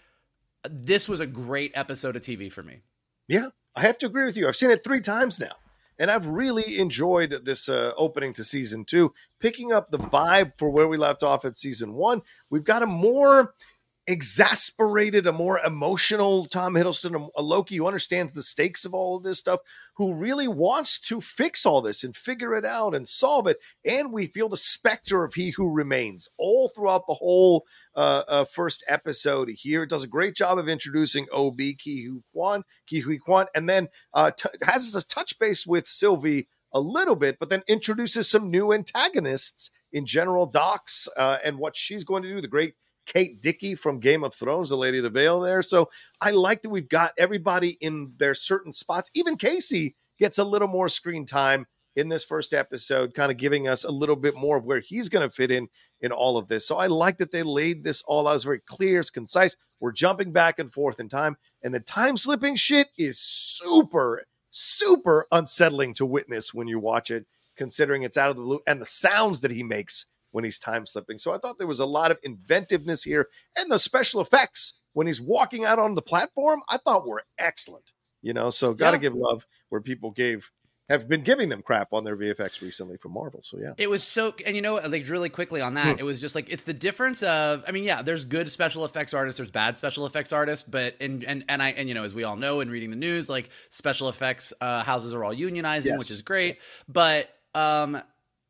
this 0.71 1.09
was 1.09 1.19
a 1.21 1.27
great 1.27 1.73
episode 1.75 2.15
of 2.17 2.23
TV 2.23 2.51
for 2.53 2.63
me. 2.63 2.83
Yeah, 3.27 3.47
I 3.75 3.81
have 3.83 3.99
to 3.99 4.07
agree 4.07 4.25
with 4.25 4.37
you. 4.37 4.47
I've 4.47 4.55
seen 4.57 4.71
it 4.71 4.85
three 4.85 5.01
times 5.01 5.41
now, 5.41 5.55
and 6.03 6.11
I've 6.11 6.27
really 6.27 6.81
enjoyed 6.81 7.45
this 7.45 7.69
uh, 7.69 7.93
opening 7.97 8.33
to 8.33 8.43
season 8.43 8.85
two, 8.85 9.15
picking 9.39 9.73
up 9.73 9.93
the 9.93 10.01
vibe 10.01 10.59
for 10.59 10.69
where 10.69 10.89
we 10.89 10.97
left 10.97 11.23
off 11.23 11.45
at 11.45 11.55
season 11.55 11.95
one. 11.95 12.23
We've 12.51 12.65
got 12.65 12.83
a 12.83 12.89
more 12.89 13.55
exasperated, 14.07 15.27
a 15.27 15.33
more 15.33 15.61
emotional 15.61 16.47
Tom 16.47 16.75
Hiddleston, 16.75 17.29
a, 17.37 17.43
Loki 17.43 17.77
who 17.77 17.87
understands 17.87 18.33
the 18.33 18.43
stakes 18.43 18.85
of 18.85 18.95
all 18.95 19.17
of 19.17 19.23
this 19.23 19.39
stuff, 19.39 19.61
who 19.97 20.15
really 20.15 20.49
wants 20.49 20.99
to 21.01 21.21
fix 21.21 21.65
all 21.65 21.81
this 21.81 22.03
and 22.03 22.17
figure 22.17 22.55
it 22.55 22.65
out 22.65 22.95
and 22.95 23.07
solve 23.07 23.47
it. 23.47 23.59
And 23.85 24.13
we 24.13 24.27
feel 24.27 24.49
the 24.49 24.57
specter 24.57 25.25
of 25.25 25.35
He 25.35 25.51
Who 25.51 25.71
Remains 25.71 26.29
all 26.39 26.69
throughout 26.69 27.07
the 27.07 27.15
whole 27.15 27.65
uh, 27.95 28.23
uh, 28.27 28.45
first 28.45 28.85
episode 28.89 29.51
here. 29.51 29.85
It 29.85 29.91
does 29.91 30.05
a 30.05 30.09
great 30.09 30.35
job 30.35 30.59
of 30.59 30.69
introducing 30.69 31.27
OB 31.33 31.59
Ke 31.79 32.03
Huy 32.07 32.23
Quan, 32.33 32.63
Ke 32.89 33.03
Huy 33.05 33.19
Quan, 33.19 33.47
and 33.55 33.69
then 33.69 33.89
uh, 34.15 34.33
t- 34.33 34.49
has 34.63 34.95
a 34.95 35.07
touch 35.07 35.39
base 35.39 35.67
with 35.67 35.87
Sylvie 35.87 36.49
a 36.73 36.81
little 36.81 37.17
bit, 37.17 37.39
but 37.39 37.51
then 37.51 37.63
introduces 37.69 38.29
some 38.29 38.51
new 38.51 38.73
antagonists 38.73 39.71
in 39.93 40.07
General 40.07 40.47
Dox 40.47 41.07
uh, 41.17 41.37
and 41.45 41.59
what 41.59 41.77
she's 41.77 42.03
going 42.03 42.23
to 42.23 42.29
do. 42.29 42.41
The 42.41 42.49
great 42.49 42.75
Kate 43.07 43.41
Dickie 43.41 43.75
from 43.75 44.01
Game 44.01 44.25
of 44.25 44.35
Thrones, 44.35 44.71
the 44.71 44.77
Lady 44.77 44.99
of 44.99 45.05
the 45.05 45.11
Vale 45.11 45.41
there. 45.41 45.63
So 45.63 45.89
I 46.21 46.31
like 46.31 46.63
that 46.63 46.71
we've 46.71 46.89
got 46.89 47.13
everybody 47.19 47.77
in 47.81 48.13
their 48.19 48.35
certain 48.35 48.73
spots. 48.73 49.11
Even 49.15 49.37
Casey 49.37 49.97
gets 50.19 50.39
a 50.39 50.45
little 50.45 50.69
more 50.69 50.89
screen 50.89 51.27
time 51.27 51.67
in 51.95 52.09
this 52.09 52.25
first 52.25 52.55
episode, 52.55 53.15
kind 53.15 53.31
of 53.31 53.37
giving 53.37 53.69
us 53.69 53.85
a 53.85 53.91
little 53.91 54.17
bit 54.17 54.35
more 54.35 54.57
of 54.57 54.67
where 54.67 54.81
he's 54.81 55.09
going 55.09 55.29
to 55.29 55.35
fit 55.35 55.51
in 55.51 55.69
in 56.01 56.11
all 56.11 56.39
of 56.39 56.49
this. 56.49 56.67
So 56.67 56.79
I 56.79 56.87
like 56.87 57.19
that 57.19 57.31
they 57.31 57.43
laid 57.43 57.85
this 57.85 58.03
all 58.07 58.27
out. 58.27 58.35
It's 58.35 58.45
very 58.45 58.61
clear, 58.61 59.01
it's 59.01 59.11
concise. 59.11 59.57
We're 59.81 59.93
jumping 59.93 60.33
back 60.33 60.59
and 60.59 60.73
forth 60.73 61.01
in 61.01 61.09
time, 61.09 61.37
and 61.63 61.75
the 61.75 61.81
time 61.81 62.17
slipping 62.17 62.57
shit 62.57 62.89
is 62.97 63.19
super, 63.19 64.25
super 64.51 65.27
unsettling 65.33 65.95
to 65.95 66.07
witness 66.07 66.55
when 66.55 66.69
you 66.69 66.79
watch 66.79 67.11
it, 67.11 67.27
considering 67.57 68.03
it's 68.03 68.17
out 68.17 68.31
of 68.31 68.37
the 68.37 68.43
blue 68.43 68.61
and 68.67 68.81
the 68.81 68.87
sounds 68.87 69.41
that 69.41 69.51
he 69.51 69.63
makes 69.63 70.07
when 70.33 70.45
he's 70.45 70.59
time 70.59 70.85
slipping. 70.85 71.19
So 71.19 71.33
I 71.33 71.39
thought 71.39 71.59
there 71.59 71.67
was 71.67 71.81
a 71.81 71.87
lot 71.87 72.11
of 72.11 72.19
inventiveness 72.23 73.05
here, 73.05 73.29
and 73.57 73.71
the 73.71 73.79
special 73.79 74.21
effects 74.21 74.75
when 74.93 75.07
he's 75.07 75.21
walking 75.21 75.65
out 75.65 75.79
on 75.79 75.95
the 75.95 76.03
platform, 76.03 76.61
I 76.69 76.77
thought 76.77 77.07
were 77.07 77.25
excellent. 77.39 77.93
You 78.21 78.33
know, 78.33 78.51
so 78.51 78.75
got 78.75 78.93
to 78.93 78.97
Yeah. 78.97 79.03
give 79.03 79.15
love 79.15 79.47
where 79.69 79.81
people 79.81 80.11
gave 80.11 80.51
have 80.89 81.09
been 81.09 81.23
giving 81.23 81.49
them 81.49 81.63
crap 81.63 81.93
on 81.93 82.05
their 82.05 82.17
VFX 82.17 82.61
recently 82.61 82.97
from 82.97 83.13
Marvel. 83.13 83.41
So 83.43 83.59
yeah, 83.59 83.73
it 83.79 83.89
was 83.89 84.05
so. 84.05 84.35
And 84.45 84.55
you 84.55 84.63
know, 84.63 84.75
like 84.75 85.09
really 85.09 85.29
quickly 85.29 85.61
on 85.61 85.75
that, 85.75 85.95
hmm. 85.95 85.99
it 85.99 86.03
was 86.03 86.21
just 86.21 86.35
like 86.35 86.51
it's 86.51 86.65
the 86.65 86.75
difference 86.75 87.23
of. 87.23 87.65
I 87.67 87.73
mean, 87.73 87.85
yeah, 87.85 88.03
there's 88.03 88.25
good 88.25 88.51
special 88.51 88.85
effects 88.85 89.15
artists, 89.15 89.39
there's 89.39 89.51
bad 89.51 89.77
special 89.77 90.07
effects 90.07 90.33
artists, 90.33 90.69
but 90.69 90.97
and 91.01 91.25
and 91.25 91.45
and 91.49 91.63
I 91.63 91.71
and 91.71 91.89
you 91.89 91.95
know, 91.95 92.05
as 92.05 92.15
we 92.15 92.25
all 92.25 92.37
know 92.37 92.61
in 92.61 92.71
reading 92.71 92.91
the 92.91 92.97
news, 92.97 93.29
like 93.29 93.49
special 93.71 94.09
effects 94.09 94.53
uh, 94.61 94.83
houses 94.83 95.15
are 95.15 95.25
all 95.25 95.35
unionizing, 95.35 95.87
yes. 95.87 95.99
which 95.99 96.11
is 96.11 96.23
great, 96.23 96.59
but 96.89 97.29
um, 97.55 98.01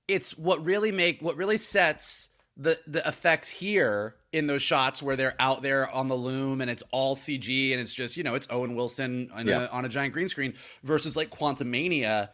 it's 0.09 0.37
what 0.37 0.65
really 0.65 0.93
make 0.93 1.21
what 1.21 1.37
really 1.37 1.59
sets 1.59 2.29
the 2.57 2.79
the 2.87 3.07
effects 3.09 3.49
here 3.49 4.17
in 4.33 4.47
those 4.47 4.63
shots 4.63 5.03
where 5.03 5.17
they're 5.17 5.35
out 5.39 5.63
there 5.63 5.91
on 5.91 6.09
the 6.09 6.15
loom 6.15 6.61
and 6.61 6.71
it's 6.71 6.83
all 6.91 7.17
CG 7.17 7.73
and 7.73 7.81
it's 7.81 7.93
just 7.93 8.17
you 8.17 8.23
know 8.23 8.35
it's 8.35 8.47
Owen 8.51 8.75
Wilson 8.75 9.31
on, 9.35 9.47
yeah. 9.47 9.65
a, 9.65 9.69
on 9.69 9.85
a 9.85 9.89
giant 9.89 10.13
green 10.13 10.29
screen 10.29 10.55
versus 10.83 11.17
like 11.17 11.31
Quantumania 11.31 12.29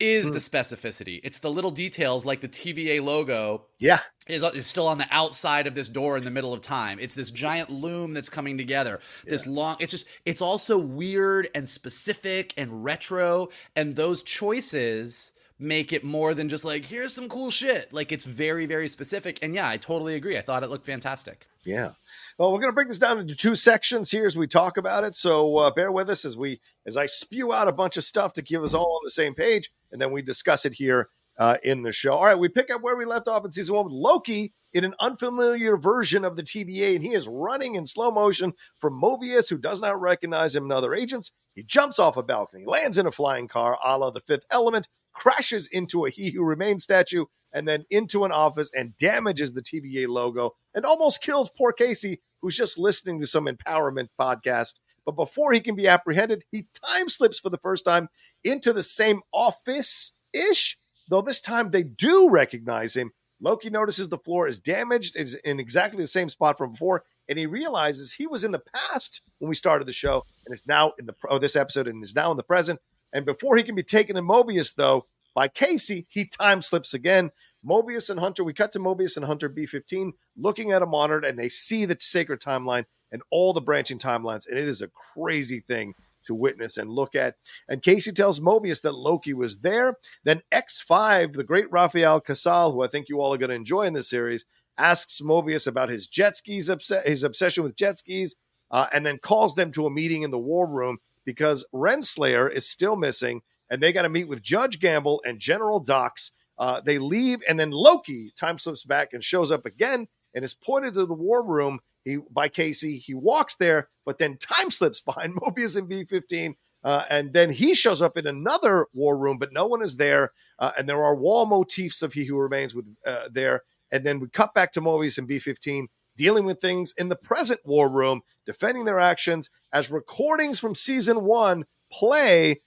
is 0.00 0.26
mm. 0.26 0.32
the 0.32 0.38
specificity. 0.38 1.20
It's 1.22 1.38
the 1.38 1.50
little 1.50 1.70
details 1.70 2.24
like 2.24 2.40
the 2.40 2.48
TVA 2.48 3.02
logo. 3.02 3.66
Yeah. 3.78 4.00
Is, 4.26 4.42
is 4.42 4.66
still 4.66 4.88
on 4.88 4.98
the 4.98 5.06
outside 5.10 5.66
of 5.66 5.74
this 5.74 5.88
door 5.88 6.16
in 6.16 6.24
the 6.24 6.30
middle 6.30 6.52
of 6.52 6.62
time. 6.62 6.98
It's 6.98 7.14
this 7.14 7.30
giant 7.30 7.70
loom 7.70 8.14
that's 8.14 8.28
coming 8.28 8.56
together. 8.56 9.00
This 9.24 9.46
yeah. 9.46 9.52
long 9.52 9.76
it's 9.80 9.90
just 9.90 10.06
it's 10.24 10.40
also 10.40 10.78
weird 10.78 11.48
and 11.54 11.68
specific 11.68 12.54
and 12.56 12.84
retro 12.84 13.50
and 13.76 13.94
those 13.94 14.22
choices 14.22 15.32
make 15.64 15.92
it 15.92 16.04
more 16.04 16.34
than 16.34 16.48
just 16.48 16.64
like 16.64 16.84
here's 16.84 17.12
some 17.12 17.28
cool 17.28 17.50
shit. 17.50 17.92
Like 17.92 18.12
it's 18.12 18.24
very 18.24 18.66
very 18.66 18.88
specific 18.88 19.38
and 19.42 19.54
yeah 19.54 19.68
i 19.68 19.76
totally 19.76 20.14
agree. 20.14 20.36
I 20.36 20.42
thought 20.42 20.62
it 20.62 20.70
looked 20.70 20.86
fantastic. 20.86 21.46
Yeah. 21.64 21.92
Well 22.38 22.52
we're 22.52 22.60
going 22.60 22.70
to 22.70 22.74
break 22.74 22.88
this 22.88 22.98
down 22.98 23.18
into 23.18 23.34
two 23.34 23.54
sections 23.54 24.10
here 24.10 24.26
as 24.26 24.36
we 24.36 24.46
talk 24.46 24.76
about 24.76 25.04
it 25.04 25.16
so 25.16 25.56
uh, 25.58 25.70
bear 25.70 25.90
with 25.90 26.10
us 26.10 26.24
as 26.24 26.36
we 26.36 26.60
as 26.86 26.96
i 26.96 27.06
spew 27.06 27.52
out 27.52 27.68
a 27.68 27.72
bunch 27.72 27.96
of 27.96 28.04
stuff 28.04 28.32
to 28.34 28.42
give 28.42 28.62
us 28.62 28.74
all 28.74 28.96
on 28.96 29.00
the 29.04 29.10
same 29.10 29.34
page 29.34 29.70
and 29.90 30.00
then 30.00 30.12
we 30.12 30.22
discuss 30.22 30.64
it 30.66 30.74
here 30.74 31.08
uh, 31.36 31.56
in 31.64 31.82
the 31.82 31.92
show. 31.92 32.14
All 32.14 32.24
right 32.24 32.38
we 32.38 32.48
pick 32.48 32.70
up 32.70 32.82
where 32.82 32.96
we 32.96 33.04
left 33.04 33.28
off 33.28 33.44
in 33.44 33.50
season 33.52 33.74
one 33.74 33.84
with 33.84 33.94
loki 33.94 34.52
in 34.74 34.84
an 34.84 34.94
unfamiliar 35.00 35.76
version 35.76 36.24
of 36.24 36.36
the 36.36 36.42
TVA 36.42 36.96
and 36.96 37.02
he 37.02 37.12
is 37.12 37.28
running 37.28 37.76
in 37.76 37.86
slow 37.86 38.10
motion 38.10 38.52
from 38.78 39.00
Mobius, 39.00 39.48
who 39.48 39.56
does 39.56 39.80
not 39.80 40.00
recognize 40.00 40.54
him 40.54 40.64
and 40.64 40.72
other 40.72 40.94
agents. 40.94 41.32
He 41.54 41.62
jumps 41.62 41.98
off 42.00 42.16
a 42.16 42.22
balcony, 42.22 42.64
lands 42.66 42.98
in 42.98 43.06
a 43.06 43.12
flying 43.12 43.46
car, 43.46 43.78
a 43.82 43.96
la 43.96 44.10
the 44.10 44.20
fifth 44.20 44.46
element, 44.50 44.88
crashes 45.14 45.68
into 45.68 46.04
a 46.04 46.10
He 46.10 46.30
Who 46.30 46.44
Remains 46.44 46.84
statue 46.84 47.24
and 47.52 47.66
then 47.66 47.84
into 47.88 48.24
an 48.24 48.32
office 48.32 48.70
and 48.74 48.96
damages 48.96 49.52
the 49.52 49.62
TVA 49.62 50.08
logo 50.08 50.54
and 50.74 50.84
almost 50.84 51.22
kills 51.22 51.50
poor 51.56 51.72
Casey, 51.72 52.20
who's 52.42 52.56
just 52.56 52.78
listening 52.78 53.20
to 53.20 53.26
some 53.26 53.46
empowerment 53.46 54.08
podcast. 54.20 54.74
But 55.06 55.16
before 55.16 55.52
he 55.52 55.60
can 55.60 55.76
be 55.76 55.88
apprehended, 55.88 56.44
he 56.50 56.66
time 56.84 57.08
slips 57.08 57.38
for 57.38 57.50
the 57.50 57.58
first 57.58 57.84
time 57.84 58.08
into 58.42 58.72
the 58.72 58.82
same 58.82 59.20
office 59.32 60.12
ish, 60.32 60.76
though 61.08 61.22
this 61.22 61.40
time 61.40 61.70
they 61.70 61.82
do 61.82 62.28
recognize 62.28 62.96
him. 62.96 63.12
Loki 63.40 63.70
notices 63.70 64.08
the 64.08 64.18
floor 64.18 64.46
is 64.48 64.58
damaged, 64.58 65.16
is 65.16 65.34
in 65.34 65.60
exactly 65.60 66.02
the 66.02 66.06
same 66.06 66.28
spot 66.28 66.56
from 66.56 66.72
before, 66.72 67.04
and 67.28 67.38
he 67.38 67.46
realizes 67.46 68.12
he 68.12 68.26
was 68.26 68.44
in 68.44 68.52
the 68.52 68.62
past 68.74 69.20
when 69.38 69.48
we 69.48 69.54
started 69.54 69.86
the 69.86 69.92
show 69.92 70.24
and 70.46 70.52
is 70.52 70.66
now 70.66 70.92
in 70.98 71.06
the 71.06 71.14
oh, 71.28 71.38
this 71.38 71.56
episode 71.56 71.86
and 71.86 72.02
is 72.02 72.14
now 72.14 72.30
in 72.30 72.36
the 72.36 72.42
present. 72.42 72.80
And 73.14 73.24
before 73.24 73.56
he 73.56 73.62
can 73.62 73.76
be 73.76 73.84
taken 73.84 74.16
in 74.16 74.26
Mobius, 74.26 74.74
though, 74.74 75.06
by 75.34 75.48
Casey, 75.48 76.06
he 76.10 76.26
time 76.26 76.60
slips 76.60 76.92
again. 76.92 77.30
Mobius 77.66 78.10
and 78.10 78.20
Hunter, 78.20 78.44
we 78.44 78.52
cut 78.52 78.72
to 78.72 78.80
Mobius 78.80 79.16
and 79.16 79.24
Hunter 79.24 79.48
B15 79.48 80.10
looking 80.36 80.72
at 80.72 80.82
a 80.82 80.86
monitor 80.86 81.26
and 81.26 81.38
they 81.38 81.48
see 81.48 81.86
the 81.86 81.96
sacred 81.98 82.40
timeline 82.42 82.84
and 83.10 83.22
all 83.30 83.52
the 83.52 83.62
branching 83.62 83.98
timelines. 83.98 84.46
And 84.48 84.58
it 84.58 84.68
is 84.68 84.82
a 84.82 84.88
crazy 84.88 85.60
thing 85.60 85.94
to 86.24 86.34
witness 86.34 86.76
and 86.76 86.90
look 86.90 87.14
at. 87.14 87.36
And 87.68 87.82
Casey 87.82 88.12
tells 88.12 88.40
Mobius 88.40 88.82
that 88.82 88.94
Loki 88.94 89.32
was 89.32 89.60
there. 89.60 89.96
Then 90.24 90.42
X5, 90.52 91.34
the 91.34 91.44
great 91.44 91.70
Rafael 91.70 92.20
Casal, 92.20 92.72
who 92.72 92.82
I 92.82 92.88
think 92.88 93.08
you 93.08 93.20
all 93.20 93.32
are 93.32 93.38
going 93.38 93.50
to 93.50 93.56
enjoy 93.56 93.82
in 93.82 93.92
this 93.92 94.10
series, 94.10 94.44
asks 94.76 95.20
Mobius 95.20 95.66
about 95.66 95.88
his 95.88 96.06
jet 96.06 96.36
skis, 96.36 96.70
his 97.04 97.24
obsession 97.24 97.62
with 97.62 97.76
jet 97.76 97.98
skis, 97.98 98.34
uh, 98.70 98.86
and 98.92 99.06
then 99.06 99.18
calls 99.18 99.54
them 99.54 99.70
to 99.72 99.86
a 99.86 99.90
meeting 99.90 100.22
in 100.22 100.30
the 100.30 100.38
war 100.38 100.66
room 100.66 100.98
because 101.24 101.64
Renslayer 101.74 102.50
is 102.50 102.68
still 102.68 102.96
missing, 102.96 103.42
and 103.70 103.82
they 103.82 103.92
got 103.92 104.02
to 104.02 104.08
meet 104.08 104.28
with 104.28 104.42
Judge 104.42 104.80
Gamble 104.80 105.22
and 105.26 105.38
General 105.38 105.80
Dox. 105.80 106.32
Uh, 106.58 106.80
they 106.80 106.98
leave, 106.98 107.42
and 107.48 107.58
then 107.58 107.70
Loki 107.70 108.30
time 108.36 108.58
slips 108.58 108.84
back 108.84 109.12
and 109.12 109.24
shows 109.24 109.50
up 109.50 109.66
again 109.66 110.06
and 110.34 110.44
is 110.44 110.54
pointed 110.54 110.94
to 110.94 111.06
the 111.06 111.14
war 111.14 111.44
room 111.44 111.80
he, 112.04 112.18
by 112.30 112.48
Casey. 112.48 112.98
He 112.98 113.14
walks 113.14 113.54
there, 113.54 113.88
but 114.04 114.18
then 114.18 114.36
time 114.36 114.70
slips 114.70 115.00
behind 115.00 115.34
Mobius 115.40 115.76
and 115.76 115.88
B15. 115.88 116.54
Uh, 116.82 117.04
and 117.08 117.32
then 117.32 117.48
he 117.48 117.74
shows 117.74 118.02
up 118.02 118.18
in 118.18 118.26
another 118.26 118.86
war 118.92 119.16
room, 119.16 119.38
but 119.38 119.52
no 119.52 119.66
one 119.66 119.82
is 119.82 119.96
there. 119.96 120.32
Uh, 120.58 120.72
and 120.76 120.86
there 120.86 121.02
are 121.02 121.14
wall 121.14 121.46
motifs 121.46 122.02
of 122.02 122.12
He 122.12 122.24
Who 122.26 122.38
Remains 122.38 122.74
with 122.74 122.84
uh, 123.06 123.28
there. 123.30 123.62
And 123.90 124.04
then 124.04 124.20
we 124.20 124.28
cut 124.28 124.52
back 124.54 124.70
to 124.72 124.82
Mobius 124.82 125.16
and 125.16 125.28
B15 125.28 125.86
dealing 126.16 126.44
with 126.44 126.60
things 126.60 126.94
in 126.96 127.08
the 127.08 127.16
present 127.16 127.60
war 127.64 127.88
room, 127.88 128.22
defending 128.46 128.84
their 128.84 129.00
actions 129.00 129.50
as 129.72 129.90
recordings 129.90 130.58
from 130.58 130.74
season 130.74 131.24
one 131.24 131.64
play 131.92 132.60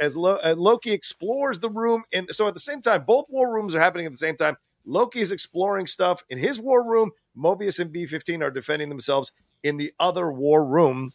as 0.00 0.16
Loki 0.16 0.90
explores 0.90 1.60
the 1.60 1.70
room. 1.70 2.02
And 2.12 2.28
so 2.30 2.48
at 2.48 2.54
the 2.54 2.60
same 2.60 2.82
time, 2.82 3.04
both 3.06 3.26
war 3.28 3.52
rooms 3.52 3.74
are 3.74 3.80
happening 3.80 4.06
at 4.06 4.12
the 4.12 4.18
same 4.18 4.36
time. 4.36 4.56
Loki 4.84 5.20
is 5.20 5.30
exploring 5.30 5.86
stuff 5.86 6.24
in 6.28 6.38
his 6.38 6.60
war 6.60 6.82
room. 6.84 7.12
Mobius 7.36 7.78
and 7.78 7.94
B15 7.94 8.42
are 8.42 8.50
defending 8.50 8.88
themselves 8.88 9.32
in 9.62 9.76
the 9.76 9.92
other 10.00 10.32
war 10.32 10.64
room. 10.64 11.12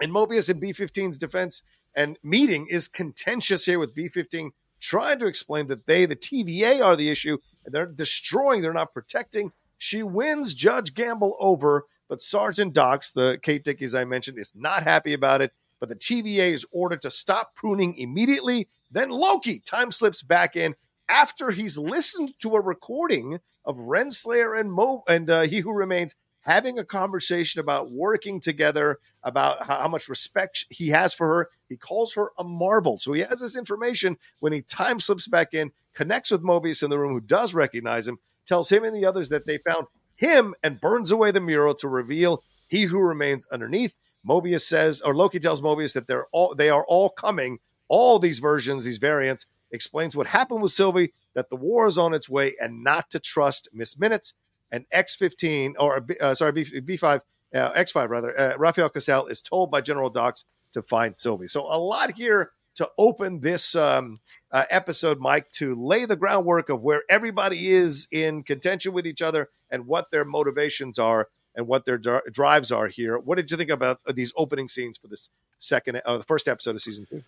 And 0.00 0.12
Mobius 0.12 0.48
and 0.48 0.62
B15's 0.62 1.18
defense 1.18 1.62
and 1.94 2.18
meeting 2.22 2.66
is 2.70 2.86
contentious 2.86 3.66
here 3.66 3.78
with 3.78 3.94
B15 3.94 4.50
trying 4.78 5.18
to 5.18 5.26
explain 5.26 5.66
that 5.66 5.86
they, 5.86 6.06
the 6.06 6.14
TVA, 6.16 6.84
are 6.84 6.94
the 6.94 7.08
issue. 7.08 7.38
And 7.64 7.74
they're 7.74 7.86
destroying, 7.86 8.62
they're 8.62 8.72
not 8.72 8.94
protecting. 8.94 9.52
She 9.82 10.02
wins 10.02 10.52
Judge 10.52 10.92
Gamble 10.92 11.38
over, 11.40 11.86
but 12.06 12.20
Sergeant 12.20 12.74
Dox, 12.74 13.12
the 13.12 13.40
Kate 13.42 13.64
Dickies 13.64 13.94
I 13.94 14.04
mentioned, 14.04 14.38
is 14.38 14.52
not 14.54 14.82
happy 14.82 15.14
about 15.14 15.40
it. 15.40 15.52
But 15.78 15.88
the 15.88 15.96
TVA 15.96 16.52
is 16.52 16.66
ordered 16.70 17.00
to 17.00 17.10
stop 17.10 17.54
pruning 17.54 17.96
immediately. 17.96 18.68
Then 18.90 19.08
Loki 19.08 19.58
time 19.58 19.90
slips 19.90 20.22
back 20.22 20.54
in 20.54 20.74
after 21.08 21.50
he's 21.50 21.78
listened 21.78 22.34
to 22.40 22.56
a 22.56 22.60
recording 22.60 23.40
of 23.64 23.78
Renslayer 23.78 24.60
and 24.60 24.70
Mo 24.70 25.02
and 25.08 25.30
uh, 25.30 25.40
He 25.42 25.60
Who 25.60 25.72
Remains 25.72 26.14
having 26.40 26.78
a 26.78 26.84
conversation 26.84 27.58
about 27.58 27.90
working 27.90 28.38
together, 28.38 28.98
about 29.22 29.64
how, 29.64 29.80
how, 29.80 29.88
much 29.88 30.10
respect 30.10 30.66
he 30.68 30.88
has 30.88 31.14
for 31.14 31.26
her. 31.26 31.48
He 31.70 31.78
calls 31.78 32.12
her 32.14 32.32
a 32.38 32.44
marvel. 32.44 32.98
So 32.98 33.14
he 33.14 33.22
has 33.22 33.40
this 33.40 33.56
information 33.56 34.18
when 34.40 34.52
he 34.52 34.60
time 34.60 35.00
slips 35.00 35.26
back 35.26 35.54
in, 35.54 35.72
connects 35.94 36.30
with 36.30 36.42
Mobius 36.42 36.82
in 36.82 36.90
the 36.90 36.98
room, 36.98 37.14
who 37.14 37.20
does 37.20 37.54
recognize 37.54 38.06
him, 38.06 38.18
tells 38.50 38.70
him 38.70 38.82
and 38.82 38.94
the 38.94 39.06
others 39.06 39.28
that 39.28 39.46
they 39.46 39.58
found 39.58 39.86
him 40.16 40.54
and 40.62 40.80
burns 40.80 41.12
away 41.12 41.30
the 41.30 41.40
mural 41.40 41.74
to 41.76 41.88
reveal 41.88 42.42
he 42.66 42.82
who 42.82 43.00
remains 43.00 43.46
underneath. 43.46 43.94
Mobius 44.28 44.62
says, 44.62 45.00
or 45.00 45.14
Loki 45.14 45.38
tells 45.38 45.60
Mobius 45.60 45.94
that 45.94 46.08
they're 46.08 46.26
all 46.32 46.54
they 46.54 46.68
are 46.68 46.84
all 46.86 47.08
coming. 47.08 47.60
All 47.88 48.18
these 48.18 48.40
versions, 48.40 48.84
these 48.84 48.98
variants, 48.98 49.46
explains 49.70 50.14
what 50.14 50.26
happened 50.26 50.62
with 50.62 50.72
Sylvie, 50.72 51.12
that 51.34 51.48
the 51.48 51.56
war 51.56 51.86
is 51.86 51.96
on 51.96 52.12
its 52.12 52.28
way, 52.28 52.52
and 52.60 52.84
not 52.84 53.08
to 53.10 53.20
trust 53.20 53.68
Miss 53.72 53.98
Minutes. 53.98 54.34
And 54.70 54.84
X15, 54.94 55.74
or 55.78 56.06
uh, 56.20 56.34
sorry, 56.34 56.52
B, 56.52 56.64
B5, 56.64 57.20
uh, 57.54 57.72
X5 57.72 58.08
rather, 58.08 58.38
uh, 58.38 58.56
Rafael 58.58 58.88
Casal 58.88 59.26
is 59.26 59.42
told 59.42 59.70
by 59.70 59.80
General 59.80 60.10
Dox 60.10 60.44
to 60.72 60.82
find 60.82 61.16
Sylvie. 61.16 61.48
So 61.48 61.62
a 61.62 61.78
lot 61.78 62.12
here 62.12 62.52
to 62.76 62.88
open 62.98 63.40
this 63.40 63.74
um, 63.74 64.20
uh, 64.52 64.64
episode, 64.70 65.20
Mike, 65.20 65.50
to 65.52 65.74
lay 65.74 66.04
the 66.04 66.16
groundwork 66.16 66.68
of 66.68 66.84
where 66.84 67.02
everybody 67.08 67.70
is 67.70 68.08
in 68.10 68.42
contention 68.42 68.92
with 68.92 69.06
each 69.06 69.22
other 69.22 69.48
and 69.70 69.86
what 69.86 70.10
their 70.10 70.24
motivations 70.24 70.98
are 70.98 71.28
and 71.54 71.66
what 71.66 71.84
their 71.84 71.98
dr- 71.98 72.32
drives 72.32 72.70
are 72.72 72.88
here. 72.88 73.18
What 73.18 73.36
did 73.36 73.50
you 73.50 73.56
think 73.56 73.70
about 73.70 74.00
these 74.14 74.32
opening 74.36 74.68
scenes 74.68 74.98
for 74.98 75.08
this 75.08 75.30
second, 75.58 76.00
uh, 76.04 76.18
the 76.18 76.24
first 76.24 76.48
episode 76.48 76.74
of 76.74 76.82
season 76.82 77.06
two? 77.06 77.22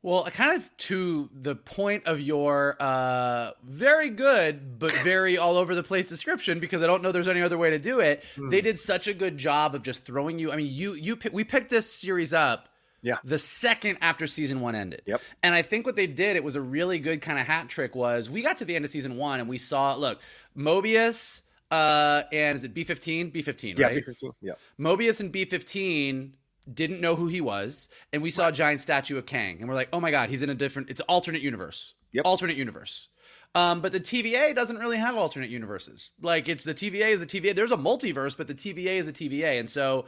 Well, 0.00 0.24
kind 0.26 0.56
of 0.56 0.70
to 0.78 1.28
the 1.32 1.56
point 1.56 2.06
of 2.06 2.20
your 2.20 2.76
uh, 2.78 3.50
very 3.64 4.10
good 4.10 4.78
but 4.78 4.92
very 4.92 5.36
all 5.36 5.56
over 5.56 5.74
the 5.74 5.82
place 5.82 6.08
description, 6.08 6.60
because 6.60 6.84
I 6.84 6.86
don't 6.86 7.02
know 7.02 7.10
there's 7.10 7.26
any 7.26 7.42
other 7.42 7.58
way 7.58 7.70
to 7.70 7.80
do 7.80 7.98
it. 7.98 8.22
Mm. 8.36 8.50
They 8.50 8.60
did 8.60 8.78
such 8.78 9.08
a 9.08 9.12
good 9.12 9.36
job 9.36 9.74
of 9.74 9.82
just 9.82 10.04
throwing 10.04 10.38
you. 10.38 10.52
I 10.52 10.56
mean, 10.56 10.68
you 10.70 10.94
you 10.94 11.18
we 11.32 11.42
picked 11.42 11.68
this 11.68 11.92
series 11.92 12.32
up 12.32 12.68
yeah. 13.02 13.18
The 13.24 13.38
second 13.38 13.98
after 14.00 14.26
season 14.26 14.60
one 14.60 14.74
ended. 14.74 15.02
Yep. 15.06 15.20
And 15.42 15.54
I 15.54 15.62
think 15.62 15.86
what 15.86 15.96
they 15.96 16.06
did, 16.06 16.36
it 16.36 16.44
was 16.44 16.56
a 16.56 16.60
really 16.60 16.98
good 16.98 17.20
kind 17.20 17.38
of 17.38 17.46
hat 17.46 17.68
trick, 17.68 17.94
was 17.94 18.28
we 18.28 18.42
got 18.42 18.56
to 18.58 18.64
the 18.64 18.76
end 18.76 18.84
of 18.84 18.90
season 18.90 19.16
one 19.16 19.40
and 19.40 19.48
we 19.48 19.58
saw, 19.58 19.94
look, 19.94 20.20
Mobius 20.56 21.42
uh 21.70 22.22
and 22.32 22.56
is 22.56 22.64
it 22.64 22.74
B15? 22.74 23.32
B15, 23.32 23.78
yeah. 23.78 23.90
B15. 23.90 24.32
Yeah. 24.40 24.52
Mobius 24.80 25.20
and 25.20 25.32
B15 25.32 26.30
didn't 26.72 27.00
know 27.00 27.14
who 27.14 27.28
he 27.28 27.40
was, 27.40 27.88
and 28.12 28.22
we 28.22 28.30
saw 28.30 28.44
right. 28.44 28.52
a 28.52 28.56
giant 28.56 28.80
statue 28.80 29.16
of 29.16 29.26
Kang, 29.26 29.58
and 29.60 29.68
we're 29.68 29.74
like, 29.74 29.88
oh 29.92 30.00
my 30.00 30.10
god, 30.10 30.28
he's 30.28 30.42
in 30.42 30.50
a 30.50 30.54
different 30.54 30.90
it's 30.90 31.00
an 31.00 31.06
alternate 31.08 31.42
universe. 31.42 31.94
Yep. 32.12 32.24
Alternate 32.24 32.56
universe. 32.56 33.08
Um, 33.54 33.80
but 33.80 33.92
the 33.92 34.00
TVA 34.00 34.54
doesn't 34.54 34.78
really 34.78 34.98
have 34.98 35.16
alternate 35.16 35.50
universes. 35.50 36.10
Like 36.20 36.48
it's 36.48 36.64
the 36.64 36.74
TVA 36.74 37.10
is 37.10 37.20
the 37.20 37.26
TVA. 37.26 37.54
There's 37.54 37.72
a 37.72 37.76
multiverse, 37.76 38.36
but 38.36 38.46
the 38.46 38.54
TVA 38.54 38.98
is 38.98 39.06
the 39.06 39.12
TVA, 39.12 39.60
and 39.60 39.68
so 39.68 40.06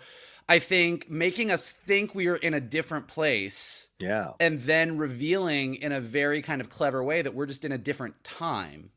I 0.50 0.58
think 0.58 1.08
making 1.08 1.50
us 1.52 1.68
think 1.68 2.14
we 2.14 2.26
are 2.26 2.36
in 2.36 2.54
a 2.54 2.60
different 2.60 3.06
place, 3.06 3.88
Yeah. 4.00 4.32
and 4.40 4.60
then 4.60 4.98
revealing 4.98 5.76
in 5.76 5.92
a 5.92 6.00
very 6.00 6.42
kind 6.42 6.60
of 6.60 6.68
clever 6.68 7.02
way 7.04 7.22
that 7.22 7.34
we're 7.34 7.46
just 7.46 7.64
in 7.64 7.70
a 7.72 7.78
different 7.78 8.22
time. 8.24 8.90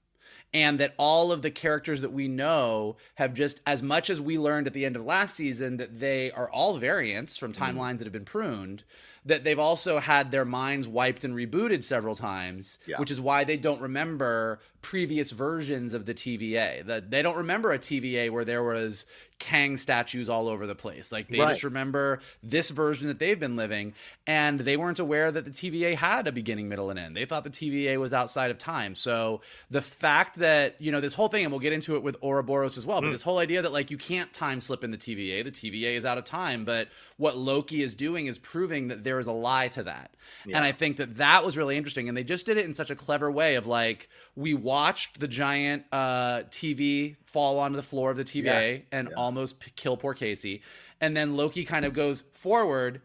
And 0.56 0.80
that 0.80 0.93
all 0.97 1.32
of 1.32 1.41
the 1.41 1.49
characters 1.51 2.01
that 2.01 2.12
we 2.12 2.28
know 2.28 2.97
have 3.16 3.34
just, 3.34 3.60
as 3.66 3.82
much 3.82 4.10
as 4.10 4.20
we 4.22 4.38
learned 4.38 4.68
at 4.68 4.74
the 4.74 4.86
end 4.86 4.95
of 4.95 5.04
last 5.04 5.36
season, 5.36 5.78
that 5.78 5.99
they 5.99 6.32
are 6.32 6.49
all 6.49 6.78
variants 6.78 7.38
from 7.38 7.54
Mm-hmm. 7.54 7.64
timelines 7.80 7.97
that 7.99 8.06
have 8.06 8.14
been 8.14 8.26
pruned, 8.26 8.84
that 9.26 9.43
they've 9.43 9.59
also 9.59 9.99
had 9.99 10.32
their 10.32 10.45
minds 10.45 10.88
wiped 10.88 11.24
and 11.24 11.34
rebooted 11.36 11.84
several 11.84 12.15
times, 12.15 12.78
Yeah. 12.86 12.99
which 12.99 13.11
is 13.11 13.21
why 13.21 13.43
they 13.43 13.57
don't 13.57 13.82
remember 13.82 14.59
previous 14.82 15.32
versions 15.32 15.93
of 15.93 16.05
the 16.05 16.13
TVA. 16.13 16.82
That 16.86 17.09
they 17.09 17.21
don't 17.21 17.38
remember 17.38 17.71
a 17.71 17.80
TVA 17.80 18.30
where 18.30 18.43
there 18.43 18.61
was 18.63 19.05
Kang 19.39 19.76
statues 19.78 20.30
all 20.30 20.47
over 20.47 20.67
the 20.67 20.76
place. 20.76 21.11
Like 21.11 21.28
they 21.30 21.39
Right. 21.39 21.49
just 21.51 21.63
remember 21.63 22.19
this 22.43 22.69
version 22.69 23.07
that 23.07 23.19
they've 23.19 23.39
been 23.39 23.55
living, 23.55 23.93
and 24.28 24.59
they 24.59 24.78
weren't 24.78 24.99
aware 24.99 25.32
that 25.32 25.43
the 25.45 25.51
TVA 25.51 25.95
had 25.95 26.28
a 26.28 26.32
beginning, 26.32 26.69
middle, 26.69 26.89
and 26.89 26.99
end. 26.99 27.15
They 27.17 27.26
thought 27.26 27.43
the 27.43 27.49
TVA 27.49 27.97
was 27.97 28.13
outside 28.13 28.51
of 28.51 28.57
time. 28.57 28.93
So 28.95 29.41
the 29.69 29.82
fact 29.82 30.39
that 30.39 30.76
you 30.80 30.91
know 30.91 31.01
this 31.01 31.13
whole 31.13 31.28
thing, 31.30 31.43
and 31.45 31.51
we'll 31.51 31.59
get 31.59 31.74
into 31.74 31.95
it 31.95 32.03
with 32.03 32.15
Ouroboros 32.21 32.78
as 32.78 32.86
well, 32.86 32.99
Hmm. 32.99 33.05
but 33.07 33.11
this 33.11 33.24
whole 33.24 33.39
idea 33.39 33.61
that 33.61 33.71
like 33.74 33.89
you 33.91 33.97
can't 33.97 34.32
time 34.34 34.59
slip 34.59 34.84
in 34.84 34.91
the 34.91 34.97
TVA, 34.97 35.43
the 35.43 35.51
TVA 35.51 35.95
is 35.95 36.05
out 36.05 36.17
of 36.17 36.26
time. 36.26 36.63
But 36.65 36.89
what 37.17 37.38
Loki 37.38 37.82
is 37.84 37.95
doing 37.95 38.28
is 38.28 38.38
proving 38.38 38.89
that 38.89 39.03
there 39.03 39.12
is 39.20 39.28
a 39.28 39.32
lie 39.32 39.68
to 39.70 39.84
that, 39.84 40.11
and 40.45 40.57
I 40.64 40.72
think 40.72 40.97
that 40.97 41.16
that 41.18 41.43
was 41.45 41.57
really 41.57 41.78
interesting. 41.78 42.07
And 42.07 42.18
they 42.18 42.24
just 42.24 42.45
did 42.45 42.57
it 42.57 42.66
in 42.66 42.74
such 42.74 42.89
a 42.89 42.95
clever 42.95 43.30
way 43.32 43.55
of 43.55 43.68
like 43.68 44.09
we 44.36 44.53
watched 44.53 45.20
the 45.20 45.28
giant 45.28 45.84
uh, 45.91 46.39
TV 46.49 47.16
fall 47.26 47.59
onto 47.59 47.76
the 47.76 47.84
floor 47.84 48.11
of 48.11 48.18
the 48.18 48.26
TVA 48.26 48.43
Yes. 48.45 48.86
and 48.91 49.07
Yeah. 49.09 49.18
almost 49.18 49.59
p- 49.59 49.72
kill 49.76 49.97
poor 49.97 50.14
Casey. 50.14 50.61
And 51.01 51.16
then 51.18 51.36
Loki 51.36 51.66
kind 51.66 51.86
of 51.86 51.93
goes 51.93 52.22
forward. 52.34 53.01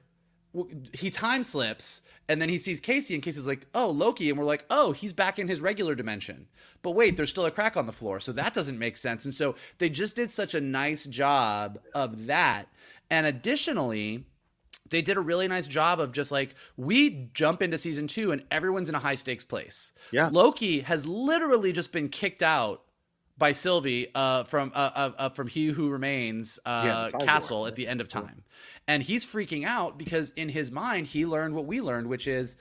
He 0.95 1.11
time 1.11 1.43
slips, 1.43 2.01
and 2.29 2.41
then 2.41 2.49
he 2.49 2.57
sees 2.59 2.81
Casey, 2.81 3.15
and 3.15 3.23
Casey's 3.23 3.47
like, 3.47 3.67
"Oh, 3.75 3.91
Loki," 3.91 4.31
and 4.31 4.39
we're 4.39 4.45
like, 4.47 4.65
"Oh, 4.71 4.93
he's 4.93 5.13
back 5.13 5.39
in 5.39 5.47
his 5.47 5.61
regular 5.61 5.95
dimension." 5.95 6.49
But 6.83 6.93
wait, 6.93 7.17
there's 7.17 7.31
still 7.31 7.45
a 7.45 7.51
crack 7.51 7.77
on 7.77 7.87
the 7.87 7.93
floor, 7.93 8.19
so 8.19 8.33
that 8.33 8.55
doesn't 8.55 8.79
make 8.79 8.97
sense. 8.97 9.25
And 9.25 9.35
so 9.35 9.57
they 9.79 9.91
just 9.91 10.17
did 10.17 10.31
such 10.33 10.55
a 10.55 10.61
nice 10.61 11.05
job 11.07 11.79
of 11.95 12.27
that. 12.27 12.69
And 13.11 13.27
additionally, 13.27 14.25
they 14.91 15.03
did 15.03 15.17
a 15.17 15.21
really 15.21 15.49
nice 15.49 15.67
job 15.67 16.01
of 16.01 16.13
just 16.13 16.31
like 16.31 16.55
we 16.77 17.29
jump 17.35 17.63
into 17.63 17.79
season 17.79 18.09
two 18.09 18.33
and 18.33 18.45
everyone's 18.51 18.89
in 18.89 18.95
a 18.95 18.99
high 18.99 19.15
stakes 19.15 19.45
place. 19.45 19.93
Yeah. 20.11 20.31
Loki 20.33 20.81
has 20.81 21.07
literally 21.07 21.73
just 21.73 21.93
been 21.93 22.09
kicked 22.09 22.43
out 22.43 22.83
by 23.39 23.53
Sylvie 23.53 24.09
uh, 24.15 24.45
from 24.45 24.73
uh, 24.75 24.91
uh, 24.95 25.13
uh, 25.17 25.29
from 25.29 25.47
He 25.47 25.67
Who 25.67 25.91
Remains 25.91 26.59
uh, 26.67 27.09
Yeah, 27.13 27.25
castle 27.25 27.67
at 27.67 27.77
the 27.77 27.87
end 27.87 28.01
of 28.01 28.09
time, 28.09 28.43
and 28.89 29.03
he's 29.03 29.25
freaking 29.25 29.65
out 29.65 29.97
because 29.97 30.31
in 30.31 30.49
his 30.49 30.71
mind 30.73 31.07
he 31.07 31.25
learned 31.25 31.55
what 31.55 31.65
we 31.67 31.81
learned, 31.81 32.09
which 32.09 32.27
is. 32.27 32.57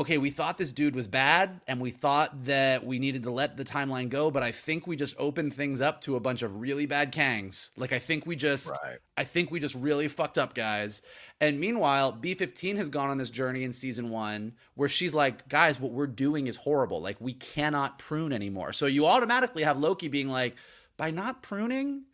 Okay, 0.00 0.16
we 0.16 0.30
thought 0.30 0.56
this 0.56 0.72
dude 0.72 0.94
was 0.94 1.08
bad 1.08 1.60
and 1.66 1.78
we 1.78 1.90
thought 1.90 2.46
that 2.46 2.86
we 2.86 2.98
needed 2.98 3.24
to 3.24 3.30
let 3.30 3.58
the 3.58 3.66
timeline 3.66 4.08
go, 4.08 4.30
but 4.30 4.42
I 4.42 4.50
think 4.50 4.86
we 4.86 4.96
just 4.96 5.14
opened 5.18 5.52
things 5.52 5.82
up 5.82 6.00
to 6.02 6.16
a 6.16 6.20
bunch 6.20 6.40
of 6.40 6.58
really 6.58 6.86
bad 6.86 7.12
Kangs. 7.12 7.68
Like 7.76 7.92
I 7.92 7.98
think 7.98 8.24
we 8.24 8.34
just 8.34 8.70
Right. 8.70 8.98
I 9.18 9.24
think 9.24 9.50
we 9.50 9.60
just 9.60 9.74
really 9.74 10.08
fucked 10.08 10.38
up, 10.38 10.54
guys. 10.54 11.02
And 11.38 11.60
meanwhile, 11.60 12.14
B15 12.14 12.76
has 12.76 12.88
gone 12.88 13.10
on 13.10 13.18
this 13.18 13.28
journey 13.28 13.62
in 13.62 13.74
season 13.74 14.08
one 14.08 14.54
where 14.74 14.88
she's 14.88 15.12
like, 15.12 15.46
guys, 15.50 15.78
what 15.78 15.92
we're 15.92 16.06
doing 16.06 16.46
is 16.46 16.56
horrible. 16.56 17.02
Like, 17.02 17.20
we 17.20 17.34
cannot 17.34 17.98
prune 17.98 18.32
anymore. 18.32 18.72
So 18.72 18.86
you 18.86 19.06
automatically 19.06 19.64
have 19.64 19.78
Loki 19.78 20.08
being 20.08 20.30
like, 20.30 20.56
by 20.96 21.10
not 21.10 21.42
pruning, 21.42 22.04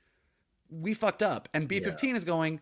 we 0.69 0.95
fucked 0.95 1.23
up. 1.23 1.49
And 1.55 1.69
B15 1.69 2.17
is 2.17 2.25
going, 2.25 2.61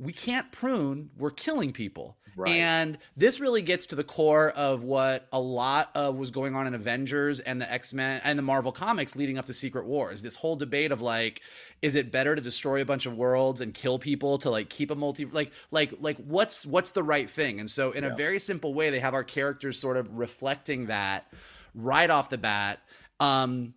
we 0.00 0.12
can't 0.12 0.50
prune, 0.50 1.10
we're 1.18 1.30
killing 1.30 1.72
people. 1.72 2.16
Right. 2.36 2.52
And 2.52 2.96
this 3.16 3.38
really 3.38 3.60
gets 3.60 3.86
to 3.86 3.96
the 3.96 4.04
core 4.04 4.50
of 4.50 4.82
what 4.82 5.28
a 5.30 5.40
lot 5.40 5.90
of 5.94 6.16
was 6.16 6.30
going 6.30 6.54
on 6.54 6.66
in 6.66 6.74
Avengers 6.74 7.38
and 7.40 7.60
the 7.60 7.70
X-Men 7.70 8.22
and 8.24 8.38
the 8.38 8.42
Marvel 8.42 8.72
comics 8.72 9.14
leading 9.14 9.36
up 9.36 9.46
to 9.46 9.52
Secret 9.52 9.84
Wars. 9.84 10.22
This 10.22 10.36
whole 10.36 10.56
debate 10.56 10.90
of 10.90 11.02
like, 11.02 11.42
is 11.82 11.96
it 11.96 12.10
better 12.10 12.34
to 12.34 12.40
destroy 12.40 12.80
a 12.80 12.84
bunch 12.84 13.04
of 13.04 13.14
worlds 13.14 13.60
and 13.60 13.74
kill 13.74 13.98
people 13.98 14.38
to 14.38 14.50
like 14.50 14.70
keep 14.70 14.90
a 14.90 14.94
multi 14.94 15.26
like 15.26 15.52
like 15.70 15.92
like 16.00 16.16
what's 16.18 16.64
what's 16.64 16.92
the 16.92 17.02
right 17.02 17.28
thing? 17.28 17.60
And 17.60 17.70
so 17.70 17.90
in 17.90 18.04
a 18.04 18.14
very 18.14 18.38
simple 18.38 18.72
way, 18.72 18.90
they 18.90 19.00
have 19.00 19.14
our 19.14 19.24
characters 19.24 19.78
sort 19.78 19.96
of 19.96 20.08
reflecting 20.16 20.86
that 20.86 21.30
right 21.74 22.08
off 22.08 22.30
the 22.30 22.38
bat. 22.38 22.78
Um 23.18 23.74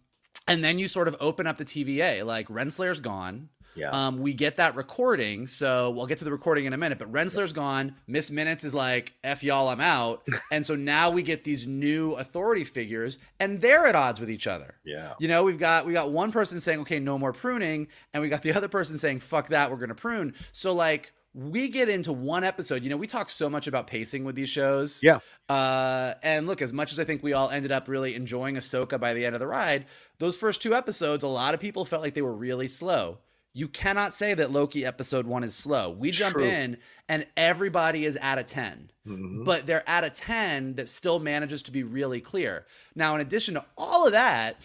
and 0.48 0.64
then 0.64 0.78
you 0.78 0.88
sort 0.88 1.08
of 1.08 1.18
open 1.20 1.48
up 1.48 1.58
the 1.58 1.66
TVA. 1.66 2.26
Like 2.26 2.48
Renslayer's 2.48 3.00
gone. 3.00 3.50
Yeah. 3.76 3.90
Um, 3.90 4.20
we 4.20 4.34
get 4.34 4.58
that 4.58 4.76
recording, 4.76 5.48
so 5.48 5.90
we'll 5.92 6.06
get 6.06 6.20
to 6.20 6.26
the 6.26 6.32
recording 6.32 6.66
in 6.66 6.74
a 6.74 6.78
minute. 6.78 7.00
But 7.00 7.12
Renslayer's 7.12 7.54
gone. 7.54 7.96
Miss 8.08 8.32
Minutes 8.32 8.64
is 8.64 8.74
like, 8.74 9.14
"F 9.24 9.44
y'all, 9.44 9.70
I'm 9.70 9.82
out." 9.82 10.28
and 10.52 10.66
so 10.66 10.76
now 10.76 11.10
we 11.10 11.24
get 11.24 11.44
these 11.44 11.68
new 11.68 12.14
authority 12.14 12.64
figures, 12.64 13.18
and 13.40 13.62
they're 13.62 13.86
at 13.88 13.96
odds 13.96 14.20
with 14.20 14.30
each 14.30 14.48
other. 14.48 14.76
Yeah. 14.84 15.14
You 15.20 15.28
know, 15.28 15.44
we've 15.44 15.60
got 15.60 15.86
we 15.86 15.94
got 15.94 16.12
one 16.12 16.32
person 16.32 16.60
saying, 16.60 16.82
"Okay, 16.82 17.00
no 17.00 17.18
more 17.18 17.34
pruning," 17.34 17.88
and 18.14 18.22
we 18.22 18.30
got 18.30 18.42
the 18.42 18.54
other 18.58 18.68
person 18.68 18.98
saying, 18.98 19.20
"Fuck 19.20 19.50
that, 19.50 19.72
we're 19.72 19.78
gonna 19.78 19.96
prune." 19.96 20.34
So 20.52 20.74
like. 20.74 21.14
We 21.36 21.68
get 21.70 21.90
into 21.90 22.14
one 22.14 22.44
episode. 22.44 22.84
You 22.84 22.92
know, 22.92 22.98
we 22.98 23.08
talk 23.08 23.32
so 23.32 23.50
much 23.50 23.66
about 23.66 23.88
pacing 23.88 24.24
with 24.24 24.36
these 24.36 24.50
shows. 24.50 25.02
Yeah. 25.02 25.18
Uh, 25.50 26.14
and 26.22 26.46
look, 26.46 26.62
as 26.62 26.72
much 26.72 26.92
as 26.92 27.00
I 27.00 27.06
think 27.06 27.24
we 27.24 27.34
all 27.34 27.50
ended 27.50 27.72
up 27.72 27.88
really 27.88 28.14
enjoying 28.14 28.54
Ahsoka 28.54 29.00
by 29.00 29.16
the 29.16 29.26
end 29.26 29.34
of 29.34 29.40
the 29.40 29.48
ride, 29.48 29.88
those 30.20 30.38
first 30.38 30.62
two 30.62 30.76
episodes, 30.76 31.24
a 31.24 31.28
lot 31.28 31.56
of 31.56 31.60
people 31.60 31.86
felt 31.86 32.04
like 32.04 32.14
they 32.14 32.22
were 32.22 32.36
really 32.36 32.68
slow. 32.68 33.18
You 33.56 33.68
cannot 33.68 34.16
say 34.16 34.34
that 34.34 34.52
Loki 34.52 34.84
episode 34.86 35.28
one 35.28 35.44
is 35.44 35.54
slow. 35.56 35.92
We 35.92 36.10
jump 36.12 36.34
True. 36.34 36.44
in 36.44 36.78
and 37.08 37.28
everybody 37.38 38.04
is 38.06 38.18
at 38.20 38.40
a 38.40 38.44
10, 38.44 38.90
Mhm. 39.08 39.46
but 39.46 39.68
they're 39.68 39.88
at 39.88 40.04
a 40.04 40.10
10 40.10 40.74
that 40.76 40.90
still 40.90 41.20
manages 41.20 41.62
to 41.64 41.72
be 41.72 41.84
really 41.84 42.20
clear. 42.20 42.66
Now, 42.96 43.14
in 43.16 43.22
addition 43.22 43.54
to 43.54 43.66
all 43.78 44.06
of 44.08 44.12
that, 44.14 44.58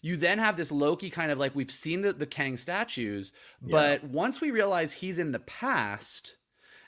you 0.00 0.16
then 0.16 0.38
have 0.38 0.56
this 0.56 0.72
Loki 0.72 1.10
kind 1.10 1.30
of 1.30 1.38
like 1.38 1.54
we've 1.54 1.70
seen 1.70 2.00
the, 2.00 2.14
the 2.14 2.24
Kang 2.26 2.56
statues, 2.56 3.32
but 3.60 4.02
once 4.04 4.40
we 4.40 4.50
realize 4.50 4.94
he's 4.94 5.18
in 5.18 5.32
the 5.32 5.38
past, 5.40 6.36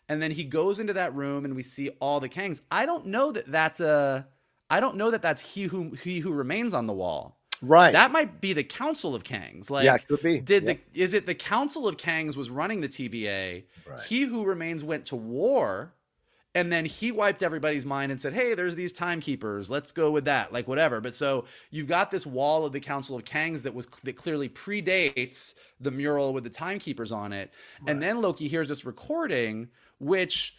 and 0.09 0.23
then 0.23 0.31
he 0.31 0.45
goes 0.45 0.79
into 0.79 0.95
that 0.95 1.15
room 1.15 1.45
and 1.45 1.55
we 1.55 1.63
see 1.63 1.91
all 2.01 2.19
the 2.21 2.29
Kangs. 2.31 2.63
I 2.71 2.87
don't 2.87 3.07
know 3.07 3.31
that 3.33 3.51
that's 3.53 3.81
a. 3.81 4.27
I 4.71 4.81
don't 4.81 4.97
know 4.97 5.11
that 5.11 5.21
that's 5.21 5.43
he 5.55 5.65
who 5.65 5.91
he 5.91 6.21
who 6.21 6.33
remains 6.33 6.73
on 6.73 6.87
the 6.87 6.93
wall. 6.95 7.39
Right. 7.63 7.93
That 7.93 8.11
might 8.11 8.41
be 8.41 8.53
the 8.53 8.65
Council 8.65 9.15
of 9.15 9.23
Kangs. 9.23 9.71
Like, 9.71 9.85
Yeah, 9.85 9.95
it 9.95 10.09
could 10.09 10.21
be. 10.21 10.41
Did 10.41 10.65
Yeah. 10.65 10.73
the 10.75 11.01
is 11.01 11.15
it 11.15 11.27
the 11.27 11.35
Council 11.35 11.87
of 11.87 11.97
Kangs 11.97 12.37
was 12.37 12.51
running 12.51 12.81
the 12.81 12.89
TVA? 12.89 13.65
Right. 13.89 14.03
He 14.03 14.23
who 14.23 14.45
remains 14.45 14.83
went 14.83 15.07
to 15.07 15.17
war, 15.17 15.95
and 16.55 16.73
then 16.73 16.85
he 16.85 17.13
wiped 17.13 17.43
everybody's 17.43 17.87
mind 17.87 18.11
and 18.11 18.21
said, 18.21 18.35
"Hey, 18.35 18.55
there's 18.55 18.75
these 18.75 18.91
timekeepers. 18.93 19.71
Let's 19.71 19.93
go 19.93 20.11
with 20.11 20.25
that." 20.25 20.53
Like 20.53 20.67
whatever. 20.67 21.01
But 21.01 21.15
so 21.15 21.45
you've 21.71 21.87
got 21.87 22.11
this 22.11 22.27
wall 22.27 22.67
of 22.67 22.73
the 22.73 22.81
Council 22.81 23.17
of 23.17 23.25
Kangs 23.25 23.63
that 23.63 23.75
was 23.75 23.87
that 24.03 24.17
clearly 24.17 24.49
predates 24.49 25.55
the 25.81 25.93
mural 25.93 26.33
with 26.33 26.43
the 26.45 26.51
timekeepers 26.51 27.13
on 27.13 27.33
it, 27.33 27.53
and 27.87 28.03
then 28.03 28.21
Loki 28.21 28.49
hears 28.49 28.69
this 28.69 28.85
recording, 28.85 29.69
which 30.01 30.57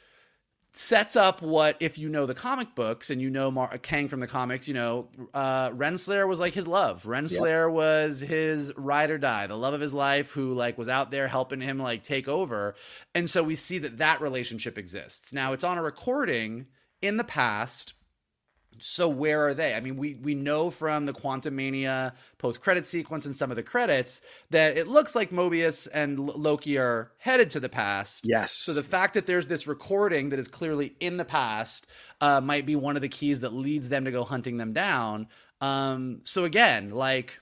sets 0.74 1.16
up 1.16 1.42
what 1.42 1.78
if 1.80 1.98
you 1.98 2.10
know 2.10 2.26
the 2.26 2.34
comic 2.34 2.74
books 2.74 3.10
and 3.10 3.22
you 3.22 3.30
know 3.30 3.52
Mar- 3.52 3.78
Kang 3.78 4.08
from 4.08 4.20
the 4.20 4.28
comics, 4.28 4.68
you 4.68 4.74
know 4.74 5.08
uh, 5.34 5.70
Renslayer 5.70 6.28
was 6.28 6.40
like 6.40 6.54
his 6.54 6.68
love. 6.68 7.04
Renslayer 7.04 7.72
was 7.72 8.20
his 8.20 8.74
ride 8.76 9.12
or 9.12 9.18
die, 9.18 9.48
the 9.48 9.56
love 9.56 9.74
of 9.74 9.82
his 9.82 9.94
life, 9.94 10.32
who 10.32 10.54
like 10.54 10.78
was 10.78 10.90
out 10.90 11.12
there 11.12 11.28
helping 11.28 11.62
him 11.62 11.78
like 11.78 12.04
take 12.04 12.28
over, 12.28 12.76
and 13.14 13.30
so 13.30 13.44
we 13.44 13.56
see 13.56 13.78
that 13.80 13.98
that 13.98 14.22
relationship 14.22 14.78
exists. 14.78 15.32
Now 15.32 15.54
it's 15.54 15.64
on 15.64 15.78
a 15.78 15.84
recording 15.84 16.68
in 17.02 17.18
the 17.18 17.24
past. 17.24 17.94
So 18.84 19.08
where 19.08 19.48
are 19.48 19.54
they? 19.54 19.74
I 19.74 19.80
mean, 19.80 19.96
we 19.96 20.16
we 20.16 20.36
know 20.36 20.70
from 20.70 21.06
the 21.06 21.14
Quantumania 21.14 22.14
post 22.38 22.62
credit 22.62 22.86
sequence 22.86 23.26
and 23.26 23.36
some 23.36 23.50
of 23.50 23.56
the 23.56 23.64
credits 23.64 24.20
that 24.50 24.78
it 24.78 24.88
looks 24.88 25.16
like 25.16 25.30
Mobius 25.30 25.88
and 25.94 26.20
L- 26.20 26.34
Loki 26.36 26.78
are 26.78 27.12
headed 27.18 27.50
to 27.52 27.60
the 27.60 27.70
past. 27.70 28.22
Yes. 28.26 28.54
So 28.54 28.74
the 28.74 28.84
fact 28.84 29.14
that 29.14 29.26
there's 29.26 29.48
this 29.48 29.68
recording 29.68 30.30
that 30.30 30.40
is 30.40 30.48
clearly 30.48 30.96
in 31.00 31.18
the 31.18 31.26
past 31.26 31.88
uh, 32.20 32.42
might 32.42 32.66
be 32.66 32.76
one 32.76 32.96
of 32.96 33.02
the 33.02 33.10
keys 33.10 33.40
that 33.40 33.54
leads 33.54 33.90
them 33.90 34.06
to 34.06 34.12
go 34.12 34.24
hunting 34.24 34.58
them 34.58 34.74
down. 34.74 35.28
Um, 35.62 36.20
so 36.24 36.44
again, 36.44 36.92
like 36.92 37.40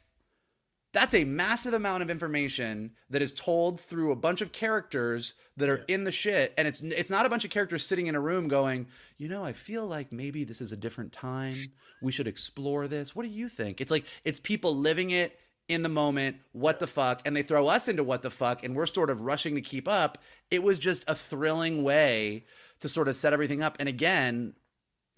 that's 0.93 1.15
a 1.15 1.23
massive 1.23 1.73
amount 1.73 2.03
of 2.03 2.09
information 2.09 2.91
that 3.09 3.21
is 3.21 3.31
told 3.31 3.79
through 3.79 4.11
a 4.11 4.15
bunch 4.15 4.41
of 4.41 4.51
characters 4.51 5.33
that 5.57 5.69
are 5.69 5.79
in 5.87 6.03
the 6.03 6.11
shit. 6.11 6.53
And 6.57 6.67
it's 6.67 6.81
it's 6.81 7.09
not 7.09 7.25
a 7.25 7.29
bunch 7.29 7.45
of 7.45 7.51
characters 7.51 7.85
sitting 7.85 8.07
in 8.07 8.15
a 8.15 8.19
room 8.19 8.47
going 8.47 8.87
you 9.17 9.27
know 9.27 9.43
i 9.43 9.53
feel 9.53 9.85
like 9.85 10.11
maybe 10.11 10.43
this 10.43 10.61
is 10.61 10.71
a 10.71 10.77
different 10.77 11.13
time. 11.13 11.55
We 12.01 12.11
should 12.11 12.27
explore 12.27 12.87
this. 12.87 13.15
What 13.15 13.23
do 13.23 13.29
you 13.29 13.47
think? 13.47 13.79
It's 13.79 13.91
like 13.91 14.05
it's 14.25 14.39
people 14.39 14.75
living 14.75 15.11
it 15.11 15.39
in 15.67 15.83
the 15.83 15.89
moment 15.89 16.35
what 16.51 16.79
the 16.79 16.87
fuck 16.87 17.21
and 17.25 17.35
they 17.35 17.43
throw 17.43 17.67
us 17.67 17.87
into 17.87 18.03
what 18.03 18.21
the 18.21 18.29
fuck 18.29 18.63
and 18.63 18.75
we're 18.75 18.85
sort 18.85 19.09
of 19.09 19.21
rushing 19.21 19.55
to 19.55 19.61
keep 19.61 19.87
up. 19.87 20.17
It 20.49 20.63
was 20.63 20.79
just 20.79 21.05
a 21.07 21.15
thrilling 21.15 21.83
way 21.83 22.45
to 22.81 22.89
sort 22.89 23.07
of 23.07 23.15
set 23.15 23.31
everything 23.31 23.63
up. 23.63 23.77
And 23.79 23.87
again 23.87 24.55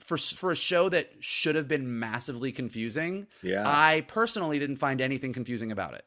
for 0.04 0.18
for 0.18 0.52
a 0.52 0.56
show 0.56 0.90
that 0.90 1.12
should 1.20 1.56
have 1.56 1.68
been 1.68 2.00
massively 2.00 2.52
confusing. 2.52 3.28
Yeah. 3.42 3.64
I 3.66 4.06
personally 4.08 4.60
didn't 4.60 4.78
find 4.78 5.02
anything 5.02 5.34
confusing 5.34 5.72
about 5.72 5.94
it. 5.94 6.06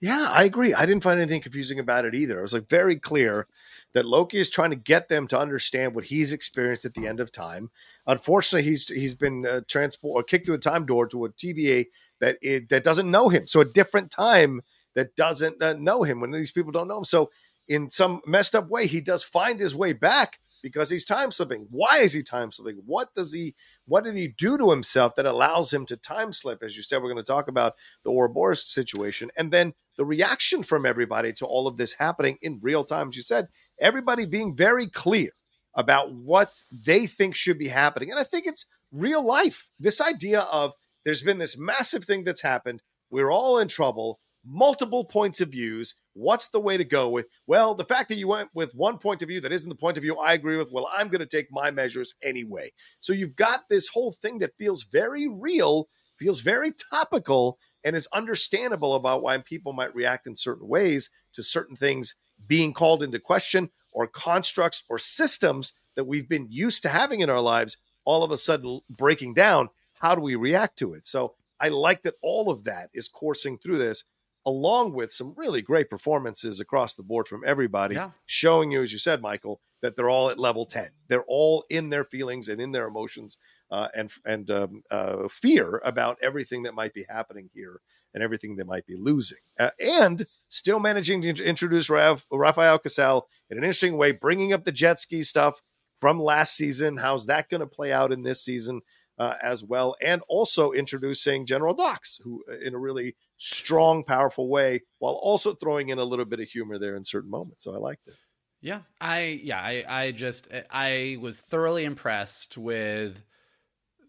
Yeah, 0.00 0.28
I 0.30 0.44
agree. 0.44 0.74
I 0.74 0.86
didn't 0.86 1.02
find 1.02 1.18
anything 1.18 1.40
confusing 1.40 1.80
about 1.80 2.04
it 2.04 2.14
either. 2.14 2.38
It 2.38 2.42
was 2.42 2.54
like 2.54 2.68
very 2.68 2.96
clear 2.96 3.48
that 3.94 4.06
Loki 4.06 4.38
is 4.38 4.48
trying 4.48 4.70
to 4.70 4.76
get 4.76 5.08
them 5.08 5.26
to 5.28 5.38
understand 5.38 5.94
what 5.94 6.04
he's 6.04 6.32
experienced 6.32 6.84
at 6.84 6.94
the 6.94 7.06
end 7.06 7.18
of 7.18 7.32
time. 7.32 7.70
Unfortunately, 8.06 8.68
he's 8.68 8.86
he's 8.88 9.14
been 9.14 9.44
uh, 9.44 9.62
transport 9.66 10.20
or 10.20 10.22
kicked 10.22 10.46
through 10.46 10.54
a 10.54 10.58
time 10.58 10.86
door 10.86 11.06
to 11.08 11.24
a 11.24 11.30
TVA 11.30 11.86
that 12.20 12.36
it, 12.42 12.68
that 12.68 12.84
doesn't 12.84 13.10
know 13.10 13.28
him. 13.28 13.46
So 13.46 13.60
a 13.60 13.64
different 13.64 14.10
time 14.10 14.60
that 14.94 15.16
doesn't 15.16 15.62
uh, 15.62 15.74
know 15.74 16.04
him 16.04 16.20
when 16.20 16.30
these 16.30 16.52
people 16.52 16.72
don't 16.72 16.88
know 16.88 16.98
him. 16.98 17.04
So 17.04 17.30
in 17.66 17.90
some 17.90 18.20
messed 18.26 18.54
up 18.54 18.68
way, 18.68 18.86
he 18.86 19.00
does 19.00 19.22
find 19.22 19.58
his 19.58 19.74
way 19.74 19.92
back 19.92 20.38
because 20.62 20.90
he's 20.90 21.04
time 21.04 21.30
slipping. 21.30 21.66
Why 21.70 21.98
is 22.00 22.12
he 22.12 22.22
time 22.22 22.50
slipping? 22.50 22.82
What 22.84 23.14
does 23.14 23.32
he 23.32 23.54
what 23.86 24.04
did 24.04 24.16
he 24.16 24.28
do 24.28 24.58
to 24.58 24.70
himself 24.70 25.14
that 25.14 25.26
allows 25.26 25.72
him 25.72 25.86
to 25.86 25.96
time 25.96 26.32
slip? 26.32 26.62
As 26.62 26.76
you 26.76 26.82
said, 26.82 27.02
we're 27.02 27.12
going 27.12 27.24
to 27.24 27.32
talk 27.32 27.48
about 27.48 27.74
the 28.04 28.10
Ouroboros 28.10 28.66
situation 28.66 29.30
and 29.36 29.52
then 29.52 29.74
the 29.96 30.04
reaction 30.04 30.62
from 30.62 30.86
everybody 30.86 31.32
to 31.34 31.46
all 31.46 31.66
of 31.66 31.76
this 31.76 31.94
happening 31.94 32.38
in 32.42 32.60
real 32.62 32.84
time. 32.84 33.08
As 33.08 33.16
you 33.16 33.22
said, 33.22 33.48
everybody 33.80 34.26
being 34.26 34.54
very 34.54 34.86
clear 34.86 35.30
about 35.74 36.12
what 36.12 36.54
they 36.70 37.06
think 37.06 37.34
should 37.34 37.58
be 37.58 37.68
happening. 37.68 38.10
And 38.10 38.18
I 38.18 38.24
think 38.24 38.46
it's 38.46 38.66
real 38.92 39.24
life. 39.24 39.70
This 39.78 40.00
idea 40.00 40.40
of 40.40 40.72
there's 41.04 41.22
been 41.22 41.38
this 41.38 41.58
massive 41.58 42.04
thing 42.04 42.24
that's 42.24 42.42
happened. 42.42 42.82
We're 43.10 43.30
all 43.30 43.58
in 43.58 43.68
trouble 43.68 44.20
multiple 44.48 45.04
points 45.04 45.40
of 45.40 45.50
views. 45.50 45.94
What's 46.14 46.48
the 46.48 46.60
way 46.60 46.76
to 46.76 46.84
go 46.84 47.08
with? 47.08 47.26
Well, 47.46 47.74
the 47.74 47.84
fact 47.84 48.08
that 48.08 48.18
you 48.18 48.28
went 48.28 48.48
with 48.54 48.74
one 48.74 48.98
point 48.98 49.22
of 49.22 49.28
view 49.28 49.40
that 49.42 49.52
isn't 49.52 49.68
the 49.68 49.74
point 49.74 49.96
of 49.96 50.02
view 50.02 50.16
I 50.16 50.32
agree 50.32 50.56
with, 50.56 50.72
well, 50.72 50.88
I'm 50.96 51.08
going 51.08 51.20
to 51.20 51.26
take 51.26 51.48
my 51.50 51.70
measures 51.70 52.14
anyway. 52.22 52.70
So 53.00 53.12
you've 53.12 53.36
got 53.36 53.68
this 53.68 53.88
whole 53.88 54.12
thing 54.12 54.38
that 54.38 54.56
feels 54.56 54.84
very 54.84 55.28
real, 55.28 55.88
feels 56.18 56.40
very 56.40 56.72
topical, 56.90 57.58
and 57.84 57.94
is 57.94 58.08
understandable 58.12 58.94
about 58.94 59.22
why 59.22 59.38
people 59.38 59.72
might 59.72 59.94
react 59.94 60.26
in 60.26 60.34
certain 60.34 60.66
ways 60.66 61.10
to 61.32 61.42
certain 61.42 61.76
things 61.76 62.14
being 62.46 62.72
called 62.72 63.02
into 63.02 63.18
question 63.18 63.70
or 63.92 64.06
constructs 64.06 64.82
or 64.88 64.98
systems 64.98 65.72
that 65.94 66.06
we've 66.06 66.28
been 66.28 66.46
used 66.50 66.82
to 66.82 66.88
having 66.88 67.20
in 67.20 67.30
our 67.30 67.40
lives 67.40 67.76
all 68.04 68.24
of 68.24 68.30
a 68.30 68.38
sudden 68.38 68.80
breaking 68.88 69.34
down. 69.34 69.68
How 70.00 70.14
do 70.14 70.20
we 70.20 70.34
react 70.34 70.78
to 70.78 70.94
it? 70.94 71.06
So 71.06 71.34
I 71.60 71.68
like 71.68 72.02
that 72.02 72.14
all 72.22 72.50
of 72.50 72.64
that 72.64 72.90
is 72.94 73.08
coursing 73.08 73.58
through 73.58 73.78
this 73.78 74.04
along 74.46 74.92
with 74.94 75.10
some 75.12 75.34
really 75.36 75.60
great 75.62 75.90
performances 75.90 76.60
across 76.60 76.94
the 76.94 77.02
board 77.02 77.28
from 77.28 77.42
everybody, 77.46 77.94
Yeah. 77.96 78.10
showing 78.26 78.70
you, 78.70 78.82
as 78.82 78.92
you 78.92 78.98
said, 78.98 79.20
Michael, 79.20 79.60
that 79.82 79.96
they're 79.96 80.10
all 80.10 80.30
at 80.30 80.38
level 80.38 80.64
10. 80.66 80.88
They're 81.08 81.24
all 81.28 81.64
in 81.70 81.90
their 81.90 82.04
feelings 82.04 82.48
and 82.48 82.60
in 82.60 82.72
their 82.72 82.86
emotions 82.88 83.36
uh, 83.70 83.88
and, 83.94 84.10
and 84.24 84.50
um, 84.50 84.82
uh, 84.90 85.28
fear 85.28 85.80
about 85.84 86.18
everything 86.22 86.62
that 86.64 86.74
might 86.74 86.94
be 86.94 87.04
happening 87.08 87.50
here 87.54 87.80
and 88.14 88.22
everything 88.22 88.56
they 88.56 88.64
might 88.64 88.86
be 88.86 88.96
losing. 88.96 89.38
Uh, 89.58 89.70
and 90.00 90.26
still 90.48 90.80
managing 90.80 91.20
to 91.22 91.44
introduce 91.44 91.90
Raf- 91.90 92.26
Rafael 92.32 92.78
Casal 92.78 93.28
in 93.50 93.58
an 93.58 93.64
interesting 93.64 93.98
way, 93.98 94.12
bringing 94.12 94.52
up 94.52 94.64
the 94.64 94.72
jet 94.72 94.98
ski 94.98 95.22
stuff 95.22 95.62
from 95.98 96.18
last 96.20 96.56
season. 96.56 96.96
How's 96.96 97.26
that 97.26 97.50
going 97.50 97.60
to 97.60 97.66
play 97.66 97.92
out 97.92 98.12
in 98.12 98.22
this 98.22 98.42
season? 98.44 98.80
Uh, 99.20 99.34
as 99.42 99.64
well, 99.64 99.96
and 100.00 100.22
also 100.28 100.70
introducing 100.70 101.44
General 101.44 101.74
Dox, 101.74 102.20
who 102.22 102.44
uh, 102.48 102.56
in 102.58 102.72
a 102.72 102.78
really 102.78 103.16
strong, 103.38 104.04
powerful 104.04 104.48
way, 104.48 104.82
while 104.98 105.14
also 105.14 105.54
throwing 105.54 105.88
in 105.88 105.98
a 105.98 106.04
little 106.04 106.24
bit 106.24 106.40
of 106.40 106.48
humor 106.48 106.78
there 106.78 106.96
in 106.96 107.04
certain 107.04 107.30
moments. 107.30 107.64
So 107.64 107.74
I 107.74 107.78
liked 107.78 108.08
it. 108.08 108.14
Yeah, 108.60 108.80
I 109.00 109.40
yeah, 109.42 109.60
I 109.60 109.84
I 109.88 110.10
just 110.10 110.48
I 110.70 111.16
was 111.20 111.40
thoroughly 111.40 111.84
impressed 111.84 112.58
with 112.58 113.22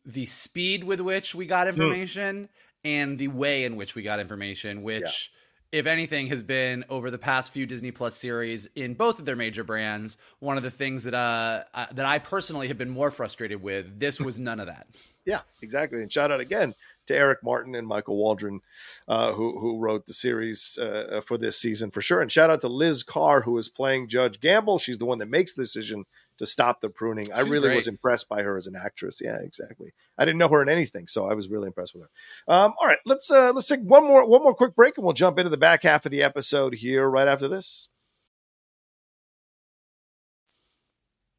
the 0.05 0.25
speed 0.25 0.83
with 0.83 0.99
which 0.99 1.35
we 1.35 1.45
got 1.45 1.67
information 1.67 2.49
and 2.83 3.19
the 3.19 3.27
way 3.27 3.63
in 3.63 3.75
which 3.75 3.93
we 3.93 4.01
got 4.01 4.19
information, 4.19 4.81
which 4.81 5.31
if 5.71 5.85
anything 5.85 6.27
has 6.27 6.41
been 6.41 6.83
over 6.89 7.11
the 7.11 7.19
past 7.19 7.53
few 7.53 7.67
Disney 7.67 7.91
Plus 7.91 8.15
series 8.15 8.67
in 8.75 8.95
both 8.95 9.19
of 9.19 9.25
their 9.25 9.35
major 9.35 9.63
brands, 9.63 10.17
one 10.39 10.57
of 10.57 10.63
the 10.63 10.71
things 10.71 11.03
that 11.03 11.13
uh, 11.13 11.63
uh 11.73 11.85
that 11.91 12.05
I 12.05 12.19
personally 12.19 12.69
have 12.69 12.77
been 12.77 12.89
more 12.89 13.11
frustrated 13.11 13.61
with. 13.61 13.99
This 13.99 14.19
was 14.19 14.39
none 14.39 14.59
of 14.59 14.67
that. 14.67 14.87
Yeah, 15.29 15.41
exactly. 15.61 16.01
And 16.01 16.11
shout 16.11 16.31
out 16.31 16.39
again 16.39 16.73
to 17.05 17.15
Eric 17.15 17.43
Martin 17.43 17.75
and 17.75 17.87
Michael 17.87 18.17
Waldron, 18.17 18.61
uh, 19.07 19.33
who 19.33 19.59
who 19.59 19.77
wrote 19.77 20.07
the 20.07 20.13
series 20.13 20.79
uh, 20.81 21.21
for 21.23 21.37
this 21.37 21.55
season 21.55 21.91
for 21.91 22.01
sure. 22.01 22.19
And 22.19 22.31
shout 22.31 22.49
out 22.49 22.61
to 22.61 22.67
Liz 22.67 23.03
Carr, 23.03 23.41
who 23.41 23.55
is 23.59 23.69
playing 23.69 24.07
Judge 24.07 24.39
Gamble. 24.39 24.79
She's 24.79 24.97
the 24.97 25.05
one 25.05 25.19
that 25.19 25.29
makes 25.29 25.53
the 25.53 25.61
decision 25.61 26.05
to 26.39 26.47
stop 26.47 26.81
the 26.81 26.89
pruning. 26.89 27.31
I 27.31 27.41
really 27.41 27.67
great. 27.67 27.75
was 27.75 27.87
impressed 27.87 28.27
by 28.27 28.41
her 28.41 28.57
as 28.57 28.65
an 28.65 28.75
actress. 28.75 29.19
Yeah, 29.21 29.37
exactly. 29.43 29.91
I 30.17 30.25
didn't 30.25 30.39
know 30.39 30.47
her 30.47 30.63
in 30.63 30.69
anything, 30.69 31.05
so 31.05 31.29
I 31.29 31.35
was 31.35 31.47
really 31.47 31.67
impressed 31.67 31.93
with 31.93 32.05
her. 32.05 32.09
Um, 32.51 32.73
all 32.81 32.87
right, 32.87 32.97
let's 33.05 33.29
uh, 33.29 33.51
let's 33.53 33.67
take 33.67 33.81
one 33.81 34.05
more 34.05 34.27
one 34.27 34.41
more 34.41 34.55
quick 34.55 34.75
break, 34.75 34.97
and 34.97 35.05
we'll 35.05 35.13
jump 35.13 35.37
into 35.37 35.51
the 35.51 35.57
back 35.57 35.83
half 35.83 36.05
of 36.05 36.11
the 36.11 36.23
episode 36.23 36.73
here 36.73 37.07
right 37.07 37.27
after 37.27 37.47
this. 37.47 37.87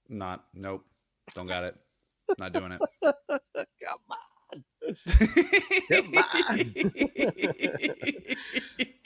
Not 0.09 0.45
nope. 0.55 0.85
Don't 1.35 1.49
got 1.49 1.65
it. 1.65 1.77
Not 2.39 2.53
doing 2.53 2.73
it. 2.73 2.81
Come 3.03 3.99
on. 4.11 4.19
Come 5.91 6.15
on. 6.17 6.61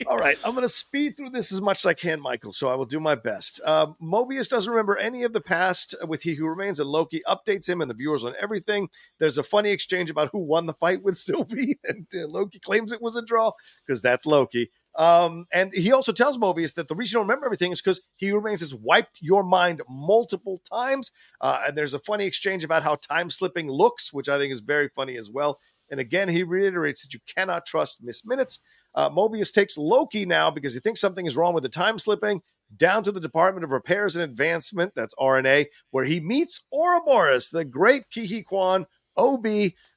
All 0.07 0.17
right, 0.17 0.37
I'm 0.43 0.51
going 0.51 0.61
to 0.61 0.69
speed 0.69 1.17
through 1.17 1.31
this 1.31 1.51
as 1.51 1.61
much 1.61 1.79
as 1.79 1.85
I 1.85 1.93
can, 1.93 2.21
Michael. 2.21 2.53
So 2.53 2.69
I 2.69 2.75
will 2.75 2.85
do 2.85 2.99
my 2.99 3.15
best. 3.15 3.59
Uh, 3.65 3.87
Mobius 4.01 4.49
doesn't 4.49 4.71
remember 4.71 4.97
any 4.97 5.23
of 5.23 5.33
the 5.33 5.41
past 5.41 5.95
with 6.07 6.23
He 6.23 6.35
Who 6.35 6.47
Remains, 6.47 6.79
and 6.79 6.89
Loki 6.89 7.21
updates 7.27 7.67
him 7.67 7.81
and 7.81 7.89
the 7.89 7.95
viewers 7.95 8.23
on 8.23 8.33
everything. 8.39 8.89
There's 9.19 9.37
a 9.37 9.43
funny 9.43 9.71
exchange 9.71 10.09
about 10.09 10.29
who 10.31 10.39
won 10.39 10.65
the 10.65 10.73
fight 10.73 11.03
with 11.03 11.17
Sylvie, 11.25 11.79
and 11.83 12.07
uh, 12.15 12.27
Loki 12.27 12.59
claims 12.59 12.91
it 12.91 13.01
was 13.01 13.15
a 13.15 13.21
draw 13.23 13.51
because 13.85 14.01
that's 14.01 14.25
Loki. 14.25 14.71
Um, 14.97 15.45
and 15.53 15.73
he 15.73 15.91
also 15.91 16.11
tells 16.11 16.37
Mobius 16.37 16.73
that 16.75 16.87
the 16.87 16.95
reason 16.95 17.17
you 17.17 17.19
don't 17.19 17.27
remember 17.27 17.45
everything 17.45 17.71
is 17.71 17.81
because 17.81 18.01
He 18.15 18.31
Remains 18.31 18.61
has 18.61 18.73
wiped 18.73 19.19
your 19.21 19.43
mind 19.43 19.81
multiple 19.89 20.61
times. 20.69 21.11
Uh, 21.41 21.63
and 21.67 21.77
there's 21.77 21.93
a 21.93 21.99
funny 21.99 22.25
exchange 22.25 22.63
about 22.63 22.83
how 22.83 22.95
time 22.95 23.29
slipping 23.29 23.69
looks, 23.69 24.13
which 24.13 24.29
I 24.29 24.37
think 24.37 24.53
is 24.53 24.61
very 24.61 24.89
funny 24.89 25.17
as 25.17 25.29
well. 25.29 25.59
And 25.91 25.99
again, 25.99 26.29
he 26.29 26.43
reiterates 26.43 27.01
that 27.01 27.13
you 27.13 27.19
cannot 27.35 27.65
trust 27.65 27.99
Miss 28.01 28.25
Minutes. 28.25 28.59
Uh, 28.95 29.09
Mobius 29.09 29.51
takes 29.51 29.77
Loki 29.77 30.25
now 30.25 30.49
because 30.49 30.73
he 30.73 30.79
thinks 30.79 31.01
something 31.01 31.25
is 31.25 31.35
wrong 31.35 31.53
with 31.53 31.63
the 31.63 31.69
time 31.69 31.99
slipping 31.99 32.41
down 32.75 33.03
to 33.03 33.11
the 33.11 33.19
Department 33.19 33.63
of 33.63 33.71
Repairs 33.71 34.15
and 34.15 34.23
Advancement, 34.23 34.93
that's 34.95 35.15
RNA, 35.15 35.67
where 35.91 36.05
he 36.05 36.19
meets 36.19 36.65
Ouroboros, 36.73 37.49
the 37.49 37.65
great 37.65 38.03
Ke 38.11 38.27
Huy 38.27 38.43
Quan, 38.43 38.85
OB. 39.17 39.47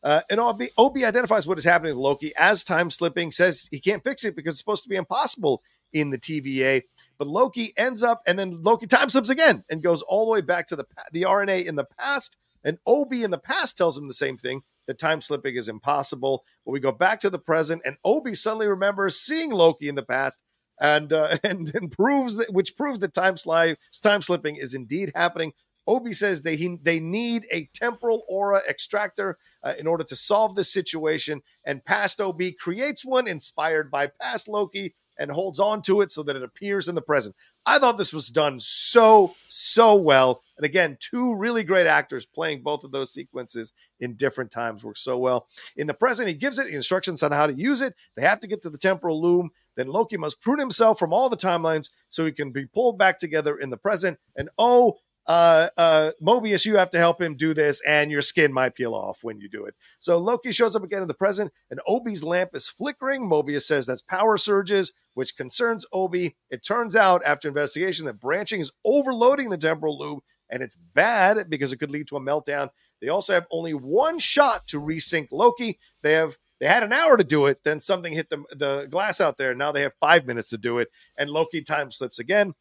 Uh, 0.02 0.20
and 0.30 0.40
OB, 0.40 0.62
OB 0.76 0.96
identifies 0.98 1.46
what 1.46 1.58
is 1.58 1.64
happening 1.64 1.94
to 1.94 2.00
Loki 2.00 2.32
as 2.38 2.64
time 2.64 2.90
slipping, 2.90 3.30
says 3.30 3.68
he 3.70 3.80
can't 3.80 4.04
fix 4.04 4.24
it 4.24 4.36
because 4.36 4.54
it's 4.54 4.60
supposed 4.60 4.84
to 4.84 4.88
be 4.88 4.96
impossible 4.96 5.62
in 5.92 6.10
the 6.10 6.18
TVA. 6.18 6.82
But 7.18 7.28
Loki 7.28 7.72
ends 7.76 8.02
up, 8.02 8.22
and 8.26 8.38
then 8.38 8.62
Loki 8.62 8.86
time 8.86 9.08
slips 9.08 9.30
again 9.30 9.64
and 9.70 9.82
goes 9.82 10.02
all 10.02 10.26
the 10.26 10.32
way 10.32 10.40
back 10.40 10.66
to 10.68 10.76
the, 10.76 10.84
the 11.12 11.22
RNA 11.22 11.66
in 11.66 11.76
the 11.76 11.86
past. 11.98 12.36
And 12.64 12.78
OB 12.86 13.12
in 13.14 13.30
the 13.30 13.38
past 13.38 13.76
tells 13.76 13.96
him 13.96 14.08
the 14.08 14.14
same 14.14 14.36
thing 14.36 14.62
that 14.86 14.98
time 14.98 15.20
slipping 15.20 15.56
is 15.56 15.68
impossible. 15.68 16.44
But 16.64 16.72
we 16.72 16.80
go 16.80 16.92
back 16.92 17.20
to 17.20 17.30
the 17.30 17.38
present, 17.38 17.82
and 17.84 17.96
OB 18.04 18.34
suddenly 18.34 18.66
remembers 18.66 19.20
seeing 19.20 19.50
Loki 19.50 19.88
in 19.88 19.94
the 19.94 20.02
past, 20.02 20.42
and 20.80 21.12
uh, 21.12 21.38
and, 21.44 21.72
and 21.74 21.92
proves 21.92 22.36
that 22.36 22.52
which 22.52 22.76
proves 22.76 22.98
that 23.00 23.14
time 23.14 23.36
slide 23.36 23.76
time 24.02 24.22
slipping 24.22 24.56
is 24.56 24.74
indeed 24.74 25.12
happening. 25.14 25.52
OB 25.88 26.12
says 26.12 26.42
they 26.42 26.54
he, 26.54 26.78
they 26.82 27.00
need 27.00 27.46
a 27.50 27.68
temporal 27.74 28.22
aura 28.28 28.60
extractor 28.68 29.38
uh, 29.64 29.72
in 29.80 29.86
order 29.86 30.04
to 30.04 30.14
solve 30.14 30.54
this 30.54 30.72
situation, 30.72 31.42
and 31.64 31.84
past 31.84 32.20
OB 32.20 32.40
creates 32.60 33.04
one 33.04 33.26
inspired 33.26 33.90
by 33.90 34.06
past 34.20 34.48
Loki 34.48 34.94
and 35.18 35.32
holds 35.32 35.58
on 35.58 35.82
to 35.82 36.00
it 36.00 36.12
so 36.12 36.22
that 36.22 36.36
it 36.36 36.44
appears 36.44 36.86
in 36.86 36.94
the 36.94 37.02
present. 37.02 37.34
I 37.66 37.78
thought 37.78 37.98
this 37.98 38.12
was 38.12 38.28
done 38.28 38.60
so 38.60 39.34
so 39.48 39.96
well, 39.96 40.42
and 40.56 40.64
again, 40.64 40.98
two 41.00 41.34
really 41.34 41.64
great 41.64 41.86
actors 41.86 42.26
playing 42.26 42.62
both 42.62 42.84
of 42.84 42.92
those 42.92 43.12
sequences 43.12 43.72
in 43.98 44.14
different 44.14 44.50
times 44.50 44.84
work 44.84 44.98
so 44.98 45.18
well. 45.18 45.48
In 45.76 45.86
the 45.86 45.94
present, 45.94 46.28
he 46.28 46.34
gives 46.34 46.58
it 46.58 46.68
instructions 46.68 47.22
on 47.22 47.32
how 47.32 47.46
to 47.46 47.54
use 47.54 47.80
it. 47.80 47.94
They 48.14 48.22
have 48.22 48.40
to 48.40 48.46
get 48.46 48.62
to 48.62 48.70
the 48.70 48.78
temporal 48.78 49.20
loom. 49.20 49.50
Then 49.76 49.88
Loki 49.88 50.16
must 50.16 50.40
prune 50.40 50.58
himself 50.58 50.98
from 50.98 51.12
all 51.12 51.28
the 51.28 51.36
timelines 51.36 51.88
so 52.08 52.24
he 52.24 52.32
can 52.32 52.50
be 52.50 52.66
pulled 52.66 52.98
back 52.98 53.18
together 53.18 53.56
in 53.56 53.70
the 53.70 53.76
present. 53.76 54.18
And 54.36 54.50
oh, 54.58 54.98
uh, 55.28 55.68
uh, 55.76 56.10
Mobius, 56.22 56.64
you 56.64 56.78
have 56.78 56.88
to 56.90 56.98
help 56.98 57.20
him 57.20 57.36
do 57.36 57.52
this, 57.52 57.82
and 57.86 58.10
your 58.10 58.22
skin 58.22 58.50
might 58.50 58.74
peel 58.74 58.94
off 58.94 59.18
when 59.22 59.38
you 59.38 59.48
do 59.48 59.64
it. 59.66 59.74
So 59.98 60.16
Loki 60.18 60.52
shows 60.52 60.74
up 60.74 60.82
again 60.82 61.02
in 61.02 61.08
the 61.08 61.14
present, 61.14 61.52
and 61.70 61.80
OB's 61.86 62.24
lamp 62.24 62.50
is 62.54 62.66
flickering. 62.66 63.28
Mobius 63.28 63.62
says 63.62 63.86
that's 63.86 64.00
power 64.00 64.38
surges, 64.38 64.92
which 65.12 65.36
concerns 65.36 65.84
OB. 65.92 66.14
It 66.16 66.64
turns 66.66 66.96
out, 66.96 67.22
after 67.26 67.46
investigation, 67.46 68.06
that 68.06 68.20
branching 68.20 68.60
is 68.60 68.72
overloading 68.86 69.50
the 69.50 69.58
temporal 69.58 69.98
loop, 69.98 70.24
and 70.50 70.62
it's 70.62 70.76
bad 70.76 71.50
because 71.50 71.74
it 71.74 71.76
could 71.76 71.90
lead 71.90 72.08
to 72.08 72.16
a 72.16 72.20
meltdown. 72.20 72.70
They 73.02 73.08
also 73.08 73.34
have 73.34 73.46
only 73.50 73.74
one 73.74 74.18
shot 74.18 74.66
to 74.68 74.80
resync 74.80 75.28
Loki. 75.30 75.78
They 76.02 76.14
have 76.14 76.38
they 76.60 76.66
had 76.66 76.82
an 76.82 76.92
hour 76.92 77.16
to 77.16 77.24
do 77.24 77.46
it, 77.46 77.62
then 77.62 77.78
something 77.78 78.12
hit 78.12 78.30
the, 78.30 78.42
the 78.50 78.86
glass 78.90 79.20
out 79.20 79.38
there. 79.38 79.50
And 79.50 79.58
now 79.58 79.70
they 79.70 79.82
have 79.82 79.92
five 80.00 80.26
minutes 80.26 80.48
to 80.48 80.58
do 80.58 80.78
it, 80.78 80.88
and 81.16 81.30
Loki 81.30 81.62
time 81.62 81.90
slips 81.90 82.18
again. 82.18 82.54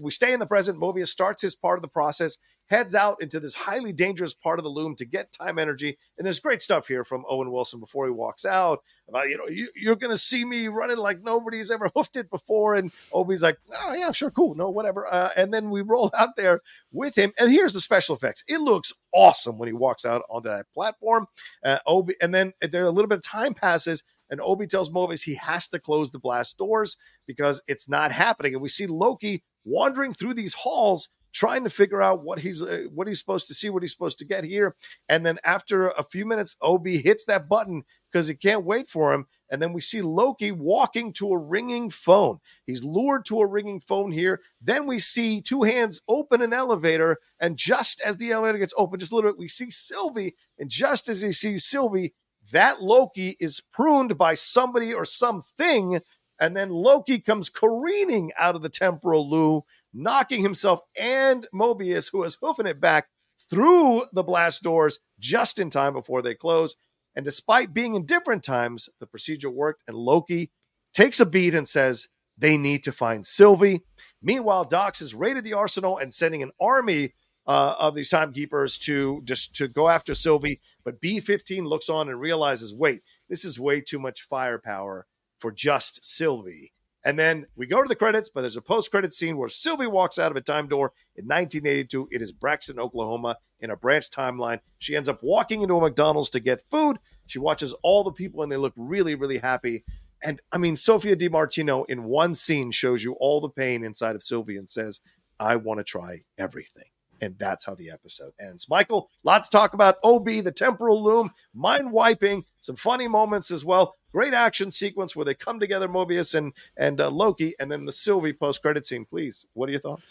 We 0.00 0.10
stay 0.10 0.32
in 0.32 0.40
the 0.40 0.46
present. 0.46 0.80
Mobius 0.80 1.08
starts 1.08 1.42
his 1.42 1.54
part 1.54 1.78
of 1.78 1.82
the 1.82 1.88
process, 1.88 2.38
heads 2.66 2.94
out 2.94 3.20
into 3.22 3.40
this 3.40 3.54
highly 3.54 3.92
dangerous 3.92 4.34
part 4.34 4.58
of 4.58 4.62
the 4.62 4.70
loom 4.70 4.94
to 4.96 5.04
get 5.04 5.32
time 5.32 5.58
energy. 5.58 5.98
And 6.16 6.26
there's 6.26 6.40
great 6.40 6.62
stuff 6.62 6.88
here 6.88 7.04
from 7.04 7.24
Owen 7.28 7.50
Wilson 7.50 7.80
before 7.80 8.06
he 8.06 8.10
walks 8.10 8.44
out 8.44 8.80
about, 9.08 9.28
you 9.28 9.38
know, 9.38 9.46
you, 9.46 9.68
you're 9.74 9.96
going 9.96 10.10
to 10.10 10.18
see 10.18 10.44
me 10.44 10.68
running 10.68 10.98
like 10.98 11.22
nobody's 11.22 11.70
ever 11.70 11.90
hoofed 11.94 12.16
it 12.16 12.30
before. 12.30 12.74
And 12.74 12.92
OB's 13.12 13.42
like, 13.42 13.58
oh, 13.82 13.94
yeah, 13.94 14.12
sure, 14.12 14.30
cool, 14.30 14.54
no, 14.54 14.70
whatever. 14.70 15.06
Uh, 15.10 15.30
and 15.36 15.52
then 15.52 15.70
we 15.70 15.82
roll 15.82 16.10
out 16.16 16.36
there 16.36 16.60
with 16.92 17.16
him. 17.16 17.32
And 17.38 17.50
here's 17.50 17.72
the 17.72 17.80
special 17.80 18.14
effects. 18.14 18.44
It 18.48 18.60
looks 18.60 18.92
awesome 19.12 19.58
when 19.58 19.68
he 19.68 19.72
walks 19.72 20.04
out 20.04 20.22
onto 20.28 20.48
that 20.48 20.66
platform. 20.72 21.26
Uh, 21.64 21.78
OB, 21.86 22.10
and 22.20 22.34
then 22.34 22.52
there 22.60 22.84
a 22.84 22.90
little 22.90 23.08
bit 23.08 23.18
of 23.18 23.24
time 23.24 23.54
passes 23.54 24.02
and 24.30 24.40
OB 24.40 24.68
tells 24.68 24.90
Mobius 24.90 25.24
he 25.24 25.34
has 25.36 25.68
to 25.68 25.78
close 25.78 26.10
the 26.10 26.18
blast 26.18 26.58
doors 26.58 26.96
because 27.26 27.60
it's 27.66 27.88
not 27.88 28.12
happening. 28.12 28.54
And 28.54 28.62
we 28.62 28.68
see 28.68 28.86
Loki 28.86 29.42
wandering 29.68 30.12
through 30.12 30.34
these 30.34 30.54
halls 30.54 31.08
trying 31.32 31.64
to 31.64 31.70
figure 31.70 32.02
out 32.02 32.24
what 32.24 32.38
he's 32.40 32.62
uh, 32.62 32.84
what 32.92 33.06
he's 33.06 33.18
supposed 33.18 33.46
to 33.48 33.54
see, 33.54 33.70
what 33.70 33.82
he's 33.82 33.92
supposed 33.92 34.18
to 34.18 34.24
get 34.24 34.44
here. 34.44 34.74
And 35.08 35.24
then 35.24 35.38
after 35.44 35.88
a 35.88 36.02
few 36.02 36.26
minutes, 36.26 36.56
OB 36.62 36.86
hits 36.86 37.24
that 37.26 37.48
button 37.48 37.84
because 38.10 38.28
he 38.28 38.34
can't 38.34 38.64
wait 38.64 38.88
for 38.88 39.12
him. 39.12 39.26
And 39.50 39.62
then 39.62 39.72
we 39.72 39.80
see 39.80 40.02
Loki 40.02 40.52
walking 40.52 41.12
to 41.14 41.30
a 41.30 41.38
ringing 41.38 41.90
phone. 41.90 42.38
He's 42.66 42.84
lured 42.84 43.24
to 43.26 43.40
a 43.40 43.46
ringing 43.46 43.80
phone 43.80 44.12
here. 44.12 44.40
Then 44.60 44.86
we 44.86 44.98
see 44.98 45.40
two 45.40 45.62
hands 45.62 46.00
open 46.08 46.42
an 46.42 46.52
elevator. 46.52 47.18
And 47.40 47.56
just 47.56 48.00
as 48.00 48.16
the 48.16 48.30
elevator 48.30 48.58
gets 48.58 48.74
open, 48.76 48.98
just 48.98 49.12
a 49.12 49.14
little 49.14 49.30
bit, 49.30 49.38
we 49.38 49.48
see 49.48 49.70
Sylvie. 49.70 50.34
And 50.58 50.70
just 50.70 51.08
as 51.08 51.22
he 51.22 51.32
sees 51.32 51.64
Sylvie, 51.64 52.14
that 52.52 52.82
Loki 52.82 53.36
is 53.40 53.62
pruned 53.72 54.16
by 54.16 54.34
somebody 54.34 54.92
or 54.94 55.04
something. 55.04 56.00
And 56.40 56.56
then 56.56 56.70
Loki 56.70 57.18
comes 57.18 57.50
careening 57.50 58.30
out 58.38 58.54
of 58.54 58.62
the 58.62 58.68
temporal 58.68 59.28
loop 59.28 59.64
knocking 59.92 60.42
himself 60.42 60.80
and 61.00 61.46
Mobius, 61.54 62.10
who 62.12 62.22
is 62.22 62.38
hoofing 62.40 62.66
it 62.66 62.80
back 62.80 63.08
through 63.50 64.04
the 64.12 64.22
blast 64.22 64.62
doors 64.62 64.98
just 65.18 65.58
in 65.58 65.70
time 65.70 65.92
before 65.92 66.22
they 66.22 66.34
close. 66.34 66.76
And 67.14 67.24
despite 67.24 67.74
being 67.74 67.94
in 67.94 68.06
different 68.06 68.42
times, 68.42 68.88
the 69.00 69.06
procedure 69.06 69.50
worked, 69.50 69.82
and 69.88 69.96
Loki 69.96 70.52
takes 70.94 71.20
a 71.20 71.26
beat 71.26 71.54
and 71.54 71.66
says 71.66 72.08
they 72.36 72.56
need 72.56 72.84
to 72.84 72.92
find 72.92 73.26
Sylvie. 73.26 73.80
Meanwhile, 74.22 74.64
Dox 74.64 75.00
has 75.00 75.14
raided 75.14 75.44
the 75.44 75.54
arsenal 75.54 75.98
and 75.98 76.14
sending 76.14 76.42
an 76.42 76.52
army 76.60 77.14
uh, 77.46 77.74
of 77.78 77.94
these 77.94 78.10
timekeepers 78.10 78.76
to 78.78 79.22
just 79.24 79.56
to 79.56 79.66
go 79.66 79.88
after 79.88 80.14
Sylvie. 80.14 80.60
But 80.84 81.00
B15 81.00 81.66
looks 81.66 81.88
on 81.88 82.08
and 82.08 82.20
realizes, 82.20 82.74
wait, 82.74 83.00
this 83.28 83.44
is 83.44 83.58
way 83.58 83.80
too 83.80 83.98
much 83.98 84.22
firepower 84.22 85.06
for 85.38 85.52
just 85.52 86.04
Sylvie. 86.04 86.72
And 87.04 87.18
then 87.18 87.46
we 87.56 87.66
go 87.66 87.82
to 87.82 87.88
the 87.88 87.94
credits, 87.94 88.28
but 88.28 88.40
there's 88.40 88.56
a 88.56 88.62
post 88.62 88.90
credit 88.90 89.12
scene 89.14 89.36
where 89.36 89.48
Sylvie 89.48 89.86
walks 89.86 90.18
out 90.18 90.30
of 90.30 90.36
a 90.36 90.40
time 90.40 90.68
door 90.68 90.92
in 91.16 91.24
1982. 91.24 92.08
It 92.10 92.20
is 92.20 92.32
Broxton, 92.32 92.78
Oklahoma, 92.78 93.36
in 93.60 93.70
a 93.70 93.76
branch 93.76 94.10
timeline. 94.10 94.60
She 94.78 94.96
ends 94.96 95.08
up 95.08 95.22
walking 95.22 95.62
into 95.62 95.76
a 95.76 95.80
McDonald's 95.80 96.30
to 96.30 96.40
get 96.40 96.64
food. 96.70 96.98
She 97.26 97.38
watches 97.38 97.72
all 97.82 98.04
the 98.04 98.12
people 98.12 98.42
and 98.42 98.50
they 98.50 98.56
look 98.56 98.74
really, 98.76 99.14
really 99.14 99.38
happy. 99.38 99.84
And 100.22 100.42
I 100.50 100.58
mean, 100.58 100.74
Sophia 100.74 101.16
DiMartino 101.16 101.88
in 101.88 102.04
one 102.04 102.34
scene 102.34 102.72
shows 102.72 103.04
you 103.04 103.12
all 103.20 103.40
the 103.40 103.48
pain 103.48 103.84
inside 103.84 104.16
of 104.16 104.22
Sylvie 104.22 104.56
and 104.56 104.68
says, 104.68 105.00
I 105.38 105.56
want 105.56 105.78
to 105.78 105.84
try 105.84 106.22
everything. 106.36 106.90
And 107.20 107.38
that's 107.38 107.64
how 107.64 107.74
the 107.74 107.90
episode 107.90 108.32
ends. 108.40 108.68
Michael, 108.68 109.10
lots 109.24 109.48
to 109.48 109.56
talk 109.56 109.74
about. 109.74 109.96
OB, 110.04 110.26
the 110.26 110.52
temporal 110.52 111.02
loom, 111.02 111.30
mind 111.54 111.92
wiping, 111.92 112.44
some 112.60 112.76
funny 112.76 113.08
moments 113.08 113.50
as 113.50 113.64
well. 113.64 113.94
Great 114.12 114.34
action 114.34 114.70
sequence 114.70 115.14
where 115.14 115.24
they 115.24 115.34
come 115.34 115.60
together, 115.60 115.88
Mobius 115.88 116.34
and 116.34 116.52
and 116.76 117.00
uh, 117.00 117.10
Loki, 117.10 117.54
and 117.60 117.70
then 117.70 117.84
the 117.84 117.92
Sylvie 117.92 118.32
post 118.32 118.62
credit 118.62 118.86
scene. 118.86 119.04
Please, 119.04 119.44
what 119.52 119.68
are 119.68 119.72
your 119.72 119.80
thoughts? 119.80 120.02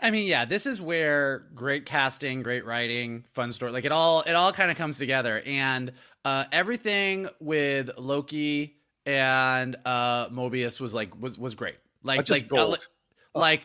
I 0.00 0.10
mean, 0.10 0.26
yeah, 0.26 0.44
this 0.44 0.66
is 0.66 0.80
where 0.80 1.46
great 1.54 1.84
casting, 1.84 2.42
great 2.42 2.64
writing, 2.64 3.24
fun 3.32 3.52
story, 3.52 3.72
like 3.72 3.84
it 3.84 3.92
all 3.92 4.22
it 4.22 4.32
all 4.32 4.52
kind 4.52 4.70
of 4.70 4.76
comes 4.76 4.98
together, 4.98 5.42
and 5.44 5.92
uh, 6.24 6.44
everything 6.52 7.28
with 7.40 7.90
Loki 7.96 8.76
and 9.06 9.76
uh, 9.84 10.28
Mobius 10.28 10.80
was 10.80 10.94
like 10.94 11.20
was 11.20 11.38
was 11.38 11.54
great. 11.54 11.76
Like 12.02 12.28
like 12.28 12.52
uh, 12.52 12.68
like 12.68 12.80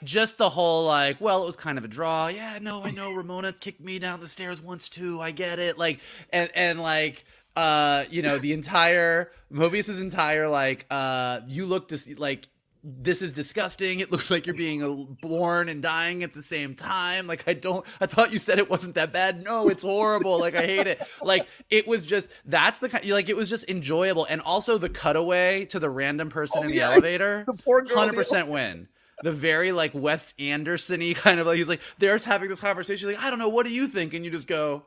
just 0.04 0.38
the 0.38 0.50
whole 0.50 0.86
like 0.86 1.20
well 1.20 1.42
it 1.42 1.46
was 1.46 1.56
kind 1.56 1.78
of 1.78 1.86
a 1.86 1.88
draw 1.88 2.28
yeah 2.28 2.60
no 2.62 2.84
i 2.84 2.92
know 2.92 3.14
ramona 3.14 3.52
kicked 3.54 3.82
me 3.82 4.00
down 4.00 4.20
the 4.20 4.28
stairs 4.28 4.62
once 4.62 4.90
too 4.90 5.20
i 5.20 5.32
get 5.32 5.60
it 5.60 5.78
like 5.78 6.00
and 6.32 6.50
and 6.56 6.80
like 6.82 7.26
uh 7.56 8.04
you 8.10 8.22
know 8.22 8.38
the 8.38 8.54
entire 8.54 9.32
mobius's 9.50 10.00
entire 10.00 10.48
like 10.48 10.86
uh 10.90 11.40
you 11.48 11.66
look 11.66 11.88
to 11.88 11.98
see 11.98 12.14
like 12.16 12.48
this 12.84 13.22
is 13.22 13.32
disgusting. 13.32 14.02
It 14.02 14.12
looks 14.12 14.30
like 14.30 14.46
you're 14.46 14.56
being 14.56 15.18
born 15.22 15.70
and 15.70 15.82
dying 15.82 16.22
at 16.24 16.34
the 16.34 16.44
same 16.44 16.76
time. 16.76 17.28
Like 17.28 17.48
I 17.48 17.54
don't 17.54 17.86
I 18.02 18.06
thought 18.06 18.34
you 18.34 18.40
said 18.40 18.60
it 18.60 18.70
wasn't 18.70 18.96
that 18.96 19.14
bad. 19.14 19.44
No, 19.44 19.70
it's 19.70 19.84
horrible. 19.84 20.40
Like 20.40 20.56
I 20.56 20.66
hate 20.66 20.88
it. 20.88 21.02
Like 21.22 21.48
it 21.70 21.88
was 21.88 22.06
just 22.06 22.30
that's 22.46 22.80
the 22.80 22.90
kind 22.90 23.06
like 23.10 23.30
it 23.30 23.38
was 23.38 23.50
just 23.50 23.70
enjoyable 23.70 24.26
and 24.26 24.42
also 24.42 24.78
the 24.78 24.90
cutaway 24.90 25.66
to 25.66 25.80
the 25.80 25.90
random 25.90 26.30
person 26.30 26.60
oh, 26.60 26.66
in 26.66 26.72
the 26.72 26.76
yeah. 26.78 26.92
elevator. 26.92 27.46
The 27.54 27.62
poor 27.62 27.84
girl 27.84 27.98
100% 27.98 28.48
win 28.48 28.88
the 29.22 29.32
very 29.32 29.72
like 29.72 29.92
Wes 29.94 30.34
Anderson-y 30.40 31.14
kind 31.14 31.40
of 31.40 31.48
like 31.48 31.58
he's 31.58 31.70
like 31.70 31.82
there's 32.00 32.26
having 32.26 32.50
this 32.50 32.60
conversation. 32.60 33.10
Like 33.10 33.20
I 33.20 33.30
don't 33.30 33.40
know. 33.40 33.50
What 33.50 33.66
do 33.66 33.72
you 33.72 33.88
think? 33.88 34.14
And 34.14 34.26
you 34.26 34.32
just 34.32 34.48
go 34.48 34.84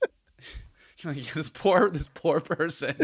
like, 1.04 1.32
this 1.32 1.48
poor 1.48 1.90
this 1.90 2.08
poor 2.08 2.40
person. 2.40 2.94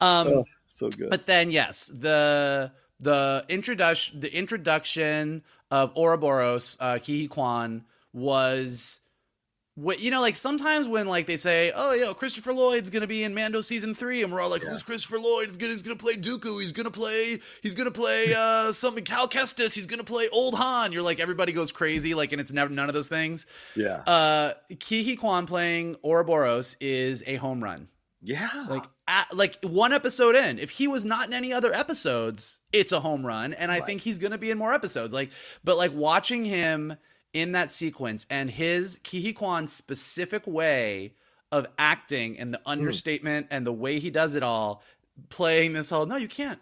Um 0.00 0.28
oh, 0.28 0.44
so 0.66 0.88
good. 0.88 1.10
but 1.10 1.26
then 1.26 1.50
yes 1.50 1.86
the 1.92 2.72
the 3.00 3.44
introduction 3.48 4.20
the 4.20 4.34
introduction 4.34 5.42
of 5.70 5.92
Ouroboros 5.96 6.76
uh 6.80 6.98
Huy 6.98 7.28
Quan 7.28 7.84
was 8.12 9.00
what 9.74 10.00
you 10.00 10.10
know, 10.10 10.20
like 10.20 10.36
sometimes 10.36 10.86
when 10.86 11.06
like 11.08 11.26
they 11.26 11.38
say, 11.38 11.72
"Oh, 11.74 11.92
yo, 11.92 12.12
Christopher 12.12 12.52
Lloyd's 12.52 12.90
gonna 12.90 13.06
be 13.06 13.24
in 13.24 13.34
Mando 13.34 13.62
season 13.62 13.94
three, 13.94 14.22
and 14.22 14.30
we're 14.30 14.40
all 14.40 14.50
like, 14.50 14.62
yeah. 14.62 14.70
"Who's 14.70 14.82
Christopher 14.82 15.18
Lloyd? 15.18 15.48
He's 15.48 15.56
gonna, 15.56 15.72
he's 15.72 15.82
gonna 15.82 15.96
play 15.96 16.14
Dooku. 16.14 16.60
He's 16.60 16.72
gonna 16.72 16.90
play. 16.90 17.40
He's 17.62 17.74
gonna 17.74 17.90
play 17.90 18.34
uh 18.36 18.72
something. 18.72 19.04
Cal 19.04 19.28
Kestis. 19.28 19.74
He's 19.74 19.86
gonna 19.86 20.04
play 20.04 20.28
Old 20.28 20.54
Han." 20.54 20.92
You're 20.92 21.02
like, 21.02 21.20
everybody 21.20 21.52
goes 21.52 21.72
crazy, 21.72 22.12
like, 22.12 22.32
and 22.32 22.40
it's 22.40 22.52
never 22.52 22.72
none 22.72 22.88
of 22.88 22.94
those 22.94 23.08
things. 23.08 23.46
Yeah. 23.74 24.02
Uh, 24.06 24.52
Huy 24.68 25.16
Quan 25.16 25.46
playing 25.46 25.96
Ouroboros 26.04 26.76
is 26.78 27.22
a 27.26 27.36
home 27.36 27.62
run. 27.64 27.88
Yeah. 28.20 28.66
Like, 28.68 28.84
at, 29.08 29.34
like 29.34 29.58
one 29.64 29.92
episode 29.92 30.36
in, 30.36 30.58
if 30.58 30.70
he 30.70 30.86
was 30.86 31.04
not 31.04 31.26
in 31.26 31.34
any 31.34 31.52
other 31.52 31.74
episodes, 31.74 32.60
it's 32.72 32.92
a 32.92 33.00
home 33.00 33.26
run, 33.26 33.54
and 33.54 33.72
I 33.72 33.78
right. 33.78 33.86
think 33.86 34.02
he's 34.02 34.18
gonna 34.18 34.38
be 34.38 34.50
in 34.50 34.58
more 34.58 34.74
episodes. 34.74 35.14
Like, 35.14 35.30
but 35.64 35.78
like 35.78 35.94
watching 35.94 36.44
him 36.44 36.96
in 37.32 37.52
that 37.52 37.70
sequence 37.70 38.26
and 38.30 38.50
his 38.50 38.98
Huy 39.08 39.32
Quan's 39.32 39.72
specific 39.72 40.46
way 40.46 41.14
of 41.50 41.66
acting 41.78 42.38
and 42.38 42.52
the 42.52 42.58
hmm. 42.58 42.70
understatement 42.70 43.46
mm. 43.46 43.48
and 43.50 43.66
the 43.66 43.72
way 43.72 43.98
he 43.98 44.10
does 44.10 44.34
it 44.34 44.42
all, 44.42 44.82
playing 45.28 45.72
this 45.72 45.90
whole 45.90 46.06
no, 46.06 46.16
you 46.16 46.28
can't. 46.28 46.60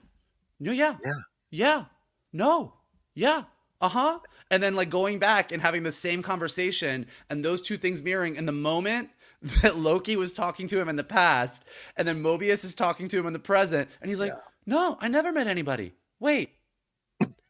No, 0.59 0.73
yeah. 0.73 0.97
Yeah. 1.03 1.12
Yeah. 1.51 1.85
No. 2.33 2.75
Yeah. 3.14 3.45
Uh-huh. 3.81 4.18
And 4.51 4.62
then 4.62 4.75
like 4.75 4.91
going 4.91 5.18
back 5.18 5.53
and 5.53 5.62
having 5.62 5.85
the 5.85 5.93
same 5.93 6.23
conversation 6.23 7.07
and 7.31 7.45
those 7.45 7.62
two 7.62 7.77
things 7.77 8.03
mirroring 8.03 8.37
in 8.37 8.47
the 8.47 8.53
moment 8.53 9.11
that 9.62 9.79
Loki 9.79 10.16
was 10.16 10.33
talking 10.33 10.66
to 10.68 10.79
him 10.79 10.89
in 10.89 10.97
the 10.97 11.05
past 11.05 11.64
and 11.97 12.07
then 12.07 12.23
Mobius 12.23 12.64
is 12.64 12.75
talking 12.75 13.09
to 13.09 13.18
him 13.18 13.27
in 13.27 13.33
the 13.33 13.39
present 13.39 13.89
and 14.03 14.11
he's 14.11 14.21
like, 14.21 14.33
yeah. 14.33 14.41
"No, 14.66 14.99
I 15.01 15.09
never 15.09 15.33
met 15.33 15.47
anybody." 15.47 15.95
Wait. 16.18 16.51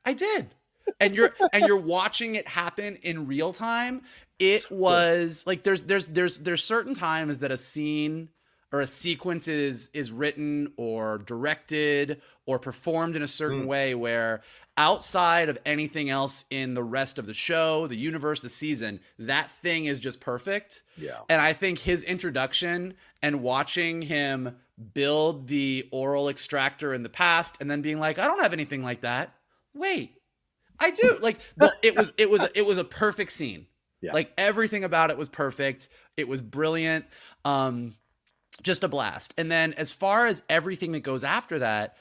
I 0.04 0.12
did 0.12 0.54
and 1.00 1.14
you're 1.14 1.34
and 1.52 1.66
you're 1.66 1.76
watching 1.76 2.34
it 2.34 2.46
happen 2.48 2.96
in 3.02 3.26
real 3.26 3.52
time 3.52 4.02
it 4.38 4.64
was 4.70 5.44
like 5.46 5.62
there's 5.62 5.84
there's 5.84 6.06
there's 6.08 6.38
there's 6.38 6.64
certain 6.64 6.94
times 6.94 7.38
that 7.38 7.50
a 7.50 7.56
scene 7.56 8.28
or 8.72 8.80
a 8.80 8.86
sequence 8.86 9.48
is 9.48 9.90
is 9.92 10.12
written 10.12 10.72
or 10.76 11.18
directed 11.18 12.20
or 12.46 12.58
performed 12.58 13.16
in 13.16 13.22
a 13.22 13.28
certain 13.28 13.64
mm. 13.64 13.66
way 13.66 13.94
where 13.94 14.42
outside 14.76 15.48
of 15.48 15.58
anything 15.66 16.08
else 16.08 16.44
in 16.50 16.74
the 16.74 16.82
rest 16.82 17.18
of 17.18 17.26
the 17.26 17.34
show, 17.34 17.86
the 17.86 17.96
universe, 17.96 18.40
the 18.40 18.48
season, 18.48 19.00
that 19.18 19.50
thing 19.50 19.84
is 19.84 20.00
just 20.00 20.20
perfect. 20.20 20.82
Yeah. 20.96 21.20
And 21.28 21.40
I 21.40 21.52
think 21.52 21.78
his 21.78 22.02
introduction 22.02 22.94
and 23.22 23.42
watching 23.42 24.02
him 24.02 24.56
build 24.94 25.48
the 25.48 25.86
aura 25.90 26.26
extractor 26.28 26.94
in 26.94 27.02
the 27.02 27.08
past 27.08 27.56
and 27.60 27.70
then 27.70 27.82
being 27.82 27.98
like, 27.98 28.18
I 28.18 28.24
don't 28.24 28.40
have 28.40 28.54
anything 28.54 28.82
like 28.82 29.02
that. 29.02 29.34
Wait, 29.74 30.16
I 30.80 30.90
do. 30.90 31.18
Like 31.20 31.38
it 31.82 31.96
was 31.96 32.12
it 32.16 32.30
was 32.30 32.48
it 32.54 32.66
was 32.66 32.78
a 32.78 32.84
perfect 32.84 33.32
scene. 33.32 33.66
Yeah. 34.00 34.12
Like 34.12 34.32
everything 34.38 34.84
about 34.84 35.10
it 35.10 35.18
was 35.18 35.28
perfect. 35.28 35.88
It 36.16 36.26
was 36.26 36.40
brilliant. 36.40 37.04
Um 37.44 37.96
just 38.62 38.84
a 38.84 38.88
blast. 38.88 39.34
And 39.38 39.50
then 39.50 39.72
as 39.74 39.90
far 39.90 40.26
as 40.26 40.42
everything 40.48 40.92
that 40.92 41.00
goes 41.00 41.24
after 41.24 41.60
that, 41.60 41.96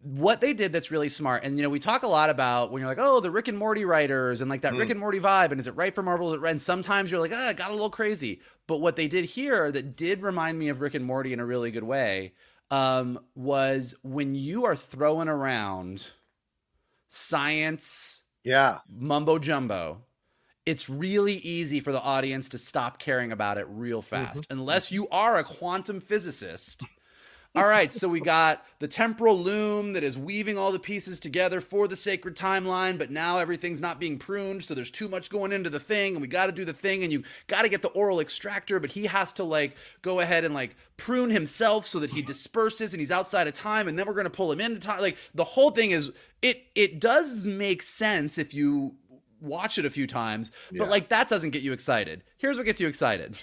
what 0.00 0.40
they 0.40 0.52
did 0.52 0.72
that's 0.72 0.90
really 0.92 1.08
smart, 1.08 1.42
and 1.42 1.56
you 1.56 1.62
know, 1.64 1.68
we 1.68 1.80
talk 1.80 2.04
a 2.04 2.08
lot 2.08 2.30
about 2.30 2.70
when 2.70 2.80
you're 2.80 2.88
like, 2.88 3.00
oh, 3.00 3.18
the 3.18 3.30
Rick 3.30 3.48
and 3.48 3.58
Morty 3.58 3.84
writers 3.84 4.40
and 4.40 4.48
like 4.48 4.60
that 4.60 4.74
mm. 4.74 4.78
Rick 4.78 4.90
and 4.90 5.00
Morty 5.00 5.18
vibe, 5.18 5.50
and 5.50 5.60
is 5.60 5.66
it 5.66 5.74
right 5.74 5.92
for 5.92 6.02
Marvel? 6.02 6.44
And 6.44 6.62
sometimes 6.62 7.10
you're 7.10 7.20
like, 7.20 7.32
ah, 7.34 7.50
it 7.50 7.56
got 7.56 7.70
a 7.70 7.74
little 7.74 7.90
crazy. 7.90 8.40
But 8.68 8.78
what 8.78 8.94
they 8.94 9.08
did 9.08 9.24
here 9.24 9.72
that 9.72 9.96
did 9.96 10.22
remind 10.22 10.58
me 10.58 10.68
of 10.68 10.80
Rick 10.80 10.94
and 10.94 11.04
Morty 11.04 11.32
in 11.32 11.40
a 11.40 11.46
really 11.46 11.72
good 11.72 11.82
way 11.82 12.34
um, 12.70 13.18
was 13.34 13.94
when 14.02 14.34
you 14.36 14.66
are 14.66 14.76
throwing 14.76 15.28
around 15.28 16.10
science 17.08 18.22
Yeah. 18.44 18.78
mumbo 18.88 19.38
jumbo, 19.38 20.04
it's 20.64 20.88
really 20.88 21.36
easy 21.36 21.80
for 21.80 21.92
the 21.92 22.00
audience 22.00 22.50
to 22.50 22.58
stop 22.58 22.98
caring 22.98 23.32
about 23.32 23.58
it 23.58 23.66
real 23.68 24.02
fast, 24.02 24.42
mm-hmm. 24.42 24.58
unless 24.58 24.92
you 24.92 25.08
are 25.08 25.38
a 25.38 25.44
quantum 25.44 26.00
physicist. 26.00 26.84
All 27.54 27.66
right, 27.66 27.92
so 27.92 28.08
we 28.08 28.20
got 28.20 28.64
the 28.78 28.86
temporal 28.86 29.36
loom 29.36 29.94
that 29.94 30.04
is 30.04 30.18
weaving 30.18 30.58
all 30.58 30.70
the 30.70 30.78
pieces 30.78 31.18
together 31.18 31.60
for 31.60 31.88
the 31.88 31.96
sacred 31.96 32.36
timeline, 32.36 32.98
but 32.98 33.10
now 33.10 33.38
everything's 33.38 33.80
not 33.80 33.98
being 33.98 34.18
pruned, 34.18 34.62
so 34.62 34.74
there's 34.74 34.90
too 34.90 35.08
much 35.08 35.30
going 35.30 35.50
into 35.50 35.70
the 35.70 35.80
thing, 35.80 36.14
and 36.14 36.20
we 36.20 36.28
got 36.28 36.46
to 36.46 36.52
do 36.52 36.64
the 36.64 36.74
thing, 36.74 37.02
and 37.02 37.12
you 37.12 37.24
got 37.46 37.62
to 37.62 37.68
get 37.68 37.80
the 37.82 37.88
aura 37.88 38.18
extractor, 38.18 38.78
but 38.78 38.92
he 38.92 39.06
has 39.06 39.32
to 39.32 39.44
like 39.44 39.76
go 40.02 40.20
ahead 40.20 40.44
and 40.44 40.54
like 40.54 40.76
prune 40.98 41.30
himself 41.30 41.86
so 41.86 41.98
that 41.98 42.10
he 42.10 42.22
disperses 42.22 42.92
and 42.92 43.00
he's 43.00 43.10
outside 43.10 43.48
of 43.48 43.54
time, 43.54 43.88
and 43.88 43.98
then 43.98 44.06
we're 44.06 44.14
gonna 44.14 44.30
pull 44.30 44.52
him 44.52 44.60
into 44.60 44.78
time. 44.78 45.00
Like 45.00 45.16
the 45.34 45.44
whole 45.44 45.70
thing 45.70 45.90
is 45.90 46.12
it 46.42 46.66
it 46.74 47.00
does 47.00 47.46
make 47.46 47.82
sense 47.82 48.36
if 48.38 48.52
you 48.52 48.94
watch 49.40 49.78
it 49.78 49.86
a 49.86 49.90
few 49.90 50.06
times, 50.06 50.52
but 50.76 50.90
like 50.90 51.08
that 51.08 51.28
doesn't 51.28 51.50
get 51.50 51.62
you 51.62 51.72
excited. 51.72 52.22
Here's 52.36 52.56
what 52.56 52.66
gets 52.66 52.80
you 52.80 52.88
excited. 52.88 53.36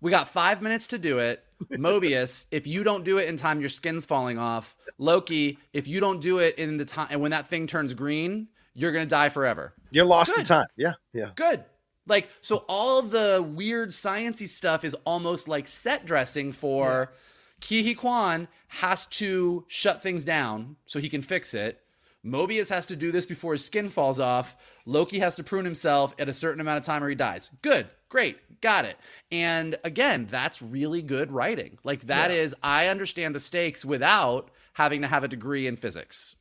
We 0.00 0.10
got 0.10 0.28
five 0.28 0.62
minutes 0.62 0.88
to 0.88 0.98
do 0.98 1.18
it. 1.18 1.42
Mobius, 1.72 2.46
if 2.50 2.66
you 2.66 2.84
don't 2.84 3.04
do 3.04 3.18
it 3.18 3.28
in 3.28 3.36
time, 3.36 3.60
your 3.60 3.68
skin's 3.68 4.04
falling 4.04 4.38
off. 4.38 4.76
Loki, 4.98 5.58
if 5.72 5.88
you 5.88 6.00
don't 6.00 6.20
do 6.20 6.38
it 6.38 6.58
in 6.58 6.76
the 6.76 6.84
time, 6.84 7.08
and 7.10 7.20
when 7.20 7.30
that 7.30 7.48
thing 7.48 7.66
turns 7.66 7.94
green, 7.94 8.48
you're 8.74 8.92
gonna 8.92 9.06
die 9.06 9.30
forever. 9.30 9.72
You're 9.90 10.04
lost 10.04 10.32
Good. 10.32 10.40
in 10.40 10.44
time. 10.44 10.66
Yeah. 10.76 10.92
Yeah. 11.12 11.30
Good. 11.34 11.64
Like 12.06 12.28
so, 12.40 12.64
all 12.68 13.02
the 13.02 13.44
weird 13.54 13.88
sciency 13.88 14.46
stuff 14.46 14.84
is 14.84 14.94
almost 15.04 15.48
like 15.48 15.66
set 15.66 16.06
dressing 16.06 16.52
for 16.52 17.12
Ke 17.60 17.82
Huy 17.82 17.94
Quan 17.94 18.48
has 18.68 19.06
to 19.06 19.64
shut 19.68 20.02
things 20.02 20.24
down 20.24 20.76
so 20.84 21.00
he 21.00 21.08
can 21.08 21.22
fix 21.22 21.54
it. 21.54 21.80
Mobius 22.24 22.70
has 22.70 22.86
to 22.86 22.96
do 22.96 23.12
this 23.12 23.24
before 23.24 23.52
his 23.52 23.64
skin 23.64 23.88
falls 23.88 24.18
off. 24.18 24.56
Loki 24.84 25.20
has 25.20 25.36
to 25.36 25.44
prune 25.44 25.64
himself 25.64 26.14
at 26.18 26.28
a 26.28 26.34
certain 26.34 26.60
amount 26.60 26.78
of 26.78 26.84
time 26.84 27.02
or 27.02 27.08
he 27.08 27.14
dies. 27.14 27.50
Good, 27.62 27.88
great, 28.08 28.60
got 28.60 28.84
it. 28.84 28.96
And 29.30 29.76
again, 29.84 30.26
that's 30.30 30.62
really 30.62 31.02
good 31.02 31.30
writing. 31.32 31.78
Like 31.84 32.06
that 32.06 32.30
is, 32.30 32.54
I 32.62 32.88
understand 32.88 33.34
the 33.34 33.40
stakes 33.40 33.84
without 33.84 34.50
having 34.74 35.02
to 35.02 35.08
have 35.08 35.24
a 35.24 35.28
degree 35.28 35.66
in 35.66 35.76
physics. 35.76 36.36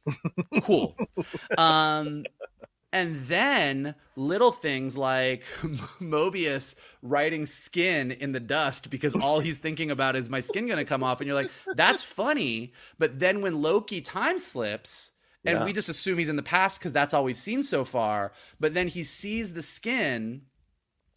cool. 0.63 0.95
Um, 1.57 2.26
and 2.93 3.16
then 3.28 3.95
little 4.16 4.51
things 4.53 4.95
like 4.97 5.43
Mobius 5.99 6.76
writing 7.01 7.45
skin 7.45 8.11
in 8.11 8.32
the 8.32 8.39
dust 8.39 8.89
because 8.89 9.13
all 9.16 9.41
he's 9.41 9.57
thinking 9.57 9.91
about 9.91 10.16
is 10.16 10.30
my 10.30 10.39
skin 10.39 10.66
going 10.66 10.78
to 10.78 10.86
come 10.86 11.03
off. 11.03 11.20
And 11.20 11.28
you're 11.28 11.36
like, 11.36 11.51
that's 11.76 12.03
funny. 12.03 12.72
But 12.97 13.20
then 13.20 13.41
when 13.41 13.61
Loki 13.61 13.99
time 13.99 14.38
slips, 14.38 15.11
and 15.43 15.59
Yeah. 15.59 15.66
we 15.66 15.74
just 15.74 15.89
assume 15.89 16.18
he's 16.20 16.30
in 16.30 16.38
the 16.38 16.43
past 16.43 16.80
because 16.80 16.93
that's 16.93 17.13
all 17.13 17.24
we've 17.26 17.36
seen 17.38 17.63
so 17.63 17.84
far. 17.84 18.32
But 18.59 18.74
then 18.74 18.88
he 18.88 19.03
sees 19.03 19.53
the 19.53 19.61
skin 19.61 20.43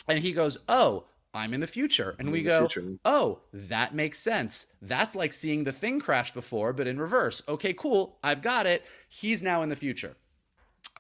and 0.08 0.18
he 0.18 0.32
goes, 0.32 0.58
Oh, 0.68 1.04
I'm 1.34 1.52
in 1.54 1.60
the 1.60 1.66
future. 1.66 2.16
And 2.18 2.28
I'm 2.28 2.32
we 2.32 2.42
go, 2.42 2.66
future. 2.68 2.94
Oh, 3.04 3.40
that 3.52 3.94
makes 3.94 4.18
sense. 4.18 4.66
That's 4.80 5.14
like 5.14 5.32
seeing 5.32 5.64
the 5.64 5.72
thing 5.72 6.00
crash 6.00 6.32
before, 6.32 6.72
but 6.72 6.86
in 6.86 6.98
reverse. 6.98 7.42
Okay, 7.48 7.74
cool. 7.74 8.18
I've 8.24 8.42
got 8.42 8.66
it. 8.66 8.84
He's 9.08 9.42
now 9.42 9.62
in 9.62 9.68
the 9.68 9.76
future. 9.76 10.16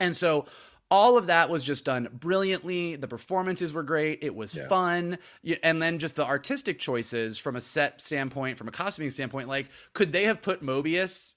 And 0.00 0.14
so 0.14 0.46
all 0.90 1.18
of 1.18 1.26
that 1.26 1.50
was 1.50 1.64
just 1.64 1.84
done 1.84 2.08
brilliantly. 2.12 2.96
The 2.96 3.08
performances 3.08 3.72
were 3.72 3.82
great. 3.82 4.20
It 4.22 4.34
was 4.34 4.54
Yeah. 4.54 4.68
fun. 4.68 5.18
And 5.62 5.82
then 5.82 5.98
just 5.98 6.16
the 6.16 6.26
artistic 6.26 6.78
choices 6.78 7.38
from 7.38 7.56
a 7.56 7.60
set 7.60 8.00
standpoint, 8.00 8.58
from 8.58 8.68
a 8.68 8.72
costuming 8.72 9.10
standpoint, 9.10 9.48
like 9.48 9.68
could 9.92 10.12
they 10.12 10.24
have 10.24 10.40
put 10.42 10.62
Mobius 10.62 11.36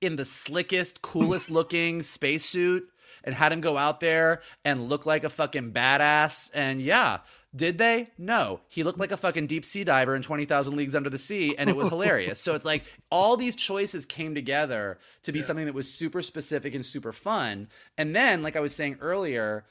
in 0.00 0.16
the 0.16 0.24
slickest, 0.24 1.02
coolest 1.02 1.50
looking 1.50 2.02
spacesuit 2.02 2.88
and 3.24 3.34
had 3.34 3.52
him 3.52 3.60
go 3.60 3.76
out 3.76 4.00
there 4.00 4.42
and 4.64 4.88
look 4.88 5.06
like 5.06 5.24
a 5.24 5.30
fucking 5.30 5.72
badass? 5.72 6.50
And 6.54 6.80
yeah, 6.80 7.18
did 7.54 7.78
they? 7.78 8.10
No. 8.18 8.60
He 8.68 8.82
looked 8.82 8.98
like 8.98 9.12
a 9.12 9.16
fucking 9.16 9.46
deep 9.46 9.64
sea 9.64 9.84
diver 9.84 10.14
in 10.14 10.22
20,000 10.22 10.76
Leagues 10.76 10.94
Under 10.94 11.08
the 11.08 11.18
Sea, 11.18 11.56
and 11.56 11.70
it 11.70 11.76
was 11.76 11.88
hilarious. 11.88 12.40
So 12.40 12.54
it's 12.54 12.66
like 12.66 12.84
all 13.10 13.36
these 13.36 13.56
choices 13.56 14.04
came 14.04 14.34
together 14.34 14.98
to 15.22 15.32
be 15.32 15.42
something 15.42 15.64
that 15.64 15.74
was 15.74 15.92
super 15.92 16.20
specific 16.20 16.74
and 16.74 16.84
super 16.84 17.12
fun. 17.12 17.68
And 17.96 18.14
then, 18.14 18.42
like 18.42 18.56
I 18.56 18.60
was 18.60 18.74
saying 18.74 18.98
earlier, 19.00 19.64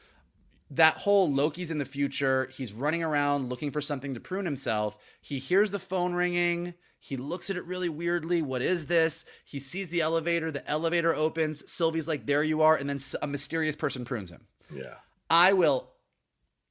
that 0.72 0.98
whole 0.98 1.32
Loki's 1.32 1.70
in 1.70 1.78
the 1.78 1.86
future. 1.86 2.50
He's 2.52 2.74
running 2.74 3.04
around 3.04 3.50
looking 3.50 3.72
for 3.72 3.82
something 3.82 4.16
to 4.16 4.20
prune 4.20 4.46
himself. 4.46 4.98
He 5.22 5.38
hears 5.38 5.70
the 5.70 5.80
phone 5.80 6.14
ringing. 6.14 6.74
He 7.06 7.18
looks 7.18 7.52
at 7.52 7.56
it 7.56 7.66
really 7.66 7.88
weirdly. 7.88 8.42
What 8.42 8.64
is 8.64 8.88
this? 8.88 9.26
He 9.44 9.60
sees 9.60 9.90
the 9.90 10.02
elevator. 10.02 10.52
The 10.52 10.68
elevator 10.68 11.14
opens. 11.14 11.72
Sylvie's 11.72 12.08
like, 12.08 12.26
There 12.26 12.44
you 12.44 12.64
are. 12.64 12.76
And 12.76 12.90
then 12.90 13.00
a 13.22 13.28
mysterious 13.28 13.76
person 13.76 14.06
prunes 14.06 14.32
him. 14.32 14.48
Yeah. 14.74 14.96
I 15.30 15.54
will 15.54 15.92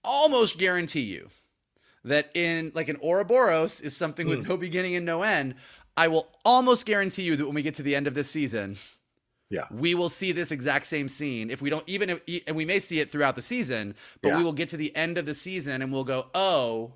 almost 0.03 0.59
guarantee 0.59 1.03
you 1.03 1.31
that 2.03 2.33
in 2.35 2.73
like 2.75 2.89
an 2.89 2.97
Ouroboros 3.01 3.81
is 3.81 3.97
something 3.97 4.27
with 4.27 4.43
hmm. 4.43 4.49
no 4.49 4.57
beginning 4.57 4.97
and 4.97 5.07
no 5.07 5.23
end. 5.23 5.55
I 5.97 6.09
will 6.09 6.27
almost 6.45 6.85
guarantee 6.85 7.23
you 7.23 7.37
that 7.37 7.47
when 7.47 7.55
we 7.55 7.63
get 7.63 7.75
to 7.75 7.85
the 7.85 7.95
end 7.95 8.09
of 8.09 8.15
this 8.15 8.29
season, 8.29 8.77
Yeah. 9.51 9.67
we 9.71 9.95
will 9.95 10.09
see 10.09 10.33
this 10.33 10.51
exact 10.51 10.89
same 10.89 11.07
scene. 11.07 11.49
If 11.49 11.63
we 11.63 11.71
don't 11.71 11.89
even, 11.89 12.11
if, 12.11 12.43
and 12.49 12.57
we 12.57 12.65
may 12.65 12.81
see 12.81 12.99
it 12.99 13.09
throughout 13.09 13.37
the 13.37 13.43
season, 13.43 13.95
but 14.21 14.31
Yeah. 14.31 14.39
we 14.39 14.43
will 14.43 14.53
get 14.53 14.69
to 14.71 14.77
the 14.77 14.95
end 14.97 15.17
of 15.17 15.27
the 15.27 15.35
season 15.35 15.81
and 15.81 15.93
we'll 15.93 16.03
go, 16.03 16.27
oh, 16.35 16.95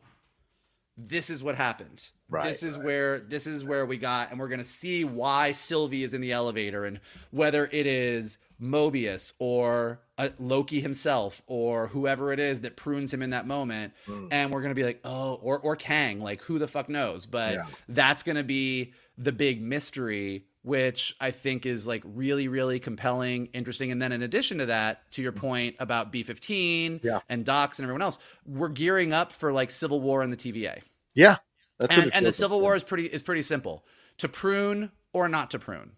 this 0.99 1.30
is 1.30 1.42
what 1.42 1.55
happened. 1.55 2.09
Right, 2.30 2.44
This 2.49 2.62
is 2.62 2.76
where 2.76 3.20
this 3.20 3.46
is 3.46 3.64
where 3.64 3.86
we 3.86 3.96
got, 3.96 4.30
and 4.30 4.38
we're 4.38 4.49
gonna 4.49 4.64
see 4.64 5.03
why 5.05 5.53
Sylvie 5.53 6.03
is 6.03 6.12
in 6.12 6.20
the 6.20 6.32
elevator, 6.32 6.84
and 6.84 7.01
whether 7.30 7.70
it 7.72 7.86
is 7.86 8.36
Mobius 8.61 9.32
or 9.38 10.01
uh, 10.18 10.28
Loki 10.38 10.80
himself 10.80 11.40
or 11.46 11.86
whoever 11.86 12.30
it 12.32 12.38
is 12.40 12.61
that 12.62 12.76
prunes 12.76 13.14
him 13.14 13.22
in 13.22 13.30
that 13.30 13.46
moment, 13.46 13.94
Hmm. 14.05 14.26
and 14.30 14.53
we're 14.53 14.61
gonna 14.61 14.74
be 14.74 14.84
like, 14.84 15.01
oh, 15.05 15.34
or 15.36 15.59
or 15.61 15.74
Kang, 15.76 16.20
like 16.20 16.42
who 16.42 16.59
the 16.59 16.68
fuck 16.68 16.88
knows? 16.90 17.24
But 17.24 17.55
Yeah. 17.55 17.62
that's 17.88 18.22
gonna 18.22 18.44
be 18.44 18.92
the 19.16 19.32
big 19.32 19.62
mystery 19.62 20.44
which 20.69 21.16
i 21.21 21.31
think 21.31 21.64
is 21.66 21.87
like 21.87 22.03
really 22.05 22.47
really 22.47 22.79
compelling 22.79 23.47
interesting 23.55 23.91
and 23.91 24.01
then 24.01 24.12
in 24.12 24.23
addition 24.23 24.59
to 24.59 24.66
that 24.66 25.11
to 25.11 25.23
your 25.23 25.33
point 25.33 25.75
about 25.81 26.12
b15 26.12 27.01
Yeah. 27.03 27.21
and 27.29 27.45
Dox 27.45 27.79
and 27.79 27.85
everyone 27.85 28.03
else 28.03 28.19
we're 28.47 28.69
gearing 28.69 29.12
up 29.12 29.33
for 29.33 29.53
like 29.53 29.71
civil 29.71 30.01
war 30.01 30.23
in 30.23 30.31
the 30.31 30.37
tva 30.37 30.81
Yeah. 31.14 31.37
That's 31.81 31.97
and, 31.97 32.14
and 32.14 32.27
the 32.27 32.33
civil 32.33 32.61
war 32.61 32.77
is 32.77 32.85
pretty 32.85 33.07
is 33.07 33.23
pretty 33.23 33.43
simple 33.43 33.85
to 34.19 34.29
prune 34.29 34.91
or 35.12 35.29
not 35.29 35.51
to 35.53 35.59
prune 35.59 35.93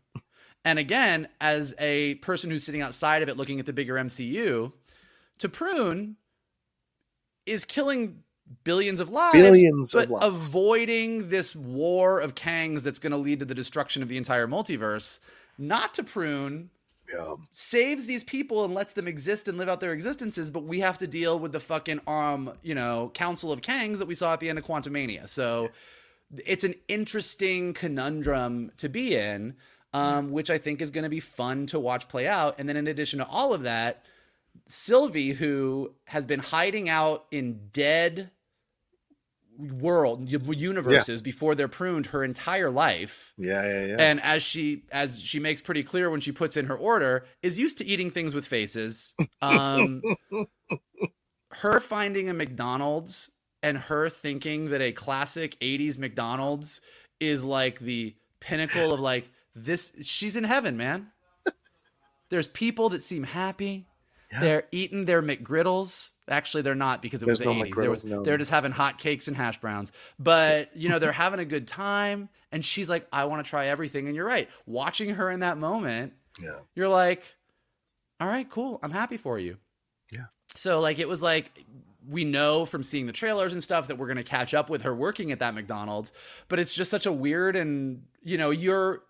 and 0.64 0.78
again 0.78 1.26
as 1.40 1.74
a 1.78 2.14
person 2.16 2.50
who's 2.50 2.62
sitting 2.62 2.82
outside 2.82 3.22
of 3.22 3.28
it 3.28 3.36
looking 3.36 3.58
at 3.58 3.66
the 3.66 3.72
bigger 3.72 3.94
mcu 3.94 4.72
to 5.38 5.48
prune 5.48 6.16
is 7.46 7.64
killing 7.64 8.22
billions 8.64 9.00
of 9.00 9.08
lives 9.10 9.42
Billions 9.42 9.92
but 9.92 10.04
of 10.04 10.10
lives. 10.10 10.46
avoiding 10.48 11.28
this 11.28 11.54
war 11.54 12.20
of 12.20 12.34
kangs 12.34 12.82
that's 12.82 12.98
going 12.98 13.12
to 13.12 13.16
lead 13.18 13.38
to 13.38 13.44
the 13.44 13.54
destruction 13.54 14.02
of 14.02 14.08
the 14.08 14.16
entire 14.16 14.46
multiverse 14.46 15.18
not 15.58 15.94
to 15.94 16.02
prune 16.02 16.70
Yeah. 17.12 17.34
saves 17.52 18.06
these 18.06 18.24
people 18.24 18.64
and 18.64 18.74
lets 18.74 18.92
them 18.92 19.06
exist 19.06 19.46
and 19.48 19.58
live 19.58 19.68
out 19.68 19.80
their 19.80 19.92
existences, 19.92 20.50
but 20.50 20.64
we 20.64 20.80
have 20.80 20.98
to 20.98 21.06
deal 21.06 21.38
with 21.38 21.52
the 21.52 21.60
fucking 21.60 22.00
um, 22.06 22.52
you 22.62 22.74
know, 22.74 23.10
Council 23.14 23.52
of 23.52 23.60
Kangs 23.60 23.98
that 23.98 24.06
we 24.08 24.14
saw 24.14 24.32
at 24.32 24.40
the 24.40 24.48
end 24.48 24.58
of 24.58 24.64
Quantumania. 24.64 25.28
So 25.28 25.70
it's 26.46 26.64
an 26.64 26.74
interesting 26.88 27.72
conundrum 27.74 28.70
to 28.78 28.88
be 28.88 29.16
in, 29.16 29.54
um, 29.92 30.30
which 30.30 30.50
I 30.50 30.58
think 30.58 30.80
is 30.80 30.90
going 30.90 31.02
to 31.04 31.10
be 31.10 31.20
fun 31.20 31.66
to 31.66 31.78
watch 31.80 32.08
play 32.08 32.26
out. 32.26 32.54
And 32.58 32.68
then 32.68 32.76
in 32.76 32.86
addition 32.86 33.18
to 33.18 33.26
all 33.26 33.52
of 33.52 33.62
that, 33.64 34.04
Sylvie, 34.68 35.30
who 35.30 35.92
has 36.04 36.26
been 36.26 36.40
hiding 36.40 36.88
out 36.88 37.26
in 37.30 37.68
dead 37.72 38.30
world 39.60 40.30
universes 40.30 41.22
before 41.22 41.54
they're 41.54 41.68
pruned 41.68 42.06
her 42.06 42.24
entire 42.24 42.70
life 42.70 43.32
Yeah. 43.36 43.62
Yeah. 43.66 43.84
Yeah. 43.86 43.96
and 43.98 44.20
as 44.22 44.42
she 44.42 44.84
as 44.90 45.20
she 45.20 45.38
makes 45.40 45.60
pretty 45.62 45.82
clear 45.82 46.10
when 46.10 46.20
she 46.20 46.32
puts 46.32 46.56
in 46.56 46.66
her 46.66 46.76
order 46.76 47.24
is 47.42 47.58
used 47.58 47.78
to 47.78 47.84
eating 47.84 48.10
things 48.10 48.34
with 48.34 48.46
faces 48.46 49.14
um 49.42 50.02
her 51.52 51.80
finding 51.80 52.28
a 52.28 52.34
mcdonald's 52.34 53.30
and 53.62 53.76
her 53.76 54.08
thinking 54.08 54.70
that 54.70 54.80
a 54.80 54.92
classic 54.92 55.58
80s 55.60 55.98
mcdonald's 55.98 56.80
is 57.18 57.44
like 57.44 57.78
the 57.80 58.14
pinnacle 58.40 58.92
of 58.92 59.00
like 59.00 59.30
this 59.54 59.92
she's 60.02 60.36
in 60.36 60.44
heaven 60.44 60.76
man 60.76 61.08
there's 62.30 62.48
people 62.48 62.88
that 62.90 63.02
seem 63.02 63.24
happy 63.24 63.86
they're 64.38 64.64
eating 64.70 65.04
their 65.04 65.22
mcgriddles 65.22 66.12
actually 66.28 66.62
they're 66.62 66.74
not 66.74 67.02
because 67.02 67.22
it 67.22 67.26
was 67.26 67.40
the 67.40 67.46
no 67.46 67.52
80s 67.52 67.74
there 67.74 67.90
was, 67.90 68.06
no. 68.06 68.22
they're 68.22 68.38
just 68.38 68.50
having 68.50 68.70
hot 68.70 68.98
cakes 68.98 69.26
and 69.28 69.36
hash 69.36 69.58
browns 69.60 69.90
but 70.18 70.74
you 70.76 70.88
know 70.88 70.98
they're 70.98 71.10
having 71.12 71.40
a 71.40 71.44
good 71.44 71.66
time 71.66 72.28
and 72.52 72.64
she's 72.64 72.88
like 72.88 73.06
i 73.12 73.24
want 73.24 73.44
to 73.44 73.48
try 73.48 73.66
everything 73.66 74.06
and 74.06 74.14
you're 74.14 74.26
right 74.26 74.48
watching 74.66 75.10
her 75.10 75.30
in 75.30 75.40
that 75.40 75.58
moment 75.58 76.12
yeah. 76.40 76.58
you're 76.74 76.88
like 76.88 77.24
all 78.20 78.28
right 78.28 78.48
cool 78.50 78.78
i'm 78.82 78.92
happy 78.92 79.16
for 79.16 79.38
you 79.38 79.56
Yeah. 80.12 80.26
so 80.54 80.80
like 80.80 80.98
it 80.98 81.08
was 81.08 81.22
like 81.22 81.50
we 82.08 82.24
know 82.24 82.64
from 82.64 82.82
seeing 82.82 83.06
the 83.06 83.12
trailers 83.12 83.52
and 83.52 83.62
stuff 83.62 83.88
that 83.88 83.98
we're 83.98 84.06
going 84.06 84.16
to 84.16 84.22
catch 84.22 84.54
up 84.54 84.70
with 84.70 84.82
her 84.82 84.94
working 84.94 85.32
at 85.32 85.40
that 85.40 85.54
mcdonald's 85.54 86.12
but 86.48 86.58
it's 86.58 86.74
just 86.74 86.90
such 86.90 87.06
a 87.06 87.12
weird 87.12 87.56
and 87.56 88.02
you 88.22 88.38
know 88.38 88.50
you're 88.50 89.02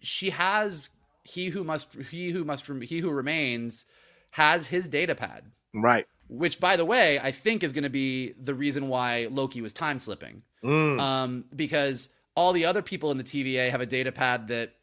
she 0.00 0.30
has 0.30 0.90
he 1.24 1.48
who 1.48 1.64
must 1.64 1.92
he 2.10 2.30
who 2.30 2.44
must 2.44 2.66
he 2.82 3.00
who 3.00 3.10
remains 3.10 3.84
has 4.30 4.66
his 4.66 4.88
data 4.88 5.14
pad. 5.14 5.44
Right. 5.74 6.06
Which, 6.28 6.60
by 6.60 6.76
the 6.76 6.84
way, 6.84 7.18
I 7.18 7.32
think 7.32 7.62
is 7.62 7.72
going 7.72 7.84
to 7.84 7.90
be 7.90 8.34
the 8.38 8.54
reason 8.54 8.88
why 8.88 9.28
Loki 9.30 9.60
was 9.62 9.72
time 9.72 9.98
slipping. 9.98 10.42
Mm. 10.62 11.00
Um, 11.00 11.44
because 11.54 12.10
all 12.36 12.52
the 12.52 12.66
other 12.66 12.82
people 12.82 13.10
in 13.10 13.16
the 13.18 13.24
TVA 13.24 13.70
have 13.70 13.80
a 13.80 13.86
data 13.86 14.12
pad 14.12 14.48
that 14.48 14.74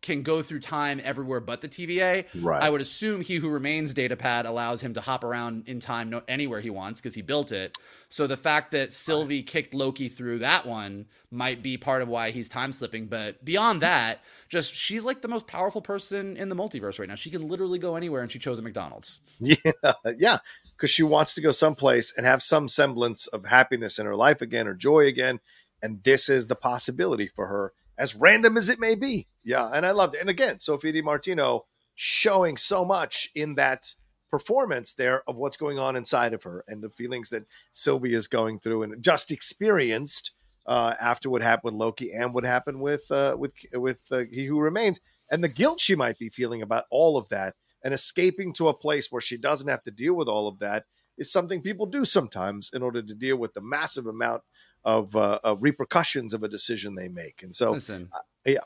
can 0.00 0.22
go 0.22 0.42
through 0.42 0.60
time 0.60 1.00
everywhere 1.02 1.40
but 1.40 1.60
the 1.60 1.68
TVA. 1.68 2.26
Right. 2.40 2.62
I 2.62 2.70
would 2.70 2.80
assume 2.80 3.20
he 3.20 3.36
who 3.36 3.48
remains 3.48 3.92
data 3.94 4.16
pad 4.16 4.46
allows 4.46 4.80
him 4.80 4.94
to 4.94 5.00
hop 5.00 5.24
around 5.24 5.64
in 5.66 5.80
time 5.80 6.10
no, 6.10 6.22
anywhere 6.28 6.60
he 6.60 6.70
wants 6.70 7.00
because 7.00 7.14
he 7.14 7.22
built 7.22 7.52
it. 7.52 7.76
So 8.08 8.26
the 8.26 8.36
fact 8.36 8.70
that 8.72 8.92
Sylvie 8.92 9.42
kicked 9.42 9.74
Loki 9.74 10.08
through 10.08 10.38
that 10.40 10.66
one 10.66 11.06
might 11.30 11.62
be 11.62 11.76
part 11.76 12.00
of 12.00 12.08
why 12.08 12.30
he's 12.30 12.48
time 12.48 12.72
slipping. 12.72 13.06
But 13.06 13.44
beyond 13.44 13.82
that, 13.82 14.20
just 14.48 14.74
she's 14.74 15.04
like 15.04 15.20
the 15.20 15.28
most 15.28 15.46
powerful 15.46 15.82
person 15.82 16.36
in 16.36 16.48
the 16.48 16.56
multiverse 16.56 16.98
right 16.98 17.08
now. 17.08 17.16
She 17.16 17.30
can 17.30 17.48
literally 17.48 17.78
go 17.78 17.96
anywhere 17.96 18.22
and 18.22 18.30
she 18.30 18.38
chose 18.38 18.58
a 18.58 18.62
McDonald's. 18.62 19.18
Yeah, 19.40 19.92
yeah, 20.16 20.38
because 20.76 20.90
she 20.90 21.02
wants 21.02 21.34
to 21.34 21.40
go 21.40 21.52
someplace 21.52 22.12
and 22.16 22.26
have 22.26 22.42
some 22.42 22.68
semblance 22.68 23.26
of 23.28 23.46
happiness 23.46 23.98
in 23.98 24.06
her 24.06 24.16
life 24.16 24.40
again 24.40 24.66
or 24.66 24.74
joy 24.74 25.06
again, 25.06 25.40
and 25.82 26.02
this 26.02 26.28
is 26.28 26.46
the 26.46 26.56
possibility 26.56 27.28
for 27.28 27.46
her, 27.46 27.72
as 27.98 28.14
random 28.14 28.56
as 28.56 28.70
it 28.70 28.78
may 28.78 28.94
be. 28.94 29.26
Yeah, 29.44 29.68
and 29.72 29.84
I 29.84 29.90
loved 29.90 30.14
it. 30.14 30.20
And 30.20 30.30
again, 30.30 30.58
Sophie 30.58 30.92
Di 30.92 31.02
Martino 31.02 31.66
showing 31.94 32.56
so 32.56 32.84
much 32.84 33.28
in 33.34 33.56
that 33.56 33.94
performance 34.30 34.92
there 34.92 35.22
of 35.28 35.36
what's 35.36 35.56
going 35.56 35.78
on 35.78 35.96
inside 35.96 36.32
of 36.32 36.42
her 36.42 36.64
and 36.68 36.82
the 36.82 36.90
feelings 36.90 37.30
that 37.30 37.44
Sylvie 37.72 38.14
is 38.14 38.28
going 38.28 38.60
through 38.60 38.82
and 38.82 39.02
just 39.02 39.30
experienced 39.30 40.32
uh, 40.66 40.94
after 41.00 41.30
what 41.30 41.42
happened 41.42 41.74
with 41.74 41.80
Loki 41.80 42.12
and 42.12 42.34
what 42.34 42.44
happened 42.44 42.80
with 42.80 43.10
uh, 43.10 43.36
with 43.38 43.54
with 43.72 44.02
uh, 44.12 44.24
He 44.30 44.44
Who 44.44 44.60
Remains 44.60 45.00
and 45.30 45.42
the 45.42 45.48
guilt 45.48 45.80
she 45.80 45.94
might 45.94 46.18
be 46.18 46.28
feeling 46.28 46.62
about 46.62 46.84
all 46.90 47.16
of 47.16 47.28
that 47.30 47.54
and 47.82 47.94
escaping 47.94 48.52
to 48.54 48.68
a 48.68 48.74
place 48.74 49.10
where 49.10 49.20
she 49.20 49.36
doesn't 49.38 49.68
have 49.68 49.82
to 49.84 49.90
deal 49.90 50.14
with 50.14 50.28
all 50.28 50.46
of 50.46 50.58
that 50.58 50.84
is 51.16 51.32
something 51.32 51.62
people 51.62 51.86
do 51.86 52.04
sometimes 52.04 52.70
in 52.72 52.82
order 52.82 53.02
to 53.02 53.14
deal 53.14 53.36
with 53.36 53.54
the 53.54 53.60
massive 53.60 54.06
amount 54.06 54.42
of, 54.88 55.14
uh, 55.14 55.38
of 55.44 55.62
repercussions 55.62 56.32
of 56.32 56.42
a 56.42 56.48
decision 56.48 56.94
they 56.94 57.08
make. 57.08 57.42
And 57.42 57.54
so, 57.54 57.72
Listen, 57.72 58.08
yeah. 58.46 58.60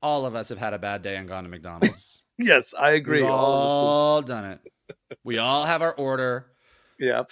all 0.00 0.24
of 0.24 0.36
us 0.36 0.48
have 0.50 0.58
had 0.58 0.72
a 0.74 0.78
bad 0.78 1.02
day 1.02 1.16
and 1.16 1.26
gone 1.26 1.42
to 1.42 1.50
McDonald's. 1.50 2.22
yes, 2.38 2.72
I 2.78 2.92
agree. 2.92 3.22
We've 3.22 3.30
All 3.30 3.36
all 3.36 4.22
done 4.22 4.44
it. 4.44 4.60
We 5.24 5.38
all 5.38 5.64
have 5.64 5.82
our 5.82 5.92
order. 5.94 6.46
Yep, 7.00 7.30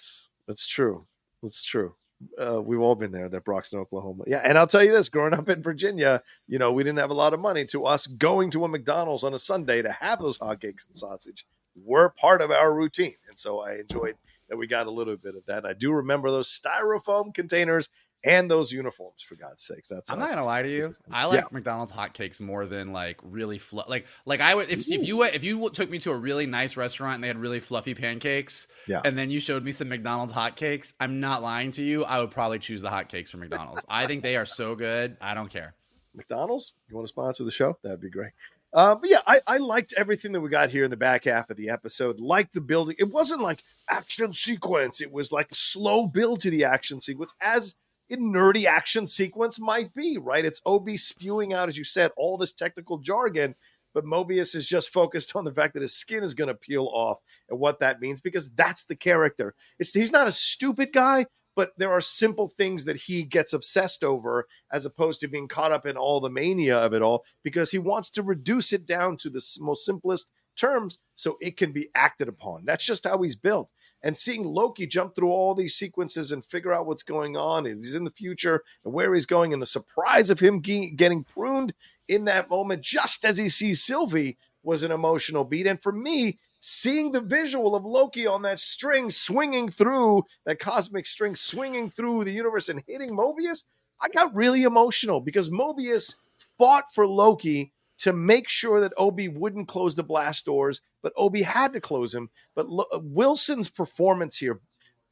that's 0.49 0.67
true. 0.67 1.07
That's 1.45 1.63
true. 1.63 1.95
Uh, 2.37 2.61
we've 2.61 2.81
all 2.81 2.97
been 2.97 3.13
there, 3.13 3.29
that 3.29 3.45
Broxton, 3.45 3.79
Oklahoma. 3.79 4.25
Yeah, 4.27 4.41
and 4.45 4.59
I'll 4.59 4.67
tell 4.67 4.83
you 4.83 4.91
this: 4.91 5.09
growing 5.09 5.35
up 5.35 5.49
in 5.49 5.63
Virginia, 5.63 6.21
you 6.49 6.59
know, 6.59 6.73
we 6.73 6.83
didn't 6.83 6.99
have 6.99 7.11
a 7.11 7.15
lot 7.15 7.35
of 7.35 7.41
money. 7.41 7.65
To 7.67 7.85
us, 7.85 8.09
going 8.09 8.51
to 8.51 8.65
a 8.65 8.69
McDonald's 8.69 9.23
on 9.23 9.33
a 9.33 9.39
Sunday 9.39 9.81
to 9.83 9.93
have 9.93 10.19
those 10.19 10.39
hotcakes 10.39 10.87
and 10.87 10.97
sausage 10.97 11.47
were 11.77 12.09
part 12.09 12.43
of 12.43 12.51
our 12.51 12.75
routine, 12.75 13.15
and 13.29 13.39
so 13.39 13.61
I 13.61 13.77
enjoyed 13.77 14.17
that 14.49 14.57
we 14.57 14.67
got 14.67 14.87
a 14.87 14.91
little 14.91 15.17
bit 15.17 15.35
of 15.35 15.47
that. 15.47 15.65
I 15.65 15.73
do 15.73 15.93
remember 15.93 16.31
those 16.31 16.49
styrofoam 16.49 17.33
containers 17.33 17.89
and 18.25 18.51
those 18.51 18.73
uniforms. 18.73 19.23
For 19.23 19.35
God's 19.37 19.63
sakes, 19.65 19.89
that's 19.89 20.11
I'm 20.11 20.19
not 20.19 20.31
gonna 20.31 20.45
lie 20.45 20.63
to 20.63 20.69
you. 20.71 20.95
I 21.11 21.27
like 21.27 21.41
Yeah. 21.41 21.45
McDonald's 21.51 21.93
hotcakes 21.93 22.41
more 22.41 22.67
than 22.67 22.93
like 22.93 23.19
really 23.23 23.59
fl- 23.59 23.81
like 23.89 24.07
like 24.27 24.41
I 24.41 24.55
would 24.55 24.71
if, 24.71 24.89
if 24.89 25.07
you 25.07 25.17
went- 25.17 25.35
if 25.35 25.45
you 25.45 25.69
took 25.71 25.91
me 25.91 25.99
to 26.01 26.11
a 26.11 26.17
really 26.17 26.47
nice 26.47 26.77
restaurant 26.77 27.17
and 27.17 27.25
they 27.25 27.29
had 27.29 27.39
really 27.39 27.61
fluffy 27.61 27.95
pancakes, 27.95 28.67
Yeah. 28.87 29.03
and 29.05 29.17
then 29.19 29.31
you 29.31 29.41
showed 29.41 29.65
me 29.65 29.73
some 29.73 29.89
McDonald's 29.89 30.33
hotcakes, 30.33 30.93
I'm 31.01 31.21
not 31.21 31.43
lying 31.43 31.71
to 31.73 31.83
you. 31.83 32.05
I 32.05 32.21
would 32.21 32.31
probably 32.31 32.59
choose 32.59 32.83
the 32.83 32.91
hotcakes 32.91 33.29
from 33.29 33.41
McDonald's. 33.41 33.85
I 33.89 34.07
think 34.07 34.23
they 34.23 34.37
are 34.37 34.47
so 34.47 34.75
good. 34.75 35.17
I 35.21 35.35
don't 35.35 35.51
care. 35.51 35.75
McDonald's, 36.15 36.75
you 36.89 36.95
want 36.97 37.07
to 37.07 37.13
sponsor 37.13 37.45
the 37.45 37.51
show? 37.51 37.77
That'd 37.83 38.01
be 38.01 38.11
great. 38.11 38.33
Uh, 38.73 38.95
but 38.97 39.09
yeah, 39.09 39.19
I, 39.27 39.41
I 39.47 39.57
liked 39.59 39.95
everything 39.97 40.33
that 40.33 40.41
we 40.41 40.49
got 40.49 40.71
here 40.71 40.83
in 40.83 40.91
the 40.91 40.97
back 40.97 41.25
half 41.27 41.49
of 41.49 41.57
the 41.57 41.71
episode. 41.71 42.19
Liked 42.19 42.55
the 42.55 42.61
building. 42.61 42.97
It 42.99 43.09
wasn't 43.11 43.41
like 43.41 43.63
action 43.89 44.33
sequence. 44.33 45.01
It 45.01 45.13
was 45.13 45.31
like 45.31 45.49
slow 45.53 46.09
build 46.09 46.41
to 46.41 46.51
the 46.51 46.65
action 46.65 47.01
sequence, 47.01 47.33
as 47.41 47.77
nerdy 48.11 48.65
action 48.65 49.07
sequence 49.07 49.59
might 49.61 49.95
be. 49.95 50.19
Right? 50.19 50.45
It's 50.45 50.61
OB 50.67 50.91
spewing 50.91 51.53
out, 51.53 51.69
as 51.69 51.79
you 51.79 51.85
said, 51.85 52.11
all 52.17 52.37
this 52.37 52.53
technical 52.53 52.99
jargon, 52.99 53.55
but 53.95 54.05
Mobius 54.05 54.55
is 54.55 54.67
just 54.67 54.91
focused 54.91 55.35
on 55.37 55.45
the 55.45 55.55
fact 55.55 55.75
that 55.75 55.83
his 55.83 55.95
skin 55.95 56.23
is 56.23 56.35
going 56.35 56.49
to 56.49 56.55
peel 56.55 56.91
off 56.93 57.19
and 57.49 57.59
what 57.59 57.81
that 57.81 58.01
means 58.01 58.21
because 58.21 58.53
that's 58.53 58.85
the 58.85 58.97
character. 58.97 59.55
It's, 59.79 59.95
he's 59.95 60.13
not 60.13 60.27
a 60.27 60.33
stupid 60.33 60.93
guy, 60.93 61.27
but 61.55 61.73
there 61.79 61.93
are 61.93 62.01
simple 62.01 62.49
things 62.49 62.85
that 62.85 62.97
he 62.97 63.23
gets 63.23 63.53
obsessed 63.53 64.03
over 64.03 64.47
as 64.73 64.85
opposed 64.85 65.21
to 65.21 65.29
being 65.29 65.47
caught 65.47 65.73
up 65.73 65.87
in 65.87 65.97
all 65.97 66.21
the 66.21 66.29
mania 66.29 66.77
of 66.77 66.93
it 66.93 67.03
all 67.03 67.25
because 67.45 67.71
he 67.71 67.79
wants 67.79 68.11
to 68.11 68.23
reduce 68.23 68.73
it 68.73 68.85
down 68.85 69.17
to 69.19 69.31
the 69.31 69.45
most 69.61 69.85
simplest 69.85 70.29
terms 70.57 70.99
so 71.15 71.37
it 71.41 71.57
can 71.57 71.73
be 71.73 71.89
acted 71.95 72.29
upon. 72.29 72.65
That's 72.65 72.85
just 72.85 73.05
how 73.05 73.23
he's 73.23 73.37
built. 73.37 73.71
And 74.05 74.19
seeing 74.19 74.45
Loki 74.45 74.87
jump 74.87 75.15
through 75.15 75.31
all 75.31 75.55
these 75.55 75.75
sequences 75.75 76.31
and 76.31 76.45
figure 76.45 76.75
out 76.75 76.87
what's 76.87 77.03
going 77.03 77.39
on, 77.39 77.65
he's 77.65 77.95
in 77.95 78.05
the 78.05 78.11
future 78.11 78.63
and 78.85 78.93
where 78.93 79.15
he's 79.15 79.25
going, 79.25 79.55
and 79.55 79.63
the 79.63 79.67
surprise 79.67 80.29
of 80.29 80.41
him 80.41 80.61
ge- 80.61 80.95
getting 80.95 81.25
pruned 81.25 81.73
in 82.07 82.27
that 82.27 82.51
moment, 82.51 82.83
just 82.83 83.25
as 83.25 83.39
he 83.39 83.49
sees 83.49 83.83
Sylvie, 83.83 84.37
was 84.63 84.83
an 84.83 84.93
emotional 84.93 85.43
beat. 85.43 85.67
And 85.67 85.83
for 85.83 85.91
me, 85.91 86.39
seeing 86.61 87.13
the 87.13 87.21
visual 87.23 87.75
of 87.75 87.87
Loki 87.87 88.27
on 88.27 88.43
that 88.43 88.59
string 88.59 89.09
swinging 89.09 89.71
through 89.71 90.25
that 90.45 90.59
cosmic 90.59 91.07
string, 91.07 91.35
swinging 91.35 91.89
through 91.89 92.25
the 92.25 92.33
universe 92.33 92.69
and 92.69 92.85
hitting 92.87 93.11
Mobius, 93.11 93.65
I 94.03 94.09
got 94.09 94.35
really 94.35 94.65
emotional 94.65 95.21
because 95.21 95.49
Mobius 95.49 96.17
fought 96.59 96.93
for 96.93 97.07
Loki 97.07 97.73
to 97.99 98.13
make 98.13 98.51
sure 98.51 98.81
that 98.81 98.93
OB 98.99 99.21
wouldn't 99.35 99.69
close 99.69 99.95
the 99.95 100.03
blast 100.03 100.45
doors, 100.45 100.83
but 101.05 101.13
OB 101.17 101.37
had 101.37 101.73
to 101.75 101.81
close 101.81 102.15
him. 102.15 102.31
But 102.57 102.69
Lo- 102.69 102.87
Wilson's 102.95 103.69
performance 103.69 104.39
here, 104.39 104.59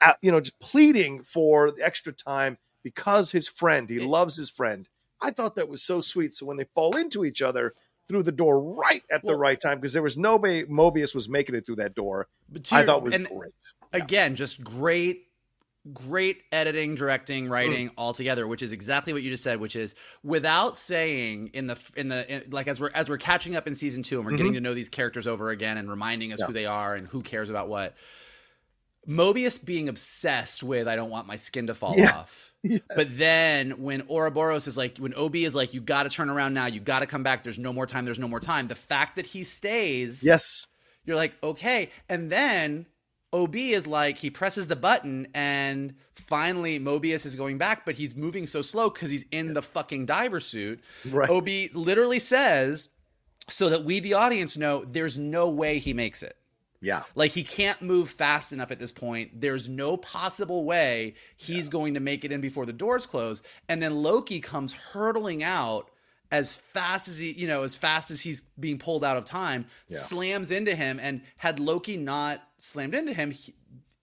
uh, 0.00 0.14
you 0.22 0.32
know, 0.32 0.40
just 0.40 0.58
pleading 0.58 1.22
for 1.22 1.70
the 1.70 1.84
extra 1.84 2.12
time 2.12 2.56
because 2.82 3.30
his 3.30 3.46
friend, 3.46 3.88
he 3.88 4.00
loves 4.00 4.34
his 4.36 4.50
friend. 4.50 4.88
I 5.20 5.30
thought 5.30 5.54
that 5.54 5.68
was 5.68 5.84
so 5.84 6.00
sweet. 6.00 6.34
So 6.34 6.46
when 6.46 6.56
they 6.56 6.64
fall 6.74 6.96
into 6.96 7.24
each 7.24 7.40
other 7.42 7.74
through 8.08 8.24
the 8.24 8.32
door 8.32 8.60
right 8.60 9.02
at 9.12 9.22
the 9.24 9.36
right 9.36 9.60
time, 9.60 9.78
because 9.78 9.92
there 9.92 10.02
was 10.02 10.18
no 10.18 10.36
way 10.36 10.64
Mobius 10.64 11.14
was 11.14 11.28
making 11.28 11.54
it 11.54 11.64
through 11.64 11.76
that 11.76 11.94
door, 11.94 12.26
But 12.48 12.72
I 12.72 12.78
your- 12.78 12.86
thought 12.86 13.02
was 13.04 13.16
great. 13.16 13.52
again, 13.92 14.34
just 14.34 14.64
great, 14.64 15.26
great 15.92 16.42
editing, 16.52 16.94
directing, 16.94 17.48
writing 17.48 17.88
Mm. 17.88 17.92
all 17.96 18.12
together, 18.14 18.46
which 18.46 18.62
is 18.62 18.72
exactly 18.72 19.12
what 19.12 19.22
you 19.22 19.30
just 19.30 19.42
said. 19.42 19.58
Which 19.60 19.74
is 19.74 19.94
without 20.22 20.76
saying 20.76 21.50
in 21.54 21.66
the 21.66 21.78
in 21.96 22.08
the 22.08 22.30
in, 22.32 22.50
like 22.50 22.68
as 22.68 22.78
we're 22.80 22.90
as 22.94 23.08
we're 23.08 23.18
catching 23.18 23.56
up 23.56 23.66
in 23.66 23.74
season 23.74 24.02
two 24.02 24.18
and 24.18 24.24
we're 24.26 24.36
getting 24.36 24.52
to 24.52 24.60
know 24.60 24.74
these 24.74 24.88
characters 24.88 25.26
over 25.26 25.50
again 25.50 25.78
and 25.78 25.90
reminding 25.90 26.32
us 26.32 26.40
Mm-hmm. 26.40 26.42
Yeah. 26.42 26.46
who 26.46 26.52
they 26.52 26.66
are 26.66 26.94
and 26.94 27.08
who 27.08 27.22
cares 27.22 27.50
about 27.50 27.68
what. 27.68 27.94
Mobius 29.08 29.62
being 29.62 29.88
obsessed 29.88 30.62
with 30.62 30.86
I 30.86 30.94
don't 30.94 31.10
want 31.10 31.26
my 31.26 31.36
skin 31.36 31.66
to 31.66 31.74
fall 31.74 31.94
Yeah. 31.96 32.18
off. 32.18 32.48
Yes. 32.64 32.78
But 32.94 33.08
then 33.18 33.82
when 33.82 34.02
Ouroboros 34.08 34.68
is 34.68 34.76
like, 34.76 34.96
when 34.98 35.12
OB 35.14 35.34
is 35.34 35.52
like, 35.52 35.74
you 35.74 35.80
got 35.80 36.04
to 36.04 36.08
turn 36.08 36.30
around 36.30 36.54
now, 36.54 36.66
you 36.66 36.78
got 36.78 37.00
to 37.00 37.06
come 37.06 37.24
back. 37.24 37.42
There's 37.42 37.58
no 37.58 37.72
more 37.72 37.88
time. 37.88 38.04
There's 38.04 38.20
no 38.20 38.28
more 38.28 38.38
time. 38.38 38.68
The 38.68 38.76
fact 38.76 39.16
that 39.16 39.26
he 39.26 39.42
stays, 39.42 40.22
yes, 40.22 40.68
you're 41.04 41.16
like, 41.16 41.32
okay. 41.42 41.90
And 42.08 42.30
then 42.30 42.86
OB 43.32 43.56
is 43.56 43.86
like, 43.86 44.18
he 44.18 44.30
presses 44.30 44.66
the 44.66 44.76
button 44.76 45.28
and 45.34 45.94
finally 46.14 46.78
Mobius 46.78 47.24
is 47.24 47.36
going 47.36 47.58
back, 47.58 47.84
but 47.86 47.94
he's 47.94 48.14
moving 48.14 48.46
so 48.46 48.62
slow 48.62 48.90
because 48.90 49.10
he's 49.10 49.24
in 49.32 49.54
the 49.54 49.62
fucking 49.62 50.06
diver 50.06 50.40
suit. 50.40 50.80
Right. 51.08 51.30
OB 51.30 51.74
literally 51.74 52.18
says, 52.18 52.90
so 53.48 53.68
that 53.70 53.84
we, 53.84 54.00
the 54.00 54.14
audience, 54.14 54.56
know 54.56 54.84
there's 54.84 55.18
no 55.18 55.50
way 55.50 55.78
he 55.78 55.94
makes 55.94 56.22
it. 56.22 56.36
yeah, 56.80 57.04
Like 57.14 57.30
he 57.30 57.42
can't 57.42 57.80
move 57.80 58.10
fast 58.10 58.52
enough 58.52 58.70
at 58.70 58.78
this 58.78 58.92
point. 58.92 59.40
There's 59.40 59.68
no 59.68 59.96
possible 59.96 60.64
way 60.64 61.14
he's 61.36 61.68
going 61.68 61.94
to 61.94 62.00
make 62.00 62.24
it 62.24 62.32
in 62.32 62.40
before 62.40 62.66
the 62.66 62.72
doors 62.72 63.06
close. 63.06 63.42
And 63.68 63.80
then 63.82 64.02
Loki 64.02 64.40
comes 64.40 64.72
hurtling 64.72 65.42
out 65.42 65.90
as 66.32 66.56
fast 66.56 67.06
as 67.06 67.18
he, 67.18 67.30
you 67.32 67.46
know, 67.46 67.62
as 67.62 67.76
fast 67.76 68.10
as 68.10 68.20
he's 68.22 68.40
being 68.58 68.78
pulled 68.78 69.04
out 69.04 69.16
of 69.16 69.24
time, 69.24 69.66
Yeah. 69.88 69.98
slams 69.98 70.50
into 70.50 70.74
him. 70.74 70.98
And 70.98 71.20
had 71.36 71.60
Loki 71.60 71.96
not 71.96 72.42
slammed 72.58 72.94
into 72.94 73.12
him, 73.12 73.30
he, 73.30 73.54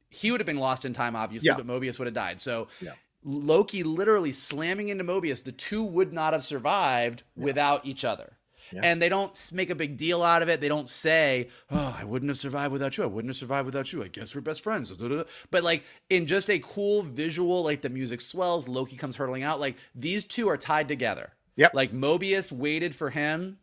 he 0.10 0.32
would 0.32 0.40
have 0.40 0.48
been 0.48 0.58
lost 0.58 0.86
in 0.86 0.94
time, 0.94 1.16
obviously, 1.16 1.48
Yeah. 1.48 1.58
but 1.58 1.68
Mobius 1.68 2.00
would 2.00 2.06
have 2.06 2.14
died. 2.14 2.40
So 2.40 2.68
Yeah. 2.80 2.94
Loki 3.24 3.84
literally 3.84 4.32
slamming 4.32 4.88
into 4.90 5.04
Mobius, 5.04 5.44
the 5.44 5.52
two 5.52 5.84
would 5.84 6.14
not 6.14 6.32
have 6.34 6.44
survived 6.44 7.24
without 7.36 7.86
each 7.86 8.06
other. 8.06 8.38
Yeah. 8.72 8.82
And 8.84 9.02
they 9.02 9.10
don't 9.10 9.36
make 9.52 9.72
a 9.72 9.76
big 9.76 9.98
deal 9.98 10.22
out 10.22 10.44
of 10.44 10.48
it. 10.50 10.62
They 10.62 10.68
don't 10.68 10.88
say, 10.90 11.50
"Oh, 11.72 11.96
I 12.00 12.04
wouldn't 12.04 12.30
have 12.30 12.38
survived 12.38 12.72
without 12.72 12.96
you. 12.98 13.04
I 13.04 13.08
wouldn't 13.08 13.32
have 13.32 13.38
survived 13.38 13.66
without 13.66 13.92
you. 13.92 14.04
I 14.04 14.08
guess 14.10 14.36
we're 14.36 14.42
best 14.42 14.62
friends." 14.62 14.92
But 14.92 15.64
like 15.64 15.84
in 16.12 16.28
just 16.28 16.52
a 16.52 16.60
cool 16.60 17.02
visual, 17.02 17.64
like 17.64 17.82
the 17.82 17.90
music 17.90 18.22
swells, 18.22 18.68
Loki 18.68 18.96
comes 18.96 19.16
hurtling 19.16 19.42
out. 19.42 19.60
Like 19.60 19.76
these 19.96 20.24
two 20.24 20.48
are 20.50 20.58
tied 20.58 20.88
together. 20.88 21.34
Yep. 21.60 21.74
Like 21.74 21.92
Mobius 21.94 22.52
waited 22.52 22.96
for 22.96 23.10
him 23.10 23.58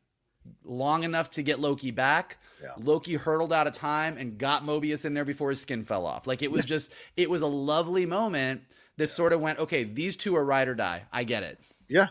long 0.65 1.03
enough 1.03 1.31
to 1.33 1.43
get 1.43 1.59
Loki 1.61 1.91
back. 1.91 2.37
Yeah. 2.63 2.69
Loki 2.79 3.15
hurtled 3.15 3.53
out 3.53 3.67
of 3.67 3.73
time 3.73 4.19
and 4.19 4.37
got 4.37 4.65
Mobius 4.65 5.05
in 5.07 5.15
there 5.15 5.25
before 5.25 5.49
his 5.49 5.61
skin 5.63 5.85
fell 5.85 6.07
off. 6.07 6.27
Like 6.27 6.43
it 6.43 6.53
was 6.53 6.65
just, 6.65 6.93
it 7.17 7.31
was 7.31 7.41
a 7.41 7.47
lovely 7.47 8.05
moment 8.05 8.63
that 8.99 9.09
sort 9.09 9.33
of 9.33 9.41
went, 9.41 9.59
okay, 9.59 9.85
these 9.85 10.15
two 10.15 10.37
are 10.37 10.45
ride 10.45 10.69
or 10.69 10.75
die. 10.75 11.05
I 11.11 11.25
get 11.25 11.43
it. 11.43 11.59
yeah. 11.89 12.09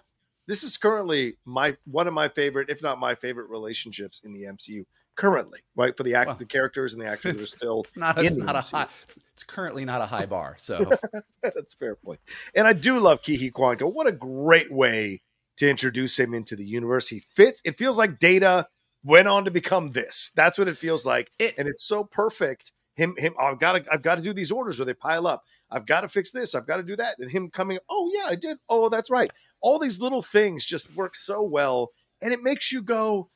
this 0.47 0.63
is 0.63 0.75
currently 0.77 1.37
my 1.45 1.77
one 1.85 2.07
of 2.07 2.13
my 2.13 2.29
favorite, 2.29 2.69
if 2.69 2.81
not 2.81 2.99
my 2.99 3.13
favorite, 3.15 3.49
relationships 3.49 4.21
in 4.23 4.33
the 4.33 4.43
MCU 4.43 4.85
currently. 5.15 5.59
Right 5.75 5.95
for 5.95 6.01
the 6.03 6.15
act, 6.15 6.27
Well, 6.27 6.35
the 6.35 6.45
characters 6.45 6.93
and 6.93 7.01
the 7.01 7.07
actors 7.07 7.35
that 7.35 7.41
are 7.41 7.45
still. 7.45 7.79
It's 7.81 7.95
not. 7.95 8.17
It's 8.23 8.37
not 8.37 8.55
a 8.55 8.61
high. 8.61 8.87
It's, 9.03 9.17
it's 9.33 9.43
currently 9.43 9.85
not 9.85 10.01
a 10.01 10.05
high 10.05 10.25
bar. 10.25 10.55
So 10.59 10.91
That's 11.43 11.73
a 11.73 11.77
fair 11.77 11.95
point. 11.95 12.19
And 12.55 12.67
I 12.67 12.73
do 12.73 12.99
love 12.99 13.21
Kihi 13.21 13.51
Kwanka. 13.51 13.91
What 13.91 14.07
a 14.07 14.11
great 14.11 14.71
way 14.71 15.21
to 15.57 15.69
introduce 15.69 16.17
him 16.19 16.33
into 16.33 16.55
the 16.55 16.65
universe. 16.65 17.07
He 17.07 17.19
fits. 17.19 17.61
It 17.65 17.77
feels 17.77 17.97
like 17.97 18.19
Data 18.19 18.67
went 19.03 19.27
on 19.27 19.45
to 19.45 19.51
become 19.51 19.91
this. 19.91 20.31
That's 20.35 20.57
what 20.57 20.67
it 20.67 20.77
feels 20.77 21.05
like. 21.05 21.31
It- 21.39 21.55
and 21.57 21.67
it's 21.67 21.83
so 21.85 22.03
perfect. 22.03 22.71
Him, 22.95 23.13
him. 23.17 23.33
I've 23.39 23.59
got 23.59 23.73
to. 23.73 23.85
I've 23.93 24.01
got 24.01 24.15
to 24.15 24.21
do 24.21 24.31
these 24.33 24.51
orders, 24.51 24.79
or 24.79 24.85
they 24.85 24.93
pile 24.93 25.27
up. 25.27 25.43
I've 25.69 25.85
got 25.85 26.01
to 26.01 26.07
fix 26.07 26.31
this. 26.31 26.55
I've 26.55 26.65
got 26.67 26.77
to 26.77 26.83
do 26.83 26.95
that. 26.95 27.15
And 27.19 27.29
him 27.29 27.49
coming. 27.49 27.77
Oh 27.89 28.09
yeah, 28.13 28.27
I 28.29 28.35
did. 28.35 28.57
Oh, 28.69 28.87
that's 28.87 29.09
right. 29.09 29.29
All 29.61 29.79
these 29.79 29.99
little 29.99 30.21
things 30.21 30.63
just 30.63 30.95
work 30.95 31.15
so 31.15 31.43
well, 31.43 31.91
and 32.21 32.31
it 32.31 32.41
makes 32.41 32.71
you 32.71 32.81
go, 32.81 33.29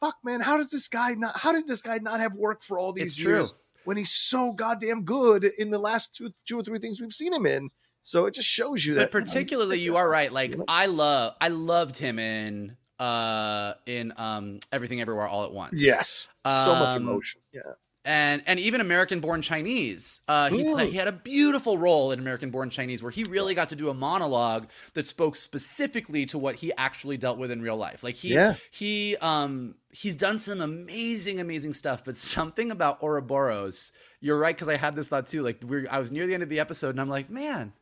"Fuck, 0.00 0.16
man! 0.24 0.40
How 0.40 0.56
does 0.56 0.70
this 0.70 0.88
guy 0.88 1.14
not? 1.14 1.38
How 1.38 1.52
did 1.52 1.68
this 1.68 1.80
guy 1.82 1.98
not 1.98 2.18
have 2.18 2.34
work 2.34 2.64
for 2.64 2.76
all 2.78 2.92
these 2.92 3.06
It's 3.12 3.16
true. 3.18 3.36
years?" 3.38 3.54
when 3.84 3.98
he's 3.98 4.10
so 4.12 4.50
goddamn 4.52 5.04
good 5.04 5.44
in 5.44 5.70
the 5.70 5.78
last 5.78 6.14
two 6.16 6.32
two 6.46 6.58
or 6.58 6.62
three 6.64 6.78
things 6.80 7.00
we've 7.00 7.12
seen 7.12 7.32
him 7.32 7.46
in. 7.46 7.68
So 8.06 8.26
it 8.26 8.34
just 8.34 8.48
shows 8.48 8.84
you 8.84 8.94
but 8.94 9.00
that 9.00 9.10
particularly 9.10 9.78
you 9.80 9.96
are 9.96 10.08
right 10.08 10.30
like 10.32 10.54
i 10.68 10.84
love 10.86 11.34
i 11.40 11.48
loved 11.48 11.96
him 11.96 12.18
in 12.18 12.76
uh 13.00 13.72
in 13.86 14.12
um 14.16 14.60
everything 14.70 15.00
everywhere 15.00 15.26
all 15.26 15.44
at 15.44 15.52
once 15.52 15.82
Yes, 15.82 16.28
so 16.44 16.76
much 16.76 16.94
Um, 16.96 17.02
emotion. 17.02 17.40
Yeah, 17.52 17.62
and 18.04 18.42
and 18.46 18.60
even 18.60 18.82
American 18.82 19.20
Born 19.20 19.40
Chinese. 19.40 20.20
Uh, 20.28 20.50
he 20.50 20.62
he 20.90 20.96
had 20.98 21.08
a 21.08 21.12
beautiful 21.12 21.78
role 21.78 22.12
in 22.12 22.18
American 22.18 22.50
Born 22.50 22.68
Chinese 22.68 23.02
where 23.02 23.10
he 23.10 23.24
really 23.24 23.54
got 23.54 23.70
to 23.70 23.76
do 23.76 23.88
a 23.88 23.94
monologue 23.94 24.68
that 24.92 25.06
spoke 25.06 25.34
specifically 25.36 26.26
to 26.26 26.38
what 26.38 26.56
he 26.56 26.70
actually 26.76 27.16
dealt 27.16 27.38
with 27.38 27.50
in 27.50 27.62
real 27.62 27.76
life. 27.78 28.02
Like 28.04 28.16
he 28.16 28.34
Yeah. 28.34 28.54
he 28.70 29.16
um 29.22 29.76
he's 29.90 30.14
done 30.16 30.38
some 30.38 30.60
amazing 30.60 31.40
amazing 31.40 31.72
stuff, 31.72 32.04
but 32.04 32.14
something 32.16 32.70
about 32.70 33.02
Ouroboros. 33.02 33.90
You're 34.20 34.38
right 34.38 34.54
because 34.54 34.68
I 34.68 34.76
had 34.76 34.94
this 34.94 35.08
thought 35.08 35.26
too. 35.26 35.42
Like 35.42 35.62
we 35.66 35.88
I 35.88 35.98
was 35.98 36.12
near 36.12 36.26
the 36.26 36.34
end 36.34 36.42
of 36.42 36.50
the 36.50 36.60
episode 36.60 36.90
and 36.90 37.00
I'm 37.00 37.08
like, 37.08 37.30
man, 37.30 37.72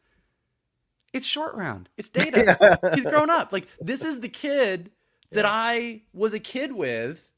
it's 1.12 1.26
short 1.26 1.54
round. 1.54 1.88
It's 1.96 2.08
data. 2.10 2.78
He's 2.94 3.04
grown 3.04 3.30
up. 3.30 3.52
Like 3.52 3.66
this 3.80 4.04
is 4.04 4.20
the 4.20 4.28
kid 4.28 4.90
that 5.32 5.44
I 5.46 6.02
was 6.12 6.32
a 6.32 6.40
kid 6.40 6.72
with. 6.72 7.28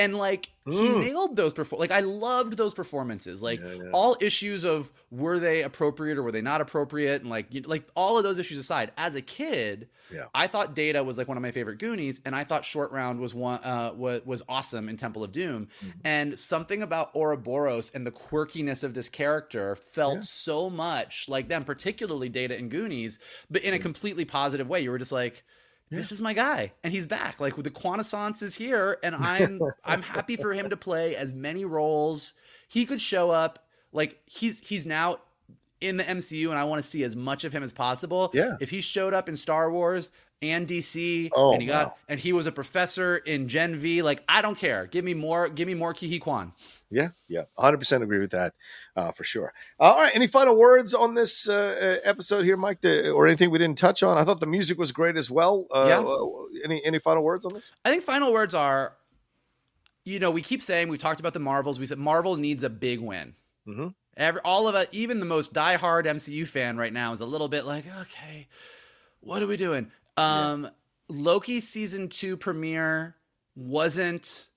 And 0.00 0.16
like 0.16 0.50
he 0.66 0.72
Mm. 0.88 1.00
nailed 1.04 1.36
those 1.36 1.52
perform 1.52 1.80
like 1.80 1.90
I 1.90 2.00
loved 2.00 2.56
those 2.56 2.74
performances. 2.74 3.42
Like 3.42 3.60
Yeah, 3.60 3.72
yeah. 3.74 3.90
all 3.92 4.16
issues 4.20 4.64
of 4.64 4.90
were 5.10 5.38
they 5.38 5.62
appropriate 5.62 6.16
or 6.16 6.22
were 6.22 6.32
they 6.32 6.40
not 6.42 6.60
appropriate, 6.60 7.20
and 7.22 7.30
like 7.30 7.46
you, 7.50 7.62
like 7.62 7.84
all 7.94 8.16
of 8.16 8.24
those 8.24 8.38
issues 8.38 8.56
aside, 8.58 8.92
as 8.96 9.16
a 9.16 9.22
kid, 9.22 9.88
Yeah. 10.12 10.24
I 10.34 10.46
thought 10.46 10.74
Data 10.74 11.02
was 11.04 11.18
like 11.18 11.28
one 11.28 11.36
of 11.36 11.42
my 11.42 11.50
favorite 11.50 11.78
Goonies, 11.78 12.20
and 12.24 12.34
I 12.34 12.44
thought 12.44 12.64
Short 12.64 12.92
Round 12.92 13.20
was 13.20 13.34
one 13.34 13.60
uh, 13.64 13.92
was, 13.96 14.22
was 14.24 14.42
awesome 14.48 14.88
in 14.88 14.96
Temple 14.96 15.22
of 15.24 15.32
Doom. 15.32 15.68
Mm-hmm. 15.84 15.98
And 16.04 16.38
something 16.38 16.82
about 16.82 17.10
Ouroboros 17.14 17.90
and 17.90 18.06
the 18.06 18.10
quirkiness 18.12 18.82
of 18.84 18.94
this 18.94 19.08
character 19.08 19.76
felt 19.76 20.14
Yeah. 20.16 20.20
so 20.24 20.70
much 20.70 21.26
like 21.28 21.48
them, 21.48 21.64
particularly 21.64 22.28
Data 22.28 22.56
and 22.56 22.70
Goonies, 22.70 23.18
but 23.50 23.62
in 23.62 23.74
a 23.74 23.78
completely 23.78 24.24
positive 24.24 24.68
way. 24.68 24.80
You 24.80 24.90
were 24.90 24.98
just 24.98 25.12
like. 25.12 25.44
This 25.90 26.12
is 26.12 26.22
my 26.22 26.34
guy, 26.34 26.72
and 26.84 26.92
he's 26.92 27.06
back. 27.06 27.40
Like 27.40 27.56
with 27.56 27.64
the 27.64 27.70
Quanaissance 27.70 28.42
is 28.42 28.54
here, 28.54 28.98
and 29.02 29.14
I'm 29.18 29.60
I'm 29.84 30.02
happy 30.02 30.36
for 30.36 30.52
him 30.52 30.70
to 30.70 30.76
play 30.76 31.16
as 31.16 31.32
many 31.32 31.64
roles. 31.64 32.34
He 32.68 32.86
could 32.86 33.00
show 33.00 33.30
up 33.30 33.66
like 33.92 34.20
he's 34.26 34.66
he's 34.66 34.86
now 34.86 35.18
in 35.80 35.96
the 35.96 36.04
MCU, 36.04 36.50
and 36.50 36.58
I 36.58 36.64
want 36.64 36.82
to 36.82 36.88
see 36.88 37.02
as 37.02 37.16
much 37.16 37.44
of 37.44 37.52
him 37.52 37.62
as 37.62 37.72
possible. 37.72 38.30
Yeah. 38.32 38.56
If 38.60 38.70
he 38.70 38.80
showed 38.80 39.14
up 39.14 39.28
in 39.28 39.36
Star 39.36 39.70
Wars 39.70 40.10
and 40.42 40.66
DC, 40.66 41.30
Oh, 41.34 41.52
and 41.52 41.60
he 41.60 41.68
got 41.68 41.88
wow. 41.88 41.94
and 42.08 42.18
he 42.18 42.32
was 42.32 42.46
a 42.46 42.52
professor 42.52 43.16
in 43.18 43.46
Gen 43.48 43.76
V, 43.76 44.02
like 44.02 44.22
I 44.28 44.40
don't 44.42 44.56
care. 44.56 44.86
Give 44.86 45.04
me 45.04 45.12
more. 45.14 45.48
Give 45.48 45.66
me 45.66 45.74
more 45.74 45.92
Ke 45.92 46.00
Huy 46.08 46.18
Quan. 46.18 46.52
yeah, 46.90 47.08
yeah. 47.28 47.42
100 47.56 47.76
percent 47.78 48.02
agree 48.02 48.18
with 48.20 48.30
that 48.30 48.54
uh, 48.96 49.12
for 49.12 49.22
sure. 49.22 49.52
Uh, 49.78 49.82
all 49.84 49.96
right, 49.96 50.14
any 50.14 50.26
final 50.26 50.56
words 50.56 50.94
on 50.94 51.14
this 51.14 51.48
uh, 51.48 51.98
uh, 52.02 52.08
episode 52.08 52.44
here, 52.46 52.56
Mike, 52.56 52.80
the, 52.80 53.10
or 53.10 53.26
anything 53.26 53.50
we 53.50 53.58
didn't 53.58 53.76
touch 53.78 54.02
on? 54.02 54.16
I 54.16 54.24
thought 54.24 54.40
the 54.40 54.46
music 54.46 54.78
was 54.78 54.92
great 54.92 55.16
as 55.16 55.30
well. 55.30 55.66
Uh, 55.70 55.84
Yeah. 55.88 56.00
uh, 56.00 56.26
Any 56.64 56.82
any 56.86 56.98
final 56.98 57.22
words 57.22 57.44
on 57.44 57.52
this? 57.52 57.70
I 57.84 57.90
think 57.90 58.02
final 58.02 58.32
words 58.32 58.54
are, 58.54 58.94
you 60.04 60.18
know, 60.18 60.30
we 60.30 60.40
keep 60.42 60.62
saying 60.62 60.88
we 60.88 60.96
talked 60.98 61.20
about 61.20 61.34
the 61.34 61.38
Marvels. 61.40 61.78
We 61.78 61.84
said 61.86 61.98
Marvel 61.98 62.36
needs 62.36 62.64
a 62.64 62.70
big 62.70 63.00
win. 63.00 63.34
Mhm. 63.68 63.94
Every, 64.16 64.40
all 64.44 64.66
of 64.68 64.74
it, 64.74 64.88
even 64.92 65.20
the 65.20 65.26
most 65.26 65.52
diehard 65.54 66.04
MCU 66.06 66.46
fan 66.46 66.76
right 66.78 66.92
now 66.92 67.12
is 67.12 67.20
a 67.20 67.26
little 67.26 67.48
bit 67.48 67.64
like, 67.64 67.84
okay, 68.00 68.48
what 69.20 69.42
are 69.42 69.46
we 69.46 69.56
doing? 69.56 69.92
Um, 70.16 70.70
Loki 71.08 71.60
season 71.60 72.08
two 72.08 72.36
premiere 72.36 73.16
wasn't 73.54 74.48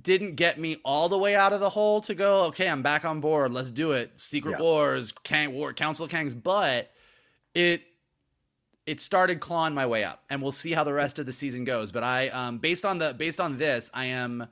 didn't 0.00 0.34
get 0.34 0.58
me 0.58 0.76
all 0.84 1.08
the 1.08 1.18
way 1.18 1.36
out 1.36 1.52
of 1.52 1.60
the 1.60 1.70
hole 1.70 2.00
to 2.00 2.14
go, 2.14 2.44
okay, 2.46 2.68
I'm 2.68 2.82
back 2.82 3.04
on 3.04 3.20
board. 3.20 3.52
Let's 3.52 3.70
do 3.70 3.92
it. 3.92 4.10
Secret 4.16 4.52
Yeah. 4.52 4.62
Wars, 4.62 5.12
Kang 5.22 5.54
War, 5.54 5.72
Council 5.72 6.04
of 6.04 6.10
Kangs, 6.10 6.34
but 6.40 6.90
it 7.54 7.82
it 8.86 9.00
started 9.00 9.40
clawing 9.40 9.74
my 9.74 9.86
way 9.86 10.04
up 10.04 10.22
and 10.28 10.42
we'll 10.42 10.52
see 10.52 10.72
how 10.72 10.84
the 10.84 10.92
rest 10.92 11.18
of 11.18 11.26
the 11.26 11.32
season 11.32 11.64
goes 11.64 11.90
but 11.92 12.02
i 12.02 12.28
um 12.28 12.58
based 12.58 12.84
on 12.84 12.98
the 12.98 13.14
based 13.14 13.40
on 13.40 13.56
this 13.56 13.90
i 13.94 14.06
am 14.06 14.46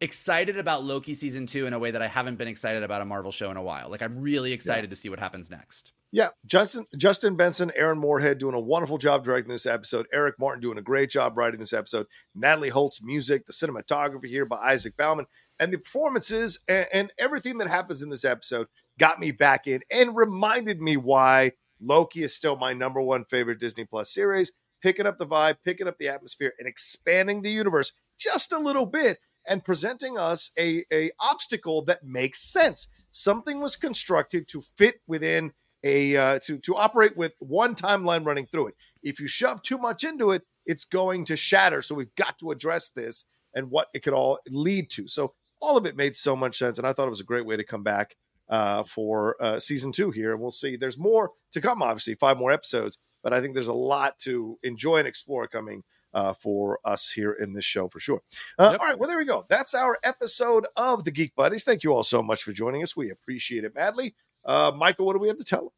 excited 0.00 0.58
about 0.58 0.84
loki 0.84 1.14
season 1.14 1.46
two 1.46 1.66
in 1.66 1.72
a 1.72 1.78
way 1.78 1.90
that 1.90 2.02
i 2.02 2.06
haven't 2.06 2.36
been 2.36 2.48
excited 2.48 2.82
about 2.82 3.02
a 3.02 3.04
marvel 3.04 3.32
show 3.32 3.50
in 3.50 3.56
a 3.56 3.62
while 3.62 3.88
like 3.90 4.02
i'm 4.02 4.20
really 4.20 4.52
excited 4.52 4.90
to 4.90 4.96
see 4.96 5.08
what 5.08 5.18
happens 5.18 5.50
next 5.50 5.92
Yeah, 6.14 6.28
Justin 6.46 6.86
Justin 6.96 7.34
Benson, 7.34 7.72
Aaron 7.74 7.98
Moorhead 7.98 8.38
doing 8.38 8.54
a 8.54 8.60
wonderful 8.60 8.98
job 8.98 9.24
directing 9.24 9.50
this 9.50 9.66
episode. 9.66 10.06
Eric 10.12 10.36
Martin 10.38 10.60
doing 10.60 10.78
a 10.78 10.82
great 10.82 11.10
job 11.10 11.36
writing 11.36 11.58
this 11.58 11.72
episode. 11.72 12.06
Natalie 12.36 12.68
Holt's 12.68 13.02
music, 13.02 13.46
the 13.46 13.52
cinematography 13.52 14.28
here 14.28 14.46
by 14.46 14.58
Isaac 14.58 14.96
Bauman, 14.96 15.26
and 15.58 15.72
the 15.72 15.78
performances 15.78 16.60
and, 16.68 16.86
and 16.92 17.12
everything 17.18 17.58
that 17.58 17.66
happens 17.66 18.00
in 18.00 18.10
this 18.10 18.24
episode 18.24 18.68
got 18.96 19.18
me 19.18 19.32
back 19.32 19.66
in 19.66 19.80
and 19.92 20.14
reminded 20.14 20.80
me 20.80 20.96
why 20.96 21.50
Loki 21.80 22.22
is 22.22 22.32
still 22.32 22.54
my 22.54 22.72
number 22.72 23.00
one 23.00 23.24
favorite 23.24 23.58
Disney 23.58 23.84
Plus 23.84 24.14
series. 24.14 24.52
Picking 24.80 25.06
up 25.06 25.18
the 25.18 25.26
vibe, 25.26 25.56
picking 25.64 25.88
up 25.88 25.98
the 25.98 26.06
atmosphere, 26.06 26.52
and 26.60 26.68
expanding 26.68 27.42
the 27.42 27.50
universe 27.50 27.92
just 28.16 28.52
a 28.52 28.58
little 28.60 28.86
bit, 28.86 29.18
and 29.48 29.64
presenting 29.64 30.16
us 30.16 30.52
a, 30.56 30.84
a 30.92 31.10
obstacle 31.18 31.82
that 31.86 32.04
makes 32.04 32.40
sense. 32.40 32.86
Something 33.10 33.60
was 33.60 33.74
constructed 33.74 34.46
to 34.46 34.60
fit 34.60 35.00
within 35.08 35.54
a 35.84 36.16
uh, 36.16 36.38
to 36.44 36.58
to 36.58 36.74
operate 36.74 37.16
with 37.16 37.34
one 37.38 37.74
timeline 37.76 38.26
running 38.26 38.46
through 38.46 38.68
it. 38.68 38.74
If 39.02 39.20
you 39.20 39.28
shove 39.28 39.62
too 39.62 39.78
much 39.78 40.02
into 40.02 40.30
it, 40.30 40.42
it's 40.66 40.84
going 40.84 41.26
to 41.26 41.36
shatter. 41.36 41.82
So 41.82 41.94
we've 41.94 42.14
got 42.16 42.38
to 42.38 42.50
address 42.50 42.90
this 42.90 43.26
and 43.54 43.70
what 43.70 43.88
it 43.94 44.00
could 44.02 44.14
all 44.14 44.38
lead 44.48 44.90
to. 44.90 45.06
So 45.06 45.34
all 45.60 45.76
of 45.76 45.86
it 45.86 45.96
made 45.96 46.16
so 46.16 46.34
much 46.34 46.58
sense, 46.58 46.78
and 46.78 46.86
I 46.86 46.92
thought 46.92 47.06
it 47.06 47.10
was 47.10 47.20
a 47.20 47.24
great 47.24 47.46
way 47.46 47.56
to 47.56 47.64
come 47.64 47.82
back 47.82 48.16
uh, 48.48 48.82
for 48.82 49.36
uh, 49.40 49.58
season 49.58 49.92
two 49.92 50.10
here. 50.10 50.32
And 50.32 50.40
we'll 50.40 50.50
see. 50.50 50.76
There's 50.76 50.98
more 50.98 51.32
to 51.52 51.60
come. 51.60 51.82
Obviously, 51.82 52.14
five 52.14 52.38
more 52.38 52.50
episodes, 52.50 52.98
but 53.22 53.32
I 53.32 53.40
think 53.40 53.54
there's 53.54 53.68
a 53.68 53.72
lot 53.72 54.18
to 54.20 54.58
enjoy 54.62 54.96
and 54.96 55.08
explore 55.08 55.46
coming. 55.46 55.84
Uh, 56.16 56.32
for 56.32 56.78
us 56.84 57.10
here 57.10 57.32
in 57.32 57.54
this 57.54 57.64
show, 57.64 57.88
for 57.88 57.98
sure. 57.98 58.22
Uh, 58.56 58.68
Yep. 58.70 58.80
All 58.80 58.86
right, 58.86 58.98
well, 59.00 59.08
there 59.08 59.18
we 59.18 59.24
go. 59.24 59.46
That's 59.48 59.74
our 59.74 59.98
episode 60.04 60.64
of 60.76 61.02
the 61.02 61.10
Geek 61.10 61.34
Buddies. 61.34 61.64
Thank 61.64 61.82
you 61.82 61.92
all 61.92 62.04
so 62.04 62.22
much 62.22 62.44
for 62.44 62.52
joining 62.52 62.84
us. 62.84 62.96
We 62.96 63.10
appreciate 63.10 63.64
it 63.64 63.74
madly. 63.74 64.14
Uh, 64.44 64.72
Michael, 64.76 65.06
what 65.06 65.14
do 65.14 65.18
we 65.18 65.28
have 65.28 65.38
to 65.38 65.44
tell 65.44 65.60
them? 65.60 65.70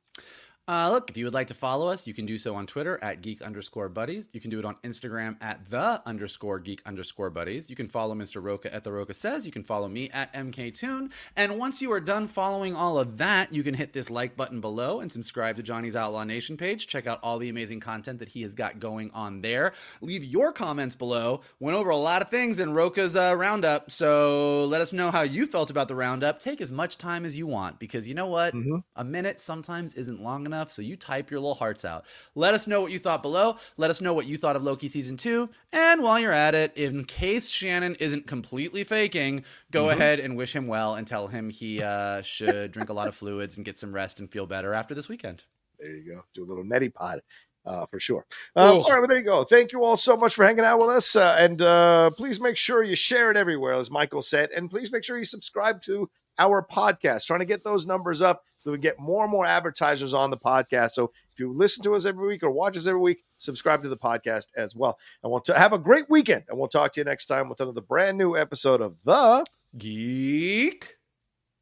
Uh, 0.69 0.91
look, 0.91 1.09
if 1.09 1.17
you 1.17 1.25
would 1.25 1.33
like 1.35 1.47
to 1.47 1.55
follow 1.55 1.87
us, 1.87 2.09
you 2.09 2.13
can 2.15 2.27
do 2.27 2.37
so 2.37 2.57
on 2.57 2.67
Twitter 2.67 2.99
at 3.01 3.23
geek 3.23 3.41
underscore 3.41 3.89
buddies. 3.89 4.27
You 4.33 4.41
can 4.41 4.51
do 4.51 4.59
it 4.59 4.65
on 4.65 4.75
Instagram 4.83 5.37
at 5.41 5.65
the 5.71 6.03
underscore 6.05 6.59
geek 6.59 6.83
underscore 6.85 7.31
buddies. 7.31 7.71
You 7.71 7.77
can 7.77 7.87
follow 7.87 8.17
Mr. 8.17 8.43
Rocha 8.43 8.75
at 8.75 8.83
the 8.83 8.91
Rocha 8.91 9.15
says. 9.15 9.47
You 9.47 9.53
can 9.53 9.63
follow 9.63 9.87
me 9.87 10.11
at 10.11 10.33
MKToon. 10.35 11.11
And 11.37 11.57
once 11.61 11.81
you 11.81 11.93
are 11.93 12.01
done 12.01 12.27
following 12.27 12.75
all 12.75 12.99
of 12.99 13.17
that, 13.19 13.53
you 13.53 13.63
can 13.63 13.75
hit 13.75 13.93
this 13.93 14.11
like 14.11 14.37
button 14.37 14.61
below 14.61 14.99
and 14.99 15.13
subscribe 15.13 15.57
to 15.59 15.63
Johnny's 15.63 15.95
Outlaw 15.95 16.25
Nation 16.25 16.57
page. 16.57 16.89
Check 16.89 17.07
out 17.07 17.21
all 17.23 17.39
the 17.39 17.49
amazing 17.49 17.79
content 17.79 18.19
that 18.19 18.31
he 18.31 18.43
has 18.43 18.53
got 18.53 18.81
going 18.81 19.13
on 19.15 19.43
there. 19.43 19.73
Leave 20.01 20.25
your 20.25 20.53
comments 20.53 20.97
below. 20.97 21.43
Went 21.61 21.77
over 21.77 21.91
a 21.91 21.97
lot 21.97 22.23
of 22.23 22.29
things 22.29 22.59
in 22.59 22.73
Rocha's 22.73 23.15
uh, 23.15 23.37
roundup. 23.37 23.93
So 23.93 24.65
let 24.65 24.81
us 24.81 24.93
know 24.93 25.13
how 25.13 25.23
you 25.23 25.47
felt 25.47 25.71
about 25.71 25.87
the 25.87 25.95
roundup. 25.95 26.41
Take 26.41 26.61
as 26.61 26.73
much 26.73 26.99
time 26.99 27.25
as 27.25 27.39
you 27.39 27.47
want 27.47 27.79
because 27.79 28.09
you 28.09 28.15
know 28.15 28.27
what? 28.27 28.53
Mhm. 28.53 28.83
A 28.97 29.05
minute 29.05 29.41
sometimes 29.41 29.95
isn't 29.95 30.21
long 30.21 30.45
enough, 30.45 30.56
so 30.65 30.83
you 30.83 30.97
type 30.97 31.31
your 31.31 31.41
little 31.41 31.55
hearts 31.55 31.85
out. 31.85 32.05
Let 32.35 32.55
us 32.55 32.67
know 32.67 32.81
what 32.81 32.93
you 32.93 32.99
thought 32.99 33.23
below. 33.23 33.57
Let 33.77 33.91
us 33.91 34.01
know 34.01 34.15
what 34.15 34.27
you 34.27 34.39
thought 34.39 34.57
of 34.57 34.63
Loki 34.63 34.89
season 34.89 35.17
two. 35.17 35.51
And 35.73 36.03
while 36.03 36.19
you're 36.19 36.33
at 36.33 36.55
it, 36.55 36.77
in 36.77 37.05
case 37.05 37.49
Shannon 37.49 37.95
isn't 37.97 38.27
completely 38.27 38.85
faking, 38.85 39.45
go 39.71 39.91
ahead 39.91 40.21
and 40.21 40.37
wish 40.37 40.55
him 40.55 40.67
well 40.67 40.95
and 40.95 41.07
tell 41.07 41.29
him 41.29 41.51
he 41.51 41.83
uh, 41.83 42.23
should 42.23 42.73
drink 42.73 42.89
a 42.89 42.93
lot 42.95 43.09
of 43.09 43.15
fluids 43.17 43.57
and 43.57 43.65
get 43.65 43.79
some 43.79 43.93
rest 43.93 44.21
and 44.21 44.31
feel 44.31 44.47
better 44.47 44.73
after 44.75 44.95
this 44.95 45.09
weekend. 45.09 45.45
There 45.79 45.91
you 45.91 46.15
go. 46.15 46.23
Do 46.35 46.45
a 46.45 46.47
little 46.47 46.65
neti 46.65 46.93
pod. 46.93 47.21
Uh, 47.65 47.85
for 47.87 47.99
sure. 47.99 48.25
Ooh. 48.57 48.63
all 48.63 48.83
right, 48.83 49.01
well, 49.01 49.09
there 49.09 49.19
you 49.19 49.25
go. 49.25 49.43
Thank 49.43 49.73
you 49.73 49.83
all 49.83 49.97
so 49.97 50.17
much 50.17 50.37
for 50.37 50.45
hanging 50.45 50.65
out 50.65 50.79
with 50.79 50.89
us. 50.89 51.17
Uh, 51.17 51.35
and 51.37 51.61
uh, 51.61 52.11
please 52.11 52.41
make 52.41 52.57
sure 52.57 52.85
you 52.85 52.95
share 52.95 53.29
it 53.33 53.37
everywhere, 53.37 53.73
as 53.75 53.91
Michael 53.91 54.23
said. 54.23 54.51
And 54.53 54.71
please 54.71 54.93
make 54.93 55.03
sure 55.03 55.19
you 55.19 55.25
subscribe 55.25 55.83
to 55.83 56.09
our 56.39 56.65
podcast, 56.65 57.27
trying 57.27 57.41
to 57.41 57.47
get 57.47 57.65
those 57.65 57.87
numbers 57.87 58.23
up 58.23 58.45
so 58.57 58.73
we 58.73 58.79
get 58.79 58.99
more 58.99 59.25
and 59.25 59.33
more 59.33 59.47
advertisers 59.47 60.15
on 60.15 60.31
the 60.31 60.37
podcast. 60.37 60.91
So 60.91 61.13
if 61.33 61.39
you 61.39 61.53
listen 61.53 61.83
to 61.85 61.95
us 61.95 62.05
every 62.05 62.27
week 62.27 62.43
or 62.43 62.51
watch 62.51 62.77
us 62.77 62.87
every 62.87 63.01
week, 63.01 63.25
subscribe 63.39 63.83
to 63.83 63.89
the 63.89 63.97
podcast 63.97 64.47
as 64.57 64.75
well. 64.75 64.99
And 65.23 65.31
we'll 65.31 65.41
t- 65.41 65.53
have 65.53 65.73
a 65.73 65.79
great 65.79 66.09
weekend. 66.09 66.45
And 66.49 66.59
we'll 66.59 66.69
talk 66.69 66.93
to 66.93 67.01
you 67.01 67.05
next 67.05 67.27
time 67.27 67.49
with 67.49 67.61
another 67.61 67.81
brand 67.81 68.19
new 68.19 68.37
episode 68.37 68.81
of 68.81 69.03
The 69.05 69.45
Geek 69.77 70.97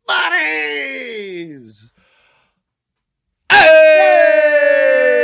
Buddies. 0.07 1.93
Hey! 3.51 5.24